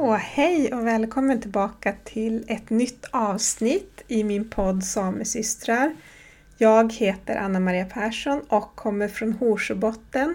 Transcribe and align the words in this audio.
Så 0.00 0.12
hej 0.14 0.74
och 0.74 0.86
välkommen 0.86 1.40
tillbaka 1.40 1.94
till 2.04 2.44
ett 2.48 2.70
nytt 2.70 3.06
avsnitt 3.10 4.02
i 4.08 4.24
min 4.24 4.50
podd 4.50 4.84
Samesystrar. 4.84 5.96
Jag 6.58 6.92
heter 6.92 7.36
Anna-Maria 7.36 7.84
Persson 7.84 8.40
och 8.40 8.76
kommer 8.76 9.08
från 9.08 9.32
Horsöbotten. 9.32 10.34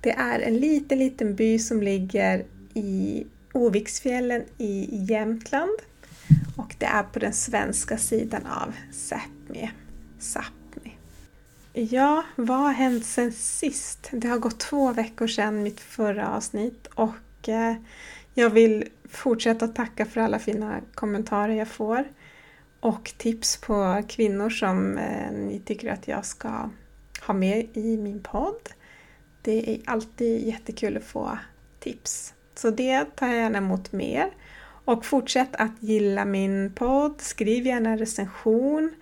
Det 0.00 0.10
är 0.10 0.40
en 0.40 0.56
liten, 0.56 0.98
liten 0.98 1.34
by 1.34 1.58
som 1.58 1.82
ligger 1.82 2.44
i 2.74 3.26
Oviksfjällen 3.52 4.44
i 4.58 5.04
Jämtland 5.08 5.78
och 6.56 6.74
det 6.78 6.86
är 6.86 7.02
på 7.02 7.18
den 7.18 7.32
svenska 7.32 7.98
sidan 7.98 8.46
av 8.46 8.72
Sápmi. 8.92 9.70
Sápmi. 10.20 10.92
Ja, 11.72 12.24
vad 12.36 12.58
har 12.58 12.72
hänt 12.72 13.06
sen 13.06 13.32
sist? 13.32 14.08
Det 14.12 14.28
har 14.28 14.38
gått 14.38 14.60
två 14.60 14.92
veckor 14.92 15.26
sedan 15.26 15.62
mitt 15.62 15.80
förra 15.80 16.28
avsnitt 16.28 16.86
och 16.94 17.48
eh, 17.48 17.76
jag 18.38 18.50
vill 18.50 18.88
fortsätta 19.08 19.64
att 19.64 19.74
tacka 19.74 20.06
för 20.06 20.20
alla 20.20 20.38
fina 20.38 20.80
kommentarer 20.94 21.54
jag 21.54 21.68
får 21.68 22.04
och 22.80 23.12
tips 23.16 23.56
på 23.56 24.02
kvinnor 24.08 24.50
som 24.50 24.98
eh, 24.98 25.32
ni 25.32 25.62
tycker 25.64 25.92
att 25.92 26.08
jag 26.08 26.24
ska 26.24 26.70
ha 27.26 27.34
med 27.34 27.68
i 27.72 27.96
min 27.96 28.22
podd. 28.22 28.70
Det 29.42 29.74
är 29.74 29.80
alltid 29.84 30.46
jättekul 30.46 30.96
att 30.96 31.04
få 31.04 31.38
tips. 31.80 32.34
Så 32.54 32.70
det 32.70 33.04
tar 33.04 33.26
jag 33.26 33.36
gärna 33.36 33.58
emot 33.58 33.92
mer. 33.92 34.30
Och 34.84 35.04
fortsätt 35.04 35.56
att 35.56 35.82
gilla 35.82 36.24
min 36.24 36.72
podd, 36.74 37.20
skriv 37.20 37.66
gärna 37.66 37.90
en 37.90 37.98
recension, 37.98 38.94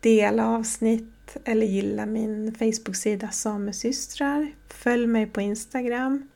dela 0.00 0.46
avsnitt 0.46 1.36
eller 1.44 1.66
gilla 1.66 2.06
min 2.06 2.54
Facebook-sida 2.54 3.28
Samesystrar. 3.28 4.52
Följ 4.68 5.06
mig 5.06 5.26
på 5.26 5.40
Instagram. 5.40 6.28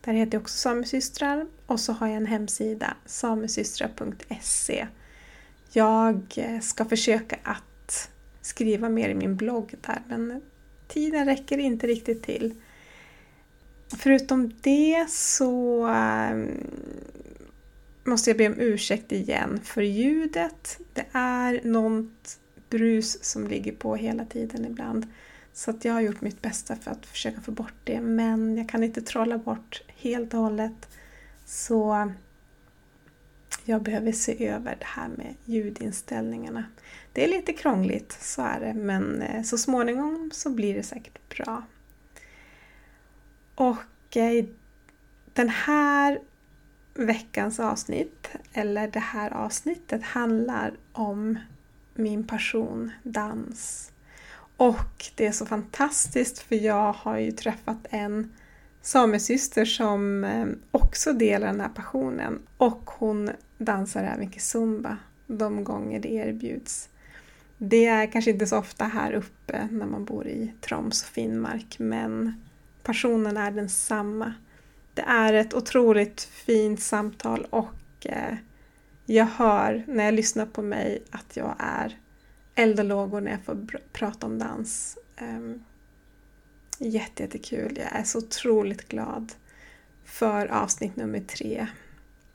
Där 0.00 0.12
heter 0.12 0.34
jag 0.34 0.42
också 0.42 0.58
Samesystrar 0.58 1.46
och 1.66 1.80
så 1.80 1.92
har 1.92 2.06
jag 2.06 2.16
en 2.16 2.26
hemsida, 2.26 2.96
samesystrar.se. 3.06 4.86
Jag 5.72 6.22
eh, 6.36 6.60
ska 6.60 6.84
försöka 6.84 7.38
att 7.42 8.10
skriva 8.40 8.88
mer 8.88 9.08
i 9.08 9.14
min 9.14 9.36
blogg 9.36 9.74
där 9.80 10.02
men 10.08 10.42
tiden 10.88 11.26
räcker 11.26 11.58
inte 11.58 11.86
riktigt 11.86 12.22
till. 12.22 12.54
Förutom 13.98 14.52
det 14.60 15.06
så 15.10 15.86
eh, 15.88 16.44
måste 18.04 18.30
jag 18.30 18.36
be 18.36 18.46
om 18.46 18.54
ursäkt 18.58 19.12
igen 19.12 19.60
för 19.64 19.82
ljudet. 19.82 20.78
Det 20.94 21.06
är 21.12 21.60
något 21.64 22.38
brus 22.70 23.24
som 23.24 23.46
ligger 23.48 23.72
på 23.72 23.96
hela 23.96 24.24
tiden 24.24 24.66
ibland. 24.66 25.06
Så 25.52 25.70
att 25.70 25.84
jag 25.84 25.92
har 25.92 26.00
gjort 26.00 26.20
mitt 26.20 26.42
bästa 26.42 26.76
för 26.76 26.90
att 26.90 27.06
försöka 27.06 27.40
få 27.40 27.50
bort 27.50 27.74
det 27.84 28.00
men 28.00 28.56
jag 28.56 28.68
kan 28.68 28.84
inte 28.84 29.02
trolla 29.02 29.38
bort 29.38 29.82
helt 29.86 30.34
och 30.34 30.40
hållet. 30.40 30.88
Så 31.44 32.12
jag 33.64 33.82
behöver 33.82 34.12
se 34.12 34.46
över 34.46 34.76
det 34.78 34.86
här 34.86 35.08
med 35.08 35.34
ljudinställningarna. 35.44 36.64
Det 37.12 37.24
är 37.24 37.28
lite 37.28 37.52
krångligt, 37.52 38.12
så 38.20 38.42
är 38.42 38.60
det, 38.60 38.74
men 38.74 39.22
eh, 39.22 39.42
så 39.42 39.58
småningom 39.58 40.30
så 40.34 40.50
blir 40.50 40.74
det 40.74 40.82
säkert 40.82 41.36
bra. 41.36 41.62
Och 43.54 44.16
eh, 44.16 44.44
den 45.32 45.48
här 45.48 46.20
veckans 46.94 47.60
avsnitt, 47.60 48.30
eller 48.52 48.88
det 48.88 49.00
här 49.00 49.30
avsnittet, 49.32 50.02
handlar 50.02 50.72
om 50.92 51.38
min 51.94 52.26
passion, 52.26 52.90
dans. 53.02 53.92
Och 54.60 55.10
det 55.14 55.26
är 55.26 55.32
så 55.32 55.46
fantastiskt 55.46 56.38
för 56.38 56.56
jag 56.56 56.92
har 56.92 57.18
ju 57.18 57.32
träffat 57.32 57.86
en 57.90 58.32
samesyster 58.82 59.64
som 59.64 60.24
eh, 60.24 60.46
också 60.70 61.12
delar 61.12 61.46
den 61.46 61.60
här 61.60 61.68
passionen 61.68 62.38
och 62.56 62.90
hon 62.90 63.30
dansar 63.58 64.04
även 64.04 64.32
kizumba 64.32 64.96
de 65.26 65.64
gånger 65.64 66.00
det 66.00 66.12
erbjuds. 66.12 66.88
Det 67.58 67.86
är 67.86 68.12
kanske 68.12 68.30
inte 68.30 68.46
så 68.46 68.58
ofta 68.58 68.84
här 68.84 69.12
uppe 69.12 69.68
när 69.70 69.86
man 69.86 70.04
bor 70.04 70.26
i 70.26 70.52
Troms 70.60 71.02
och 71.02 71.08
Finnmark 71.08 71.78
men 71.78 72.42
passionen 72.82 73.36
är 73.36 73.50
densamma. 73.50 74.34
Det 74.94 75.02
är 75.02 75.32
ett 75.32 75.54
otroligt 75.54 76.20
fint 76.20 76.80
samtal 76.80 77.46
och 77.50 78.06
eh, 78.06 78.34
jag 79.06 79.26
hör 79.26 79.84
när 79.86 80.04
jag 80.04 80.14
lyssnar 80.14 80.46
på 80.46 80.62
mig 80.62 81.02
att 81.10 81.36
jag 81.36 81.54
är 81.58 81.98
eld 82.60 82.80
och 82.80 82.84
lågor 82.84 83.20
när 83.20 83.30
jag 83.30 83.44
får 83.44 83.66
prata 83.92 84.26
om 84.26 84.38
dans. 84.38 84.98
Ehm, 85.16 85.44
um, 85.44 85.64
Jättejättekul. 86.78 87.76
Jag 87.76 88.00
är 88.00 88.04
så 88.04 88.18
otroligt 88.18 88.88
glad 88.88 89.32
för 90.04 90.46
avsnitt 90.46 90.96
nummer 90.96 91.20
tre 91.20 91.66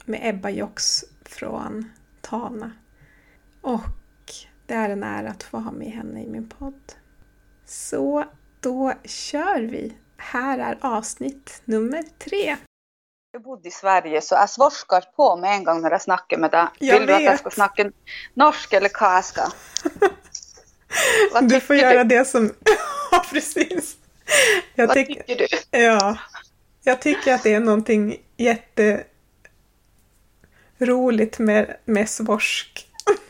med 0.05 0.19
Ebba 0.23 0.49
Jox 0.49 1.03
från 1.21 1.89
Tana. 2.21 2.71
Och 3.61 4.31
det 4.65 4.73
är 4.73 4.89
en 4.89 5.03
ära 5.03 5.29
att 5.29 5.43
få 5.43 5.57
ha 5.57 5.71
med 5.71 5.91
henne 5.91 6.23
i 6.23 6.27
min 6.27 6.49
podd. 6.49 6.93
Så 7.65 8.25
då 8.59 8.93
kör 9.03 9.61
vi! 9.61 9.97
Här 10.17 10.59
är 10.59 10.77
avsnitt 10.81 11.61
nummer 11.65 12.03
tre. 12.17 12.57
Jag 13.35 13.41
bodde 13.41 13.67
i 13.67 13.71
Sverige 13.71 14.21
så 14.21 14.35
jag 14.35 14.49
svorskar 14.49 15.03
på 15.15 15.35
med 15.35 15.55
en 15.55 15.63
gång 15.63 15.81
när 15.81 15.91
jag 15.91 16.01
snackar 16.01 16.37
med 16.37 16.51
dig. 16.51 16.67
Jag 16.79 16.99
Vill 16.99 17.07
vet. 17.07 17.17
du 17.19 17.23
att 17.23 17.23
jag 17.23 17.39
ska 17.39 17.49
snacka 17.49 17.91
norsk 18.33 18.73
eller 18.73 18.89
vad 19.01 19.13
jag 19.15 19.25
ska? 19.25 19.51
du 21.41 21.59
får 21.59 21.75
göra 21.75 22.03
du? 22.03 22.17
det 22.17 22.25
som... 22.25 22.53
ja, 23.11 23.25
precis. 23.31 23.97
Jag 24.75 24.87
Vad 24.87 24.95
tycker 24.95 25.35
du? 25.35 25.47
Ja, 25.79 26.17
jag 26.83 27.01
tycker 27.01 27.33
att 27.33 27.43
det 27.43 27.53
är 27.53 27.59
någonting 27.59 28.17
jätteroligt 30.77 31.39
med, 31.39 31.77
med 31.85 32.09
svorsk. 32.09 32.87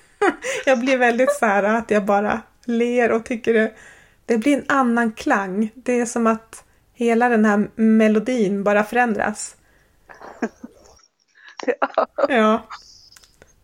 jag 0.66 0.80
blir 0.80 0.98
väldigt 0.98 1.34
så 1.34 1.46
här 1.46 1.64
att 1.64 1.92
jag 1.92 2.06
bara 2.06 2.42
ler 2.66 3.12
och 3.12 3.26
tycker 3.26 3.54
det, 3.54 3.74
det 4.26 4.38
blir 4.38 4.58
en 4.58 4.66
annan 4.68 5.12
klang. 5.12 5.72
Det 5.76 6.00
är 6.00 6.06
som 6.06 6.28
att 6.28 6.64
hela 6.94 7.30
den 7.30 7.46
här 7.46 7.70
melodin 7.76 8.64
bara 8.64 8.84
förändras. 8.84 9.56
Ja. 11.66 12.08
ja. 12.30 12.68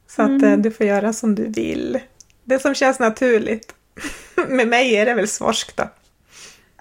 Så 0.07 0.21
att 0.21 0.29
eh, 0.29 0.35
mm. 0.35 0.61
du 0.61 0.71
får 0.71 0.85
göra 0.85 1.13
som 1.13 1.35
du 1.35 1.47
vill. 1.47 1.99
Det 2.43 2.59
som 2.59 2.75
känns 2.75 2.99
naturligt. 2.99 3.75
med 4.47 4.67
mig 4.67 4.95
är 4.95 5.05
det 5.05 5.13
väl 5.13 5.27
svorsk 5.27 5.75
då. 5.75 5.89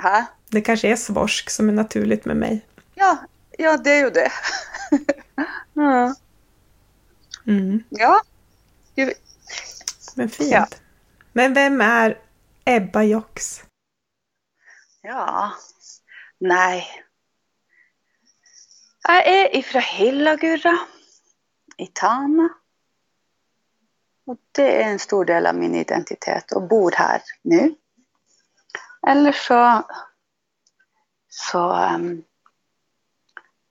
Ha? 0.02 0.24
Det 0.48 0.60
kanske 0.60 0.88
är 0.88 0.96
svorsk 0.96 1.50
som 1.50 1.68
är 1.68 1.72
naturligt 1.72 2.24
med 2.24 2.36
mig. 2.36 2.66
Ja, 2.94 3.18
ja 3.58 3.76
det 3.76 3.90
är 3.90 4.04
ju 4.04 4.10
det. 4.10 4.32
ja. 5.74 6.14
Mm. 7.46 7.82
Ja. 7.88 8.20
Men 10.14 10.28
fint. 10.28 10.50
Ja. 10.50 10.66
Men 11.32 11.54
vem 11.54 11.80
är 11.80 12.18
Ebba 12.64 13.02
Jox? 13.02 13.64
Ja, 15.02 15.52
nej. 16.38 16.86
Jag 19.10 19.26
är 19.26 19.56
ifrån 19.56 19.82
Hillagurra 19.82 20.78
i 21.76 21.86
Tana. 21.86 22.48
Och 24.26 24.36
det 24.52 24.82
är 24.82 24.90
en 24.90 24.98
stor 24.98 25.24
del 25.24 25.46
av 25.46 25.54
min 25.54 25.74
identitet 25.74 26.52
och 26.52 26.68
bor 26.68 26.92
här 26.96 27.22
nu. 27.42 27.74
Eller 29.06 29.32
så, 29.32 29.82
så 31.28 31.72
um, 31.72 32.24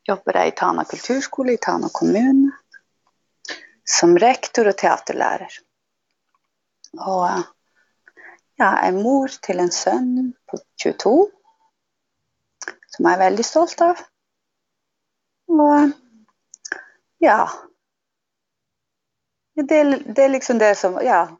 jobbar 0.03 0.33
jag 0.33 0.47
i 0.47 0.51
Tana 0.51 0.83
kulturskola 0.83 1.51
i 1.51 1.57
Tana 1.57 1.89
kommun 1.91 2.51
som 3.83 4.19
rektor 4.19 4.67
och 4.67 4.77
teaterlärare. 4.77 5.49
Och 6.93 7.23
uh, 7.23 7.41
jag 8.55 8.85
är 8.85 8.91
mor 8.91 9.27
till 9.41 9.59
en 9.59 9.71
son 9.71 10.33
på 10.45 10.57
22 10.83 11.29
som 12.87 13.05
jag 13.05 13.13
är 13.13 13.17
väldigt 13.17 13.45
stolt 13.45 13.81
av. 13.81 13.97
Och 15.49 15.89
ja, 17.17 17.49
det, 19.53 19.83
det 19.83 20.23
är 20.23 20.29
liksom 20.29 20.57
det 20.57 20.75
som, 20.75 20.93
ja, 20.93 21.39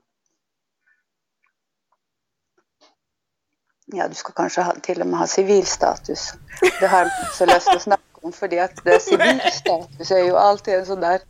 ja, 3.85 4.07
du 4.07 4.15
ska 4.15 4.31
kanske 4.31 4.61
ha, 4.61 4.73
till 4.73 5.01
och 5.01 5.07
med 5.07 5.19
ha 5.19 5.27
civilstatus. 5.27 6.33
Det 6.79 6.88
har 6.88 7.01
inte 7.01 7.38
så 7.38 7.45
lätt 7.45 7.67
att 7.67 7.81
snacka 7.81 8.03
om 8.21 8.31
för 8.31 8.47
det 8.47 8.59
att 8.59 8.83
det 8.83 9.00
civilstatus 9.00 10.12
är 10.12 10.23
ju 10.23 10.35
alltid 10.38 10.73
en 10.73 10.85
sån 10.85 11.00
där 11.00 11.21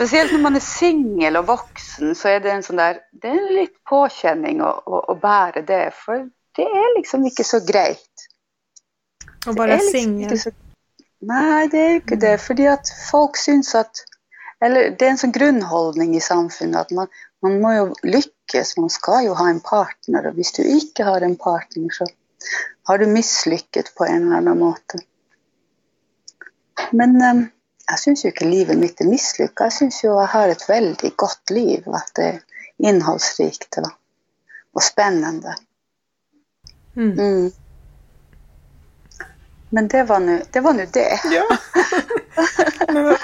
Speciellt 0.00 0.32
när 0.32 0.40
man 0.40 0.56
är 0.56 0.60
singel 0.60 1.36
och 1.36 1.46
vuxen 1.46 2.14
så 2.14 2.28
är 2.28 2.40
det 2.40 2.50
en 2.50 2.62
sån 2.62 2.76
där, 2.76 2.98
det 3.12 3.28
är 3.28 3.48
en 3.48 3.54
liten 3.54 3.80
påkänning 3.88 4.60
att 4.60 5.20
bära 5.20 5.62
det 5.62 5.90
för 5.94 6.30
det 6.56 6.62
är 6.62 6.98
liksom 6.98 7.24
inte 7.24 7.44
så 7.44 7.60
grejt. 7.60 7.98
Och 9.46 9.54
bara 9.54 9.66
liksom 9.66 10.00
singel? 10.00 10.38
Nej, 11.20 11.68
det 11.68 11.78
är 11.78 11.94
inte 11.94 12.14
mm. 12.14 12.20
det. 12.20 12.38
För 12.38 12.68
att 12.68 12.88
folk 13.10 13.36
syns 13.36 13.74
att, 13.74 13.92
eller 14.64 14.96
det 14.98 15.06
är 15.06 15.10
en 15.10 15.18
sån 15.18 15.32
grundhållning 15.32 16.16
i 16.16 16.20
samfundet 16.20 16.80
att 16.80 16.90
man, 16.90 17.06
man 17.42 17.60
må 17.60 17.72
ju 17.72 17.94
lyckas, 18.02 18.76
man 18.76 18.90
ska 18.90 19.22
ju 19.22 19.28
ha 19.28 19.48
en 19.48 19.60
partner 19.60 20.26
och 20.26 20.34
om 20.34 20.42
du 20.56 20.64
inte 20.64 21.04
har 21.04 21.20
en 21.20 21.36
partner 21.36 21.88
så 21.92 22.06
har 22.82 22.98
du 22.98 23.06
misslyckats 23.06 23.94
på 23.94 24.04
en 24.04 24.26
eller 24.26 24.36
annan 24.36 24.58
måte. 24.58 24.98
Men 26.90 27.22
äm, 27.22 27.48
jeg 27.90 27.98
syns 27.98 28.24
jo 28.24 28.30
ikke 28.30 28.48
livet 28.48 28.78
mitt 28.78 29.00
er 29.02 29.08
mislykka. 29.10 29.66
Jeg 29.68 29.76
syns 29.76 30.02
jo 30.04 30.14
jeg 30.18 30.30
har 30.32 30.52
et 30.52 30.68
veldig 30.68 31.10
godt 31.18 31.52
liv, 31.54 31.86
og 31.86 31.96
at 31.98 32.12
det 32.16 32.28
er 32.28 32.38
innholdsrikt 32.90 33.80
og, 33.82 33.90
og 34.74 34.84
spennende. 34.84 35.56
Mm. 36.94 37.12
Mm. 37.18 37.50
Men 39.70 39.88
det 39.88 40.02
var 40.02 40.20
nu 40.20 40.42
det. 40.50 40.60
Var 40.60 40.72
nu 40.72 40.86
det. 40.92 41.20
Ja. 41.24 41.56
Men 42.92 43.04
vad, 43.04 43.16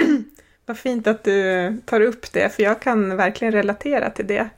vad 0.66 0.78
fint 0.78 1.06
att 1.06 1.24
du 1.24 1.76
tar 1.86 2.00
upp 2.00 2.32
det, 2.32 2.54
för 2.54 2.62
jag 2.62 2.80
kan 2.80 3.16
verkligen 3.16 3.52
relatera 3.52 4.10
till 4.10 4.26
det. 4.26 4.48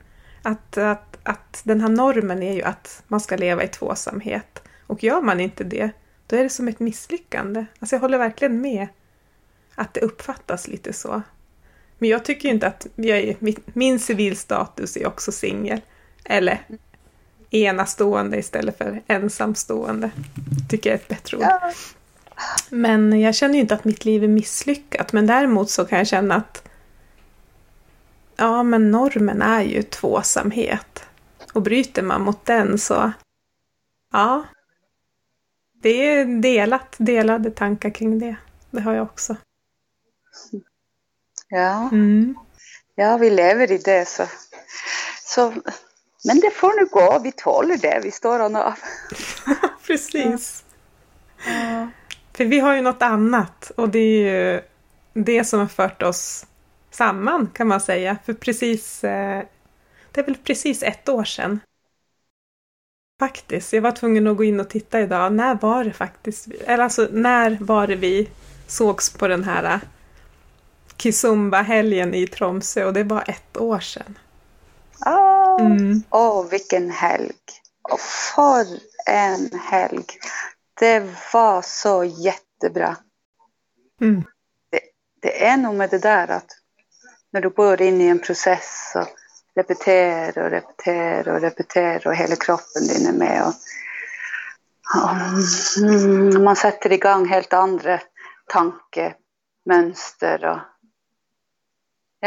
Att, 0.41 0.77
att, 0.77 1.17
att 1.23 1.61
den 1.63 1.81
här 1.81 1.89
normen 1.89 2.43
är 2.43 2.53
ju 2.53 2.61
att 2.61 3.03
man 3.07 3.19
ska 3.19 3.35
leva 3.35 3.63
i 3.63 3.67
tvåsamhet. 3.67 4.63
Och 4.87 5.03
gör 5.03 5.21
man 5.21 5.39
inte 5.39 5.63
det, 5.63 5.91
då 6.27 6.35
är 6.35 6.43
det 6.43 6.49
som 6.49 6.67
ett 6.67 6.79
misslyckande. 6.79 7.65
Alltså 7.79 7.95
jag 7.95 8.01
håller 8.01 8.17
verkligen 8.17 8.61
med 8.61 8.87
att 9.75 9.93
det 9.93 10.01
uppfattas 10.01 10.67
lite 10.67 10.93
så. 10.93 11.21
Men 11.97 12.09
jag 12.09 12.25
tycker 12.25 12.49
ju 12.49 12.53
inte 12.53 12.67
att 12.67 12.87
jag 12.95 13.17
är, 13.17 13.35
min, 13.73 13.99
civilstatus 13.99 14.97
är 14.97 15.07
också 15.07 15.31
singel. 15.31 15.81
Eller 16.23 16.61
enastående 17.49 18.37
istället 18.37 18.77
för 18.77 19.01
ensamstående. 19.07 20.11
Tycker 20.69 20.89
jag 20.89 20.99
är 20.99 21.01
ett 21.01 21.07
bättre 21.07 21.37
ord. 21.37 21.43
Ja. 21.43 21.73
Men 22.69 23.21
jag 23.21 23.35
känner 23.35 23.55
ju 23.55 23.61
inte 23.61 23.75
att 23.75 23.85
mitt 23.85 24.05
liv 24.05 24.23
är 24.23 24.27
misslyckat. 24.27 25.13
Men 25.13 25.27
däremot 25.27 25.69
så 25.69 25.85
kan 25.85 25.97
jag 25.97 26.07
känna 26.07 26.35
att 26.35 26.69
ja, 28.35 28.63
men 28.63 28.91
normen 28.91 29.41
är 29.41 29.61
ju 29.61 29.83
tvåsamhet. 29.83 31.05
Och 31.53 31.61
bryter 31.61 32.03
man 32.03 32.21
mot 32.21 32.45
den 32.45 32.77
så 32.77 33.11
ja, 34.11 34.45
det 35.81 35.89
är 35.89 36.41
delat, 36.41 36.95
delade 36.97 37.51
tankar 37.51 37.89
kring 37.89 38.19
det. 38.19 38.35
Det 38.71 38.81
har 38.81 38.93
jag 38.93 39.03
också. 39.03 39.35
Ja. 41.49 41.89
Mm. 41.91 42.35
ja, 42.95 43.17
vi 43.17 43.29
lever 43.29 43.71
i 43.71 43.77
det 43.77 44.07
så. 44.07 44.23
så. 45.23 45.53
Men 46.27 46.39
det 46.39 46.51
får 46.51 46.79
nu 46.79 46.85
gå, 46.85 47.19
vi 47.23 47.31
tål 47.31 47.77
det, 47.81 47.99
vi 48.03 48.11
står 48.11 48.39
och 48.39 48.55
av. 48.55 48.73
Precis. 49.87 50.63
För 52.33 52.45
vi 52.45 52.59
har 52.59 52.75
ju 52.75 52.81
något 52.81 53.01
annat 53.01 53.71
och 53.75 53.89
det 53.89 53.99
är 53.99 54.53
ju 54.53 54.61
det 55.13 55.43
som 55.43 55.59
har 55.59 55.67
fört 55.67 56.03
oss 56.03 56.45
samman 56.91 57.49
kan 57.53 57.67
man 57.67 57.81
säga. 57.81 58.17
För 58.25 58.33
precis, 58.33 59.03
eh, 59.03 59.43
det 60.11 60.21
är 60.21 60.25
väl 60.25 60.35
precis 60.35 60.83
ett 60.83 61.09
år 61.09 61.23
sedan. 61.23 61.59
Faktiskt, 63.19 63.73
jag 63.73 63.81
var 63.81 63.91
tvungen 63.91 64.27
att 64.27 64.37
gå 64.37 64.43
in 64.43 64.59
och 64.59 64.69
titta 64.69 65.01
idag. 65.01 65.33
När 65.33 65.55
var 65.55 65.83
det 65.83 65.93
faktiskt? 65.93 66.47
Eller 66.65 66.83
alltså, 66.83 67.07
när 67.11 67.57
var 67.61 67.87
det 67.87 67.95
vi 67.95 68.29
sågs 68.67 69.09
på 69.09 69.27
den 69.27 69.43
här 69.43 69.63
eh, 69.63 69.79
Kizumba-helgen 70.97 72.13
i 72.13 72.27
Tromsö? 72.27 72.85
Och 72.85 72.93
det 72.93 73.03
var 73.03 73.23
ett 73.27 73.57
år 73.57 73.79
sedan. 73.79 74.17
Åh, 75.05 75.61
Mm. 75.61 76.03
åh, 76.09 76.45
vilken 76.49 76.91
helg! 76.91 77.35
Och 77.81 77.99
för 77.99 78.65
en 79.05 79.59
helg! 79.59 80.05
Det 80.79 81.03
var 81.33 81.61
så 81.61 82.03
jättebra. 82.03 82.95
Mm. 84.01 84.23
Det 85.21 85.45
är 85.45 85.57
nog 85.57 85.75
med 85.75 85.89
det 85.89 85.99
där 85.99 86.27
att 86.27 86.45
när 87.31 87.41
du 87.41 87.49
går 87.49 87.81
in 87.81 88.01
i 88.01 88.07
en 88.07 88.19
process 88.19 88.93
och 88.95 89.07
repeterar 89.55 90.43
och 90.43 90.49
repeterar 90.49 91.33
och 91.33 91.41
repeterar 91.41 92.07
och 92.07 92.15
hela 92.15 92.35
kroppen 92.35 92.87
din 92.87 93.07
är 93.07 93.13
med 93.13 93.43
och, 93.43 93.53
och 95.03 95.09
mm, 95.83 96.43
man 96.43 96.55
sätter 96.55 96.91
igång 96.91 97.27
helt 97.27 97.53
andra 97.53 98.01
tankemönster 98.47 100.45
och 100.45 100.59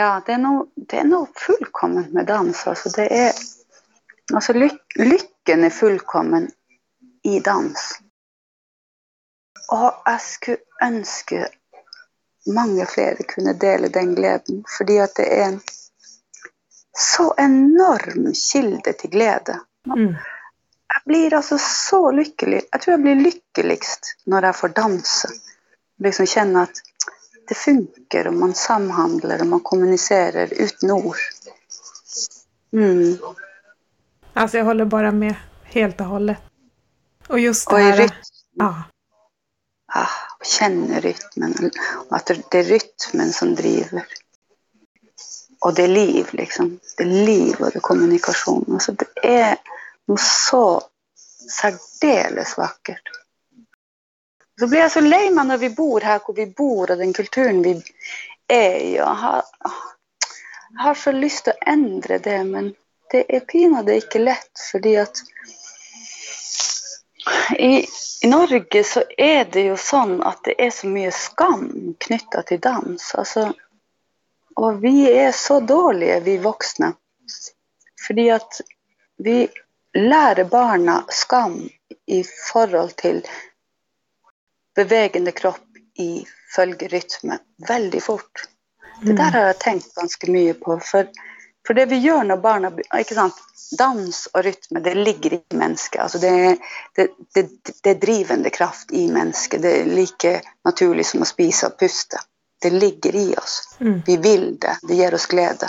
ja, 0.01 0.23
det 0.27 0.33
är 0.33 0.39
nog, 0.39 0.73
det 0.77 0.99
är 0.99 1.05
nog 1.05 1.29
fullkomment 1.37 2.13
med 2.13 2.27
dans. 2.27 2.67
Alltså 2.67 2.89
det 2.89 3.19
är, 3.19 3.33
alltså 4.35 4.53
ly, 4.53 4.71
lyckan 4.95 5.65
är 5.65 5.71
fullkommen 5.71 6.51
i 7.23 7.41
dans. 7.41 8.01
Och 9.71 10.03
jag 10.05 10.21
skulle 10.21 10.57
önska 10.83 11.49
många 12.47 12.87
fler 12.87 13.17
kunde 13.29 13.53
dela 13.53 13.89
den 13.89 14.15
glädjen, 14.15 14.65
för 14.79 15.03
att 15.03 15.15
det 15.15 15.41
är 15.41 15.49
en 15.49 15.61
så 16.99 17.35
enorm 17.37 18.35
kilde 18.35 18.93
till 18.93 19.11
glädje. 19.11 19.61
Mm. 19.87 20.15
Jag 20.95 21.03
blir 21.05 21.35
alltså 21.35 21.59
så 21.59 22.11
lycklig. 22.11 22.63
Jag 22.73 22.81
tror 22.81 22.93
jag 22.93 23.03
blir 23.03 23.15
lyckligast 23.15 24.17
när 24.25 24.43
jag 24.43 24.57
får 24.57 24.69
dansa. 24.69 25.29
Liksom 25.99 26.27
känna 26.27 26.63
att 26.63 26.90
det 27.51 27.55
funkar 27.55 28.27
och 28.27 28.35
man 28.35 28.55
samhandlar 28.55 29.41
och 29.41 29.47
man 29.47 29.61
kommunicerar 29.61 30.53
utan 30.53 30.91
ord. 30.91 31.17
Mm. 32.73 33.19
Alltså 34.33 34.59
jag 34.59 34.65
håller 34.65 34.85
bara 34.85 35.13
med 35.13 35.35
helt 35.63 36.01
och 36.01 36.07
hållet. 36.07 36.39
Och 37.29 37.41
just 37.41 37.69
det 37.69 37.75
Och 37.75 37.81
här... 37.81 37.97
rytm. 37.97 38.15
Ja, 38.55 38.83
Ah, 39.93 40.09
och 40.39 40.47
känner 40.47 41.01
rytmen. 41.01 41.71
Och 42.09 42.17
att 42.17 42.31
det 42.51 42.59
är 42.59 42.65
rytmen 42.65 43.33
som 43.33 43.55
driver. 43.55 44.07
Och 45.61 45.75
det 45.75 45.83
är 45.83 45.89
liv 45.89 46.29
liksom. 46.33 46.79
Det 46.97 47.03
är 47.03 47.07
liv 47.07 47.57
och 47.61 47.71
det 47.71 47.77
är 47.77 47.81
kommunikation. 47.81 48.65
Alltså 48.73 48.93
det 48.93 49.07
är 49.23 49.57
något 50.07 50.21
så 50.21 50.83
särdeles 51.61 52.57
vackert. 52.57 53.03
Så 54.61 54.67
blir 54.67 54.81
jag 54.81 54.93
så 54.93 55.01
lejman 55.01 55.49
när 55.49 55.59
vi 55.59 55.71
bor 55.71 56.01
här, 56.01 56.21
och 56.25 56.39
vi 56.39 56.47
bor 56.47 56.91
och 56.91 56.97
den 56.97 57.13
kulturen 57.13 57.63
vi 57.63 57.83
är 58.49 58.75
i. 58.75 58.97
Jag 58.97 59.07
har, 59.07 59.43
har 60.79 60.95
så 60.95 61.13
lust 61.13 61.49
att 61.49 61.57
ändra 61.67 62.19
det, 62.19 62.45
men 62.45 62.75
det 63.11 63.37
är 63.37 63.41
pinadø 63.41 63.95
inte 63.95 64.19
lätt 64.19 64.61
för 64.73 64.99
att 64.99 65.17
i, 67.59 67.87
i 68.23 68.29
Norge 68.29 68.85
så 68.85 69.03
är 69.17 69.45
det 69.45 69.61
ju 69.61 69.77
så 69.77 70.23
att 70.23 70.45
det 70.45 70.67
är 70.67 70.71
så 70.71 70.87
mycket 70.87 71.15
skam 71.15 71.95
knutet 71.99 72.47
till 72.47 72.61
dans. 72.61 73.15
Alltså, 73.15 73.53
och 74.55 74.85
vi 74.85 75.13
är 75.19 75.33
så 75.33 75.61
dåliga, 75.61 76.21
vi 76.21 76.39
vuxna. 76.39 76.93
För 78.07 78.33
att 78.33 78.61
vi 79.17 79.49
lär 79.93 80.45
barna 80.45 81.05
skam 81.09 81.69
i 82.07 82.25
förhållande 82.53 82.93
till 82.93 83.27
bevegende 84.85 85.33
kropp 85.33 85.67
i 85.99 86.25
följerytme 86.57 87.39
väldigt 87.69 88.05
fort. 88.05 88.49
Det 89.03 89.13
där 89.13 89.31
har 89.31 89.41
jag 89.41 89.59
tänkt 89.59 89.95
ganska 89.95 90.33
mycket 90.33 90.61
på. 90.61 90.81
För, 90.81 91.09
för 91.67 91.75
det 91.75 91.87
vi 91.87 91.99
gör 91.99 92.25
när 92.25 92.37
barna, 92.37 92.73
dans 93.79 94.27
och 94.27 94.43
rytme, 94.43 94.81
det 94.81 94.95
ligger 94.95 95.33
i 95.35 95.43
människan. 95.55 96.03
Alltså 96.03 96.19
det, 96.19 96.29
är, 96.29 96.57
det, 96.95 97.09
det, 97.35 97.51
det 97.83 97.91
är 97.91 97.95
drivande 97.95 98.51
kraft 98.51 98.93
i 98.93 99.13
människan. 99.13 99.61
Det 99.61 99.81
är 99.81 99.85
lika 99.85 100.41
naturligt 100.65 101.07
som 101.07 101.23
att 101.23 101.29
spisa 101.29 101.67
och 101.67 101.79
pusta. 101.79 102.19
Det 102.61 102.71
ligger 102.71 103.17
i 103.17 103.35
oss. 103.35 103.77
Mm. 103.81 104.03
Vi 104.07 104.17
vill 104.17 104.59
det. 104.59 104.79
Det 104.83 104.95
ger 104.95 105.15
oss 105.15 105.27
glädje. 105.27 105.69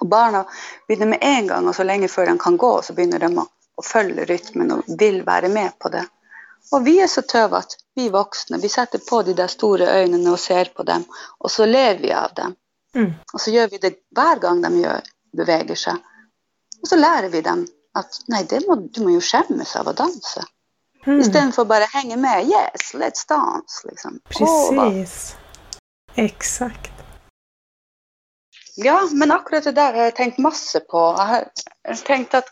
Och 0.00 0.06
barnen 0.06 0.44
börjar 0.88 1.06
med 1.06 1.18
en 1.20 1.46
gång 1.46 1.68
och 1.68 1.76
så 1.76 1.82
länge 1.82 2.08
före 2.08 2.26
de 2.26 2.38
kan 2.38 2.56
gå 2.56 2.82
så 2.82 2.92
börjar 2.92 3.18
de 3.18 3.38
att 3.38 3.48
följa 3.86 4.24
rytmen 4.24 4.72
och 4.72 4.82
vill 5.00 5.22
vara 5.22 5.48
med 5.48 5.78
på 5.78 5.88
det. 5.88 6.04
Och 6.72 6.86
vi 6.86 7.00
är 7.00 7.06
så 7.06 7.22
töva 7.22 7.56
att 7.56 7.76
vi 7.94 8.08
vuxna, 8.08 8.58
vi 8.58 8.68
sätter 8.68 8.98
på 8.98 9.22
de 9.22 9.32
där 9.32 9.46
stora 9.46 9.86
ögonen 9.86 10.32
och 10.32 10.40
ser 10.40 10.64
på 10.64 10.82
dem 10.82 11.04
och 11.38 11.50
så 11.50 11.66
ler 11.66 11.98
vi 11.98 12.12
av 12.12 12.34
dem. 12.34 12.54
Mm. 12.94 13.12
Och 13.32 13.40
så 13.40 13.50
gör 13.50 13.68
vi 13.68 13.78
det 13.78 13.94
varje 14.16 14.40
gång 14.40 14.62
de 14.62 14.78
gör, 14.78 15.00
beväger 15.32 15.74
sig. 15.74 15.94
Och 16.82 16.88
så 16.88 16.96
lär 16.96 17.28
vi 17.28 17.40
dem 17.40 17.66
att 17.94 18.20
nej, 18.26 18.46
det 18.48 18.66
må, 18.68 18.74
du 18.74 19.02
må 19.02 19.10
ju 19.10 19.20
skämmas 19.20 19.76
av 19.76 19.88
att 19.88 19.96
dansa. 19.96 20.44
Mm. 21.06 21.20
Istället 21.20 21.54
för 21.54 21.62
att 21.62 21.68
bara 21.68 21.84
hänga 21.84 22.16
med. 22.16 22.44
Yes, 22.44 22.94
let's 22.94 23.28
dance. 23.28 23.88
Liksom. 23.88 24.20
Precis. 24.28 25.36
Exakt. 26.14 26.92
Ja, 28.76 29.08
men 29.12 29.30
akkurat 29.30 29.64
det 29.64 29.72
där 29.72 29.92
har 29.94 30.02
jag 30.02 30.16
tänkt 30.16 30.38
massor 30.38 30.80
på. 30.80 30.98
Jag 30.98 31.26
har 31.26 32.04
tänkt 32.04 32.34
att 32.34 32.48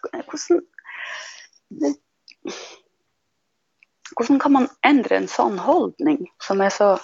hvordan, 4.16 4.40
kan 4.40 4.52
man 4.52 4.68
ändra 4.87 5.16
en 5.16 5.28
sån 5.28 5.59
hållning 5.59 6.30
som 6.38 6.61
är 6.61 6.71
så 6.71 6.99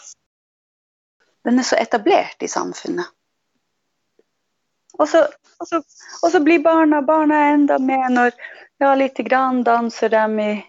den 1.45 1.59
är 1.59 1.63
så 1.63 1.77
etablerad 1.77 2.37
i 2.39 2.49
samfunnet. 2.49 3.07
Och 4.93 5.09
så, 5.09 5.23
och 5.59 5.69
så, 5.69 5.77
och 6.23 6.31
så 6.31 6.41
blir 6.41 6.59
barna, 6.59 7.03
barna 7.03 7.45
ända 7.45 7.79
med 7.79 8.13
när, 8.13 8.33
ja 8.79 8.95
lite 8.95 9.23
grann 9.23 9.65
dansar 9.65 10.09
de 10.09 10.41
i, 10.41 10.67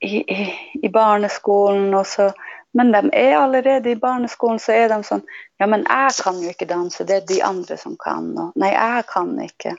i, 0.00 0.16
i, 0.16 0.54
i 0.82 0.88
barneskolan 0.88 1.94
och 1.94 2.06
så, 2.06 2.32
men 2.72 2.92
de 2.92 3.10
är 3.12 3.36
allerede 3.36 3.90
i 3.90 3.96
barneskolan 3.96 4.58
så 4.58 4.72
är 4.72 4.88
de 4.88 5.02
sån, 5.02 5.22
ja 5.56 5.66
men 5.66 5.84
jag 5.88 6.14
kan 6.14 6.40
ju 6.40 6.48
inte 6.48 6.64
dansa, 6.64 7.04
det 7.04 7.14
är 7.14 7.26
de 7.26 7.42
andra 7.42 7.76
som 7.76 7.96
kan, 7.98 8.38
och 8.38 8.52
nej 8.54 8.74
jag 8.74 9.06
kan 9.06 9.42
inte. 9.42 9.76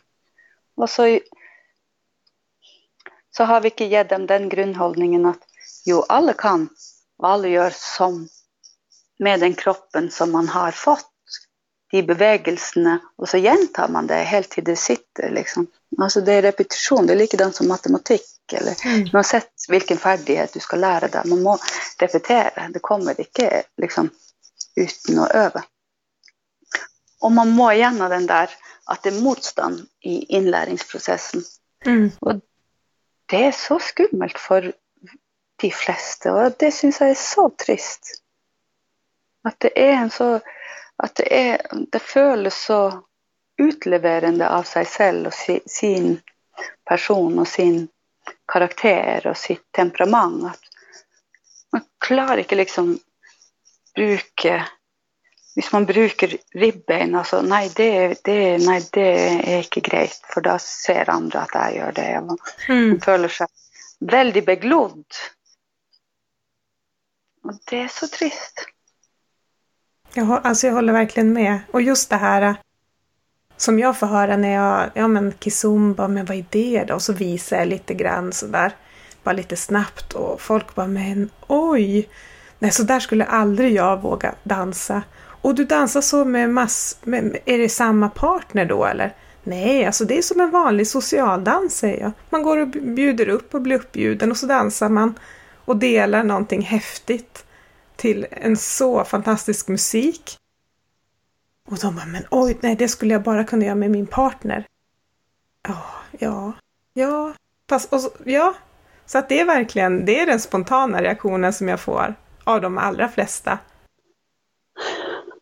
Och 0.76 0.90
så, 0.90 1.20
så 3.38 3.44
har 3.44 3.62
vi 3.62 3.70
inte 3.70 3.86
gett 3.86 4.10
dem 4.10 4.28
den 4.28 4.50
grundhållningen 4.50 5.26
att 5.26 5.40
jo, 5.86 6.02
alla 6.10 6.34
kan, 6.34 6.70
och 7.18 7.30
alla 7.30 7.48
gör 7.48 7.74
som 7.76 8.28
med 9.20 9.40
den 9.40 9.54
kroppen 9.54 10.12
som 10.12 10.32
man 10.32 10.48
har 10.48 10.72
fått, 10.72 11.12
de 11.92 12.04
bevägelserna, 12.04 13.00
och 13.18 13.30
så 13.30 13.38
gjentar 13.38 13.88
man 13.88 14.08
det 14.08 14.16
helt 14.16 14.50
till 14.50 14.64
det 14.64 14.76
sitter. 14.76 15.30
Liksom. 15.30 15.68
Alltså 16.02 16.22
det 16.22 16.34
är 16.34 16.42
repetition, 16.42 17.08
det 17.08 17.14
är 17.14 17.18
likadant 17.18 17.56
som 17.56 17.68
matematik. 17.68 18.22
Eller 18.54 18.76
Mm. 18.86 19.10
uansett 19.14 19.52
hvilken 19.68 19.98
ferdighet 19.98 20.54
du 20.54 20.60
skal 20.60 20.80
lære 20.80 21.08
deg. 21.08 21.26
Man 21.26 21.42
må 21.42 21.58
repetere. 22.00 22.70
Det 22.74 22.80
kommer 22.80 23.22
ikke 23.22 23.64
liksom 23.82 24.10
uten 24.76 25.20
å 25.20 25.28
øve. 25.34 25.64
Og 27.22 27.32
man 27.32 27.50
må 27.50 27.72
gjennom 27.72 28.10
den 28.10 28.28
der 28.28 28.50
at 28.86 29.04
det 29.04 29.14
er 29.14 29.22
motstand 29.22 29.88
i 30.02 30.26
innlæringsprosessen. 30.38 31.44
Mm. 31.86 32.12
Det 33.30 33.46
er 33.48 33.52
så 33.52 33.80
skummelt 33.80 34.38
for 34.40 34.72
de 35.62 35.72
fleste, 35.72 36.32
og 36.32 36.58
det 36.60 36.72
syns 36.74 37.02
jeg 37.02 37.16
er 37.16 37.20
så 37.20 37.48
trist. 37.66 38.20
At 39.46 39.60
det 39.62 39.74
er 39.78 39.98
en 40.02 40.14
så 40.14 40.40
At 41.04 41.16
det 41.20 41.28
er 41.32 41.58
Det 41.92 42.02
føles 42.02 42.56
så 42.56 43.02
utleverende 43.60 44.48
av 44.48 44.64
seg 44.68 44.88
selv 44.88 45.28
og 45.28 45.34
si, 45.34 45.60
sin 45.68 46.22
person 46.88 47.40
og 47.40 47.48
sin 47.48 47.88
karakter 48.52 49.28
og 49.30 49.38
sitt 49.38 49.64
temperament 49.76 50.46
at 50.52 50.66
man 51.74 51.86
klarer 52.04 52.44
ikke 52.44 52.60
liksom 52.60 52.94
bruke 53.96 54.58
Hvis 55.56 55.72
man 55.72 55.86
bruker 55.86 56.38
ribbein, 56.56 57.16
altså 57.16 57.42
Nei, 57.42 57.70
det, 57.76 58.18
det, 58.26 58.40
nei, 58.66 58.80
det 58.94 59.06
er 59.48 59.62
ikke 59.64 59.82
greit, 59.82 60.18
for 60.34 60.42
da 60.44 60.58
ser 60.60 61.10
andre 61.10 61.46
at 61.46 61.56
jeg 61.56 61.78
gjør 61.80 61.92
det. 61.96 62.10
Og 62.18 62.40
Mm. 62.70 62.90
man 62.90 63.02
føler 63.02 63.28
seg 63.30 63.48
veldig 64.02 64.46
beglodd. 64.46 65.06
Och 67.44 67.54
det 67.70 67.80
är 67.82 67.88
så 67.88 68.08
trist. 68.08 68.66
Jag, 70.14 70.42
alltså 70.48 70.68
jag 70.68 70.74
håller 70.74 70.94
verkligen 70.94 71.34
med. 71.34 71.60
Och 71.72 71.82
just 71.82 72.10
det 72.10 72.16
här 72.16 72.56
som 73.58 73.80
jag 73.80 73.98
får 73.98 74.08
höra 74.08 74.38
när 74.38 74.54
jag, 74.54 74.90
ja 74.94 75.08
men 75.08 75.34
kizumba, 75.40 76.08
men 76.08 76.26
vad 76.26 76.38
är 76.38 76.46
det 76.50 76.84
då? 76.88 76.94
Och 76.94 77.02
så 77.02 77.14
visar 77.14 77.58
jag 77.58 77.68
lite 77.68 77.94
grann 77.94 78.34
sådär, 78.34 78.76
bara 79.24 79.34
lite 79.34 79.56
snabbt 79.56 80.14
och 80.14 80.42
folk 80.42 80.76
bara, 80.76 80.88
men 80.88 81.30
oj! 81.48 82.10
Nej, 82.60 82.72
så 82.72 82.84
där 82.84 83.00
skulle 83.00 83.26
aldrig 83.26 83.74
jag 83.74 84.02
våga 84.02 84.36
dansa. 84.44 85.04
Och 85.46 85.56
du 85.56 85.66
dansar 85.66 86.02
så 86.02 86.26
med 86.26 86.50
mass... 86.50 86.98
Med, 87.04 87.38
är 87.46 87.58
det 87.58 87.70
samma 87.70 88.10
partner 88.10 88.66
då 88.66 88.86
eller? 88.86 89.16
Nej, 89.44 89.86
alltså 89.86 90.06
det 90.06 90.18
är 90.18 90.22
som 90.22 90.42
en 90.42 90.52
vanlig 90.52 90.88
socialdans 90.88 91.78
säger 91.78 92.02
jag. 92.02 92.12
Man 92.30 92.44
går 92.44 92.58
och 92.58 92.68
bjuder 92.68 93.30
upp 93.30 93.54
och 93.54 93.62
blir 93.62 93.76
uppbjuden 93.76 94.32
och 94.32 94.38
så 94.38 94.46
dansar 94.46 94.90
man 94.90 95.14
och 95.66 95.78
delar 95.78 96.24
någonting 96.24 96.62
häftigt 96.62 97.46
till 97.96 98.28
en 98.32 98.58
så 98.58 99.04
fantastisk 99.04 99.68
musik. 99.68 100.38
Och 101.70 101.78
de 101.78 101.96
bara, 101.96 102.06
men 102.06 102.24
oj, 102.32 102.58
nej 102.62 102.76
det 102.76 102.88
skulle 102.88 103.14
jag 103.14 103.24
bara 103.24 103.44
kunna 103.44 103.66
göra 103.66 103.76
med 103.76 103.92
min 103.92 104.08
partner. 104.08 104.66
Ja, 105.68 105.84
ja, 106.20 106.54
ja, 106.94 107.34
fast, 107.70 107.94
och 107.94 108.02
så, 108.02 108.10
ja. 108.24 108.56
Så 109.06 109.18
att 109.18 109.30
det 109.30 109.40
är 109.40 109.46
verkligen, 109.46 110.06
det 110.06 110.20
är 110.20 110.26
den 110.26 110.40
spontana 110.40 111.02
reaktionen 111.02 111.54
som 111.54 111.68
jag 111.68 111.80
får 111.80 112.16
av 112.44 112.62
de 112.62 112.78
allra 112.78 113.10
flesta. 113.10 113.60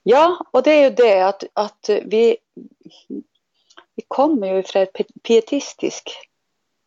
Ja, 0.04 0.46
och 0.52 0.64
det 0.64 0.72
är 0.72 0.90
ju 0.90 0.96
det 0.96 1.22
att, 1.22 1.44
att 1.54 1.90
vi, 2.04 2.38
vi 3.96 4.04
kommer 4.08 4.48
ju 4.48 4.64
från 4.64 4.82
ett 4.84 4.94
pi- 4.94 5.22
pietistiskt 5.24 6.10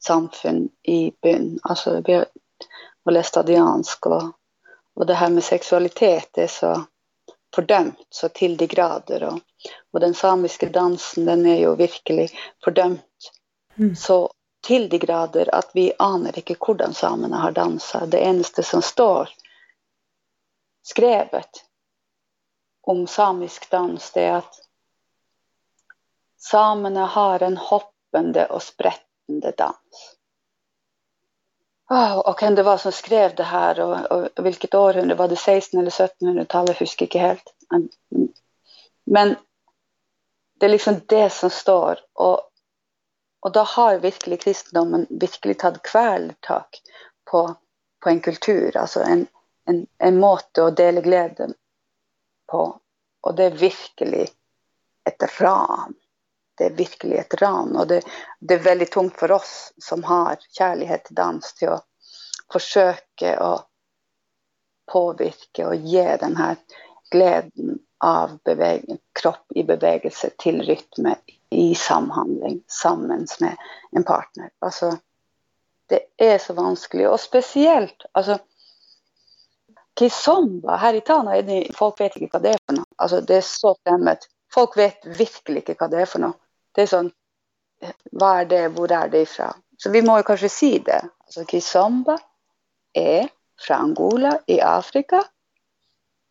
samfund 0.05 0.71
i 0.83 1.13
byn. 1.23 1.59
Alltså 1.63 2.03
vi 2.07 2.13
är 2.13 2.27
lästadiansk 3.11 4.07
och, 4.07 4.23
och 4.95 5.07
det 5.07 5.15
här 5.15 5.31
med 5.31 5.45
sexualitet 5.45 6.39
är 6.39 6.47
så 6.47 6.85
fördömt 7.55 8.07
så 8.11 8.29
till 8.29 8.57
de 8.57 8.67
grader. 8.67 9.23
Och, 9.23 9.39
och 9.93 10.01
den 10.01 10.15
samiska 10.15 10.69
dansen 10.69 11.25
den 11.25 11.47
är 11.47 11.59
ju 11.59 11.75
verkligen 11.75 12.29
fördömt 12.65 13.03
Mm. 13.79 13.97
så 13.97 14.33
till 14.67 14.89
de 14.89 14.99
grader 14.99 15.55
att 15.55 15.71
vi 15.75 15.93
aner 15.99 16.39
inte 16.39 16.55
hur 16.67 16.93
samerna 16.93 17.37
har 17.37 17.53
dansat. 17.53 18.11
Det 18.11 18.19
enda 18.19 18.63
som 18.63 18.83
står 18.83 19.29
skrevet 20.83 21.51
om 22.87 23.07
samisk 23.07 23.71
dans 23.71 24.13
det 24.13 24.25
är 24.25 24.33
att 24.33 24.61
samerna 26.37 27.07
har 27.07 27.43
en 27.43 27.57
hoppande 27.57 28.47
och 28.47 28.63
sprättande 28.63 29.53
dans. 29.57 30.17
Oh, 31.91 32.19
och 32.19 32.39
kan 32.39 32.55
det 32.55 32.63
var 32.63 32.77
som 32.77 32.93
skrev 32.93 33.35
det 33.35 33.43
här 33.43 33.81
och, 33.81 34.13
och, 34.13 34.39
och 34.39 34.47
vilket 34.47 34.75
århundrade 34.75 35.15
var 35.15 35.29
det 35.29 35.37
16 35.37 35.81
eller 35.81 35.91
1700-talet, 35.91 36.69
jag 36.69 36.75
husker 36.75 37.07
inte 37.07 37.19
helt. 37.19 37.55
Men 39.05 39.37
det 40.59 40.67
är 40.67 40.71
liksom 40.71 41.01
det 41.07 41.31
som 41.31 41.51
står 41.51 41.99
och, 42.13 42.41
och 43.41 43.53
då 43.53 43.61
har 43.61 43.99
verkligen 43.99 44.39
kristendomen 44.39 45.07
verkligen 45.11 45.59
tagit 45.59 45.83
kvälltak 45.83 46.83
på, 47.31 47.55
på 48.03 48.09
en 48.09 48.21
kultur, 48.21 48.77
alltså 48.77 49.01
en, 49.01 49.27
en, 49.65 49.87
en 49.99 50.21
måte 50.21 50.65
att 50.65 50.77
dela 50.77 51.01
glädjen 51.01 51.55
på. 52.47 52.81
Och 53.21 53.35
det 53.35 53.45
är 53.45 53.51
verkligen 53.51 54.27
ett 55.05 55.41
ram. 55.41 55.95
Det 56.55 56.65
är 56.65 56.71
verkligen 56.71 57.19
ett 57.19 57.35
ram 57.35 57.77
och 57.77 57.87
det, 57.87 58.03
det 58.41 58.55
är 58.55 58.59
väldigt 58.59 58.91
tungt 58.91 59.17
för 59.17 59.33
oss 59.33 59.73
som 59.79 60.05
har 60.05 60.37
kärlek 60.51 61.05
till 61.05 61.15
dans 61.15 61.55
till 61.55 61.69
att 61.69 61.87
försöka 62.53 63.41
att 63.41 63.69
påverka 64.93 65.69
och 65.69 65.75
ge 65.75 66.17
den 66.17 66.37
här 66.37 66.57
glädjen 67.11 67.79
av 67.99 68.39
kropp 69.21 69.53
i 69.55 69.63
bevegelse 69.65 70.31
till 70.39 70.63
rytm 70.63 71.15
i 71.51 71.75
samhandling 71.75 72.63
sammans 72.67 73.41
med 73.41 73.57
en 73.91 74.05
partner. 74.05 74.51
Alltså, 74.59 74.97
det 75.87 76.01
är 76.17 76.39
så 76.39 76.53
vanskligt 76.53 77.09
och 77.09 77.21
speciellt, 77.21 78.03
alltså 78.13 78.39
Kizomba, 79.99 80.77
här 80.77 80.95
i 80.95 81.01
Tana 81.01 81.37
är 81.37 81.73
folk 81.73 82.01
vet 82.01 82.17
inte 82.17 82.31
vad 82.33 82.43
det 82.43 82.49
är 82.49 82.59
för 82.67 82.77
något. 82.77 82.89
Alltså 82.97 83.21
det 83.21 83.37
är 83.37 83.41
så 83.41 83.77
främmande. 83.85 84.19
Folk 84.55 84.77
vet 84.77 85.07
verkligen 85.07 85.57
inte 85.57 85.75
vad 85.79 85.91
det 85.91 86.01
är 86.01 86.07
för 86.07 86.19
något. 86.19 86.37
Det 86.73 86.83
är 86.83 86.87
sånt, 86.87 87.13
vad 88.13 88.41
är 88.41 88.45
det, 88.45 88.69
var 88.69 88.93
är 88.93 89.09
det 89.09 89.21
ifrån? 89.21 89.53
Så 89.79 89.91
vi 89.91 90.03
må 90.03 90.17
ju 90.17 90.23
kanske 90.23 90.49
se 90.49 90.83
det. 90.85 91.09
Alltså 91.19 91.45
Kizomba 91.45 92.19
är 92.93 93.29
från 93.61 93.77
Angola 93.77 94.41
i 94.47 94.61
Afrika. 94.61 95.25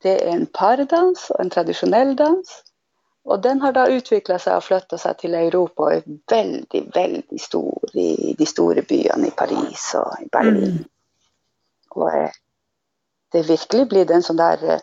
Det 0.01 0.27
är 0.27 0.35
en 0.35 0.45
pardans, 0.45 1.31
en 1.39 1.49
traditionell 1.49 2.15
dans. 2.15 2.63
Och 3.23 3.41
den 3.41 3.61
har 3.61 3.71
då 3.71 3.87
utvecklat 3.87 4.41
sig 4.41 4.55
och 4.55 4.63
flyttat 4.63 5.01
sig 5.01 5.15
till 5.17 5.33
Europa 5.33 5.83
och 5.83 5.93
är 5.93 6.03
väldigt, 6.31 6.95
väldigt 6.95 7.41
stor 7.41 7.89
i 7.93 8.35
de 8.37 8.45
stora 8.45 8.81
byarna 8.81 9.27
i 9.27 9.31
Paris 9.31 9.95
och 9.95 10.21
i 10.21 10.27
Berlin. 10.31 10.63
Mm. 10.63 10.83
Och 11.89 12.13
eh, 12.13 12.29
det 13.35 13.49
virkelig 13.49 13.87
blivit 13.89 14.09
en 14.11 14.23
sån 14.23 14.35
där 14.37 14.69
eh, 14.71 14.79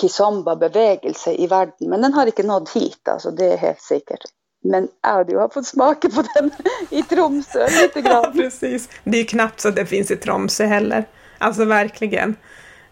kizomba-bevegelse 0.00 1.30
i 1.32 1.46
världen. 1.46 1.74
Men 1.80 2.02
den 2.02 2.12
har 2.14 2.26
inte 2.26 2.42
nått 2.42 2.70
hit, 2.70 3.08
alltså, 3.08 3.30
det 3.30 3.52
är 3.52 3.56
helt 3.56 3.80
säkert. 3.82 4.20
Men 4.64 4.88
ja, 5.02 5.24
du 5.24 5.36
har 5.36 5.48
fått 5.48 5.66
smaka 5.66 6.08
på 6.08 6.24
den 6.34 6.50
i 6.90 7.02
Tromsö 7.02 7.66
lite 7.82 8.00
Ja, 8.00 8.22
grann. 8.22 8.32
precis. 8.32 8.88
Det 9.04 9.16
är 9.16 9.20
ju 9.20 9.26
knappt 9.26 9.60
så 9.60 9.68
att 9.68 9.76
det 9.76 9.86
finns 9.86 10.10
i 10.10 10.16
Tromsö 10.16 10.64
heller. 10.66 11.08
Alltså 11.38 11.64
verkligen. 11.64 12.36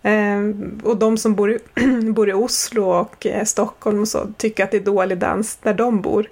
Ehm, 0.03 0.81
och 0.85 0.97
de 0.97 1.19
som 1.19 1.35
bor 1.35 1.53
i, 1.53 1.59
bor 2.13 2.29
i 2.29 2.33
Oslo 2.33 2.91
och 2.91 3.27
eh, 3.27 3.45
Stockholm 3.45 4.01
och 4.01 4.09
så 4.09 4.27
tycker 4.37 4.65
att 4.65 4.71
det 4.71 4.77
är 4.77 4.81
dålig 4.85 5.19
dans 5.19 5.57
där 5.57 5.75
de 5.75 6.01
bor. 6.03 6.31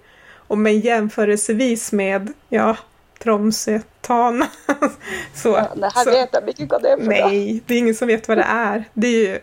Och 0.48 0.58
men 0.58 0.80
jämförelsevis 0.80 1.92
med, 1.92 2.32
ja, 2.48 2.76
Tromsö, 3.18 3.80
Tana. 4.00 4.48
så, 5.34 5.48
Ja, 5.48 5.74
det 5.76 5.90
här 5.94 6.04
så, 6.04 6.10
vet 6.10 6.28
jag 6.32 6.68
vad 6.68 6.82
det 6.82 6.88
är 6.88 6.96
för. 6.96 7.04
Nej, 7.04 7.62
det 7.66 7.74
är 7.74 7.78
ingen 7.78 7.94
som 7.94 8.08
vet 8.08 8.28
vad 8.28 8.38
det 8.38 8.46
är. 8.48 8.84
Det 8.94 9.06
är 9.06 9.28
ju... 9.28 9.38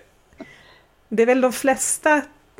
Det 1.09 1.21
är 1.21 1.27
väl 1.27 1.41
de 1.41 1.53
flesta 1.53 2.15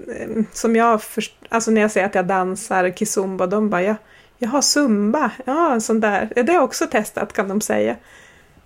eh, 0.07 0.43
som 0.53 0.75
jag 0.75 1.03
först, 1.03 1.35
alltså 1.49 1.71
när 1.71 1.81
jag 1.81 1.91
säger 1.91 2.07
att 2.07 2.15
jag 2.15 2.25
dansar 2.25 2.89
kizumba, 2.89 3.47
de 3.47 3.69
bara 3.69 3.81
ja, 3.81 3.95
jag 4.37 4.49
har 4.49 4.61
zumba, 4.61 5.31
ja 5.45 5.79
sån 5.79 5.99
där, 5.99 6.31
det 6.35 6.47
har 6.47 6.53
jag 6.53 6.63
också 6.63 6.87
testat 6.87 7.33
kan 7.33 7.47
de 7.47 7.61
säga. 7.61 7.95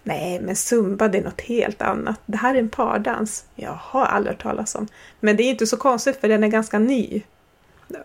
Nej, 0.03 0.39
men 0.41 0.55
zumba 0.55 1.07
det 1.07 1.17
är 1.17 1.23
något 1.23 1.41
helt 1.41 1.81
annat. 1.81 2.19
Det 2.25 2.37
här 2.37 2.55
är 2.55 2.59
en 2.59 2.69
pardans. 2.69 3.45
Jag 3.55 3.77
har 3.81 4.05
aldrig 4.05 4.35
hört 4.35 4.43
talas 4.43 4.75
om. 4.75 4.87
Men 5.19 5.37
det 5.37 5.43
är 5.43 5.49
inte 5.49 5.67
så 5.67 5.77
konstigt 5.77 6.21
för 6.21 6.27
den 6.27 6.43
är 6.43 6.47
ganska 6.47 6.79
ny. 6.79 7.21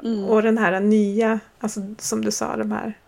Mm. 0.03 0.25
Och 0.25 0.43
den 0.43 0.59
här 0.59 0.81
nya, 0.81 1.41
alltså 1.59 1.81
som 1.99 2.25
du 2.25 2.31
sa, 2.31 2.57
de 2.57 2.73
här, 2.73 2.99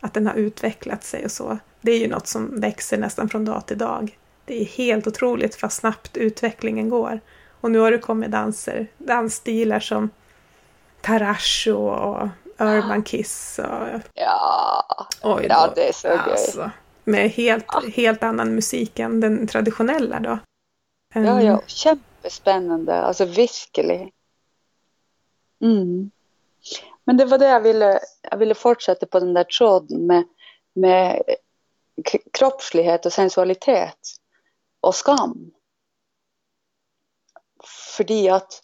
att 0.00 0.14
den 0.14 0.26
har 0.26 0.34
utvecklat 0.34 1.04
sig 1.04 1.24
och 1.24 1.30
så. 1.30 1.58
Det 1.80 1.92
är 1.92 1.98
ju 1.98 2.08
något 2.08 2.26
som 2.26 2.60
växer 2.60 2.98
nästan 2.98 3.28
från 3.28 3.44
dag 3.44 3.66
till 3.66 3.78
dag. 3.78 4.18
Det 4.44 4.60
är 4.60 4.64
helt 4.64 5.06
otroligt 5.06 5.62
vad 5.62 5.72
snabbt 5.72 6.16
utvecklingen 6.16 6.88
går. 6.88 7.20
Och 7.60 7.70
nu 7.70 7.78
har 7.78 7.90
det 7.90 7.98
kommit 7.98 8.30
danser, 8.30 8.86
dansstilar 8.98 9.80
som 9.80 10.10
Tarasho 11.00 11.76
och 11.76 12.28
Urban 12.58 13.02
Kiss 13.02 13.58
och 13.58 14.00
Ja, 14.14 14.84
oj 15.22 15.46
ja, 15.48 15.66
då, 15.66 15.72
det 15.74 15.88
är 15.88 15.92
så 15.92 16.08
alltså, 16.08 16.70
med 17.04 17.30
helt, 17.30 17.94
helt 17.94 18.22
annan 18.22 18.54
musik 18.54 18.98
än 18.98 19.20
den 19.20 19.46
traditionella 19.46 20.20
då. 20.20 20.38
Ja, 21.14 21.42
ja, 21.42 21.62
kjempe, 21.66 22.04
kjempespennende. 22.20 22.94
Altså 22.94 23.24
virkelig. 23.24 24.12
Mm. 25.62 26.10
Men 27.10 27.16
det 27.16 27.24
var 27.24 27.38
det 27.38 27.48
jag 27.48 27.60
ville 27.60 28.00
jag 28.22 28.38
ville 28.38 28.54
fortsätta 28.54 29.06
på 29.06 29.20
den 29.20 29.34
där 29.34 29.44
tråden 29.44 30.06
med, 30.06 30.24
med 30.74 31.22
kroppslighet 32.32 33.06
och 33.06 33.12
sensualitet 33.12 33.98
och 34.80 34.94
skam. 34.94 35.50
För 37.96 38.30
att, 38.30 38.62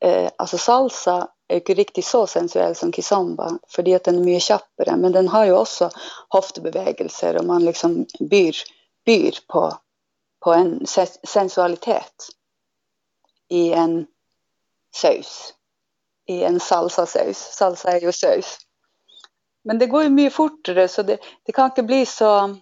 eh, 0.00 0.30
alltså 0.38 0.58
salsa 0.58 1.28
är 1.48 1.56
inte 1.56 1.74
riktigt 1.74 2.04
så 2.04 2.26
sensuell 2.26 2.74
som 2.74 2.92
kizomba, 2.92 3.58
för 3.68 3.94
att 3.96 4.04
den 4.04 4.18
är 4.18 4.24
mycket 4.24 4.42
tjappare 4.42 4.96
Men 4.96 5.12
den 5.12 5.28
har 5.28 5.44
ju 5.44 5.52
också 5.52 5.90
höftbevägelser 6.28 7.36
och 7.36 7.44
man 7.44 7.64
liksom 7.64 8.06
byr, 8.20 8.56
byr 9.04 9.38
på, 9.48 9.78
på 10.40 10.52
en 10.52 10.86
sensualitet 11.26 12.28
i 13.48 13.72
en 13.72 14.06
saus. 14.94 15.54
I 16.28 16.44
en 16.44 16.60
salsasaus. 16.60 17.38
Salsa 17.38 17.92
är 17.92 18.00
ju 18.00 18.12
saus. 18.12 18.58
Men 19.64 19.78
det 19.78 19.86
går 19.86 20.02
ju 20.02 20.08
mycket 20.08 20.34
fortare, 20.34 20.88
så 20.88 21.02
det, 21.02 21.18
det 21.42 21.52
kan 21.52 21.64
inte 21.64 21.82
bli 21.82 22.06
så 22.06 22.56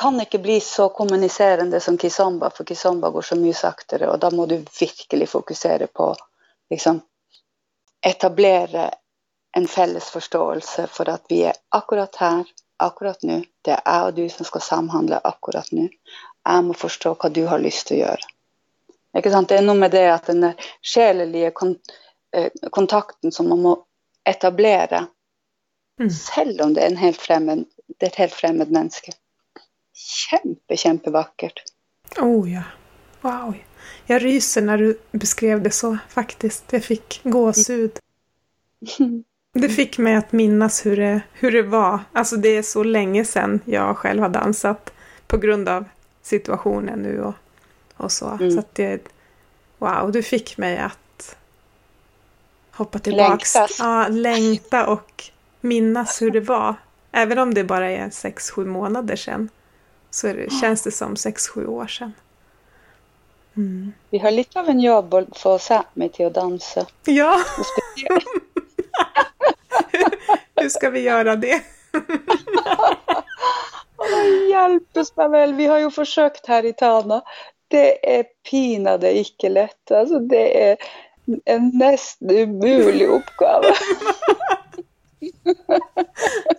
kan 0.00 0.20
inte 0.20 0.38
bli 0.38 0.60
så 0.60 0.88
kommunicerande 0.88 1.80
som 1.80 1.98
kizomba, 1.98 2.50
för 2.50 2.64
kizomba 2.64 3.10
går 3.10 3.22
så 3.22 3.36
mycket 3.36 3.56
saktare 3.56 4.08
och 4.08 4.18
då 4.18 4.30
måste 4.30 4.54
du 4.54 4.64
verkligen 4.80 5.26
fokusera 5.26 5.86
på 5.86 6.16
liksom 6.70 7.00
etablera 8.06 8.94
en 9.56 9.68
fälles 9.68 10.10
förståelse 10.10 10.86
för 10.86 11.08
att 11.08 11.22
vi 11.28 11.42
är 11.42 11.52
akkurat 11.68 12.16
här, 12.16 12.44
akkurat 12.76 13.22
nu. 13.22 13.44
Det 13.62 13.70
är 13.70 13.80
jag 13.84 14.06
och 14.06 14.14
du 14.14 14.28
som 14.28 14.44
ska 14.44 14.58
samhandla 14.58 15.20
akkurat 15.24 15.72
nu. 15.72 15.88
Jag 16.44 16.64
måste 16.64 16.80
förstå 16.80 17.16
vad 17.22 17.32
du 17.32 17.46
har 17.46 17.58
lust 17.58 17.90
att 17.90 17.98
göra. 17.98 18.18
Det 19.12 19.26
är 19.26 19.62
något 19.62 19.76
med 19.76 19.90
det 19.90 20.14
att 20.14 20.26
den 20.26 20.52
själliga 20.82 21.46
eh, 21.46 21.52
kontakten 22.70 23.32
som 23.32 23.48
man 23.48 23.62
må 23.62 23.72
etablere, 24.28 25.06
mm. 26.00 26.10
selv 26.10 26.60
om 26.60 26.74
det 26.74 26.84
er, 26.84 26.96
helt 26.96 27.20
fremmed, 27.20 27.64
det 27.98 28.06
er 28.06 28.12
et 28.12 28.20
helt 28.24 28.34
fremmed 28.34 28.72
menneske. 28.72 29.12
Kjempe, 29.94 30.76
kjempevakkert. 30.76 31.62
Oh 32.18 32.52
ja. 32.52 32.62
Wow. 33.20 33.54
Jag 34.06 34.24
ryser 34.24 34.62
när 34.62 34.78
du 34.78 34.98
beskrev 35.12 35.62
det 35.62 35.70
så 35.70 35.98
faktiskt. 36.08 36.64
Jag 36.70 36.84
fick 36.84 37.20
gåshud. 37.24 37.98
Det 39.52 39.68
fick 39.68 39.98
mig 39.98 40.14
att 40.14 40.32
minnas 40.32 40.86
hur 40.86 40.96
det, 40.96 41.20
hur 41.32 41.52
det 41.52 41.62
var. 41.62 41.98
Alltså 42.12 42.36
det 42.36 42.48
är 42.48 42.62
så 42.62 42.82
länge 42.82 43.24
sedan 43.24 43.60
jag 43.64 43.96
själv 43.96 44.22
har 44.22 44.28
dansat 44.28 44.92
på 45.26 45.36
grund 45.36 45.68
av 45.68 45.84
situationen 46.22 46.98
nu 46.98 47.22
och, 47.22 47.34
och 47.96 48.12
så. 48.12 48.28
Mm. 48.28 48.50
Så 48.50 48.58
att 48.58 48.74
det, 48.74 49.08
wow, 49.78 50.12
du 50.12 50.22
fick 50.22 50.58
mig 50.58 50.78
att 50.78 50.98
hoppa 52.80 52.98
tillbaks. 52.98 53.54
Längtas. 53.54 53.78
Ja, 53.78 54.08
längta 54.08 54.86
och 54.86 55.24
minnas 55.60 56.22
hur 56.22 56.30
det 56.30 56.40
var. 56.40 56.74
Även 57.12 57.38
om 57.38 57.54
det 57.54 57.64
bara 57.64 57.90
är 57.90 58.10
sex, 58.10 58.50
sju 58.50 58.64
månader 58.64 59.16
sedan 59.16 59.48
så 60.10 60.26
det, 60.26 60.52
känns 60.52 60.82
det 60.82 60.90
som 60.90 61.16
sex, 61.16 61.48
sju 61.48 61.66
år 61.66 61.86
sedan. 61.86 62.12
Mm. 63.56 63.92
Vi 64.10 64.18
har 64.18 64.30
lite 64.30 64.60
av 64.60 64.68
en 64.68 64.80
jobb 64.80 65.14
att 65.14 65.38
få 65.38 65.58
Sápmi 65.58 66.08
till 66.08 66.26
att 66.26 66.34
dansa. 66.34 66.86
Ja! 67.04 67.36
Hur 70.56 70.68
ska 70.68 70.90
vi 70.90 71.00
göra 71.00 71.36
det? 71.36 71.62
Hjälpes 74.50 75.16
mig 75.16 75.28
väl, 75.28 75.54
vi 75.54 75.66
har 75.66 75.78
ju 75.78 75.90
försökt 75.90 76.46
här 76.46 76.64
i 76.64 76.72
Tana. 76.72 77.22
Det 77.68 78.18
är 78.18 78.24
pinade 78.50 79.18
icke 79.18 79.48
lätt. 79.48 79.90
Alltså 79.90 80.18
det 80.18 80.70
är 80.70 80.76
en 81.44 81.70
nästan 81.74 82.30
umulig 82.30 83.06
uppgave. 83.06 83.74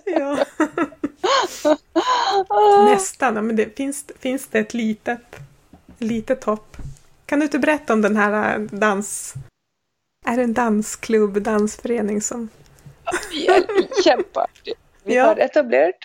ja. 0.05 0.45
Nästan, 2.85 3.47
men 3.47 3.55
det, 3.55 3.77
finns, 3.77 4.05
finns 4.19 4.47
det 4.47 4.59
ett 4.59 4.73
litet, 4.73 5.35
litet 5.97 6.43
hopp? 6.43 6.77
Kan 7.25 7.39
du 7.39 7.45
inte 7.45 7.59
berätta 7.59 7.93
om 7.93 8.01
den 8.01 8.17
här 8.17 8.59
äh, 8.59 8.61
dans... 8.61 9.33
Är 10.25 10.37
det 10.37 10.43
en 10.43 10.53
dansklubb, 10.53 11.41
dansförening 11.41 12.21
som... 12.21 12.49
Jätteartigt. 14.05 14.79
Vi 15.03 15.15
ja. 15.15 15.25
har 15.25 15.37
etablerat 15.37 15.95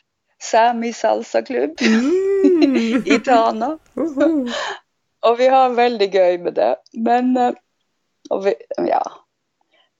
Sami 0.42 0.92
salsa-klubb 0.92 1.78
mm. 1.80 3.02
i 3.06 3.20
Tana. 3.24 3.66
Uh 3.68 3.78
-huh. 3.94 4.52
och 5.20 5.40
vi 5.40 5.48
har 5.48 5.70
väldigt 5.70 6.14
göj 6.14 6.38
med 6.38 6.54
det. 6.54 6.76
Men 6.92 7.36
äh, 7.36 7.52
och 8.30 8.46
vi, 8.46 8.54
ja, 8.76 9.12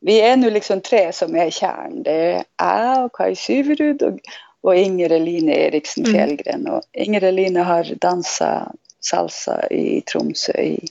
vi 0.00 0.20
är 0.20 0.36
nu 0.36 0.50
liksom 0.50 0.80
tre 0.80 1.12
som 1.12 1.36
är 1.36 1.50
kärn. 1.50 2.02
Det 2.02 2.12
är 2.12 2.44
jag 2.56 3.04
och 3.04 3.16
Kaj 3.16 3.36
Syverud 3.36 4.02
och, 4.02 4.18
och 4.60 4.76
Inger 4.76 5.12
Eline 5.12 5.48
Eriksen 5.48 6.04
mm. 6.04 6.14
Fjällgren. 6.14 6.68
Och 6.68 6.82
Inger 6.92 7.24
Eline 7.24 7.56
har 7.56 7.94
dansat 7.94 8.72
salsa 9.00 9.66
i 9.70 10.00
Tromsö 10.00 10.52
i 10.52 10.88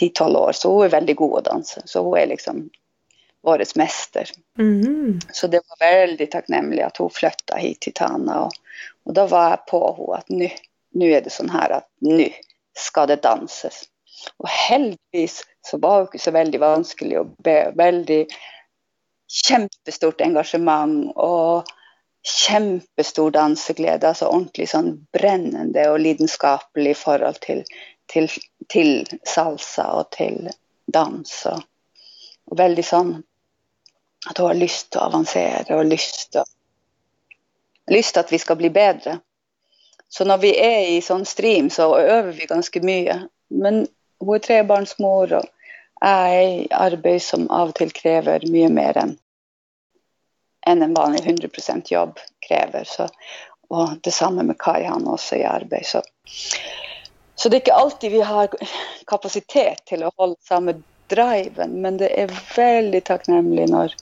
10-12 0.00 0.36
år, 0.36 0.52
så 0.52 0.72
hon 0.72 0.84
är 0.84 0.88
väldigt 0.88 1.16
god 1.16 1.38
att 1.38 1.44
dansa. 1.44 1.80
Så 1.84 2.02
hon 2.02 2.18
är 2.18 2.26
liksom 2.26 2.70
årets 3.42 3.76
mäster. 3.76 4.30
Mm. 4.58 5.20
Så 5.32 5.46
det 5.46 5.60
var 5.68 5.86
väldigt 5.90 6.30
tacknämligt 6.30 6.84
att 6.84 6.96
hon 6.96 7.10
flyttade 7.10 7.60
hit 7.60 7.80
till 7.80 7.92
Tana. 7.92 8.44
Och, 8.44 8.52
och 9.04 9.14
då 9.14 9.26
var 9.26 9.50
jag 9.50 9.66
på 9.66 9.96
henne 9.96 10.18
att 10.18 10.28
nu, 10.28 10.50
nu 10.92 11.12
är 11.12 11.20
det 11.20 11.30
sån 11.30 11.50
här 11.50 11.70
att 11.70 11.88
nu 12.00 12.30
ska 12.78 13.06
det 13.06 13.22
dansas. 13.22 13.84
Och 14.36 14.48
heldigvis 14.48 15.42
så 15.70 15.78
var 15.78 16.08
det 16.12 16.18
så 16.18 16.30
väldigt 16.30 16.60
vanskelig 16.60 17.20
och 17.20 17.26
väldigt 17.74 18.28
kjempestort 19.28 20.20
engagemang 20.20 21.06
och 21.06 21.64
kjempestor 22.22 23.30
dansglädje. 23.30 24.08
alltså 24.08 24.26
ordentlig 24.26 24.68
sånn 24.68 25.06
brennende 25.12 25.90
och 25.90 26.00
lidenskapelig 26.00 26.96
forhold 26.96 27.40
til, 27.40 27.64
til, 28.06 28.28
til 28.68 29.06
salsa 29.24 29.86
och 29.92 30.10
till 30.10 30.50
dans. 30.86 31.46
Och, 31.46 31.62
og 32.46 32.58
veldig 32.58 32.84
sånn 32.84 33.12
at 34.30 34.38
hun 34.38 34.46
har 34.46 34.54
lust 34.54 34.96
att 34.96 35.02
avancera 35.02 35.76
och 35.76 35.84
lust, 35.84 36.36
og, 36.36 36.46
lust 37.90 38.16
at 38.16 38.32
vi 38.32 38.38
ska 38.38 38.54
bli 38.54 38.70
bättre. 38.70 39.18
Så 40.08 40.24
när 40.24 40.38
vi 40.38 40.58
är 40.58 40.88
i 40.88 41.00
sån 41.00 41.24
stream 41.24 41.70
så 41.70 41.96
övar 41.96 42.32
vi 42.32 42.46
ganska 42.46 42.82
mycket. 42.82 43.22
Men 43.48 43.86
hon 44.18 44.34
är 44.34 44.38
trebarnsmor 44.38 45.32
och 45.32 45.44
i 46.04 46.68
arbete 46.70 47.24
som 47.24 47.50
av 47.50 47.68
och 47.68 47.74
till 47.74 47.90
kräver 47.90 48.40
mycket 48.40 48.72
mer 48.72 48.96
än, 48.98 49.16
än 50.66 50.82
en 50.82 50.94
vanlig 50.94 51.20
100% 51.20 51.82
jobb 51.92 52.18
kräver. 52.48 52.84
Så, 52.86 53.08
och 53.68 53.88
detsamma 54.00 54.42
med 54.42 54.58
Kaj, 54.58 54.84
han 54.84 55.06
också 55.06 55.36
i 55.36 55.44
arbete. 55.44 55.84
Så, 55.84 56.02
så 57.34 57.48
det 57.48 57.56
är 57.56 57.60
inte 57.60 57.72
alltid 57.72 58.12
vi 58.12 58.22
har 58.22 58.48
kapacitet 59.06 59.84
till 59.84 60.02
att 60.02 60.14
hålla 60.16 60.34
samma 60.40 60.74
driven, 61.06 61.70
men 61.70 61.96
det 61.96 62.22
är 62.22 62.56
väldigt 62.56 63.04
tacknämligt 63.04 63.70
när, 63.70 63.94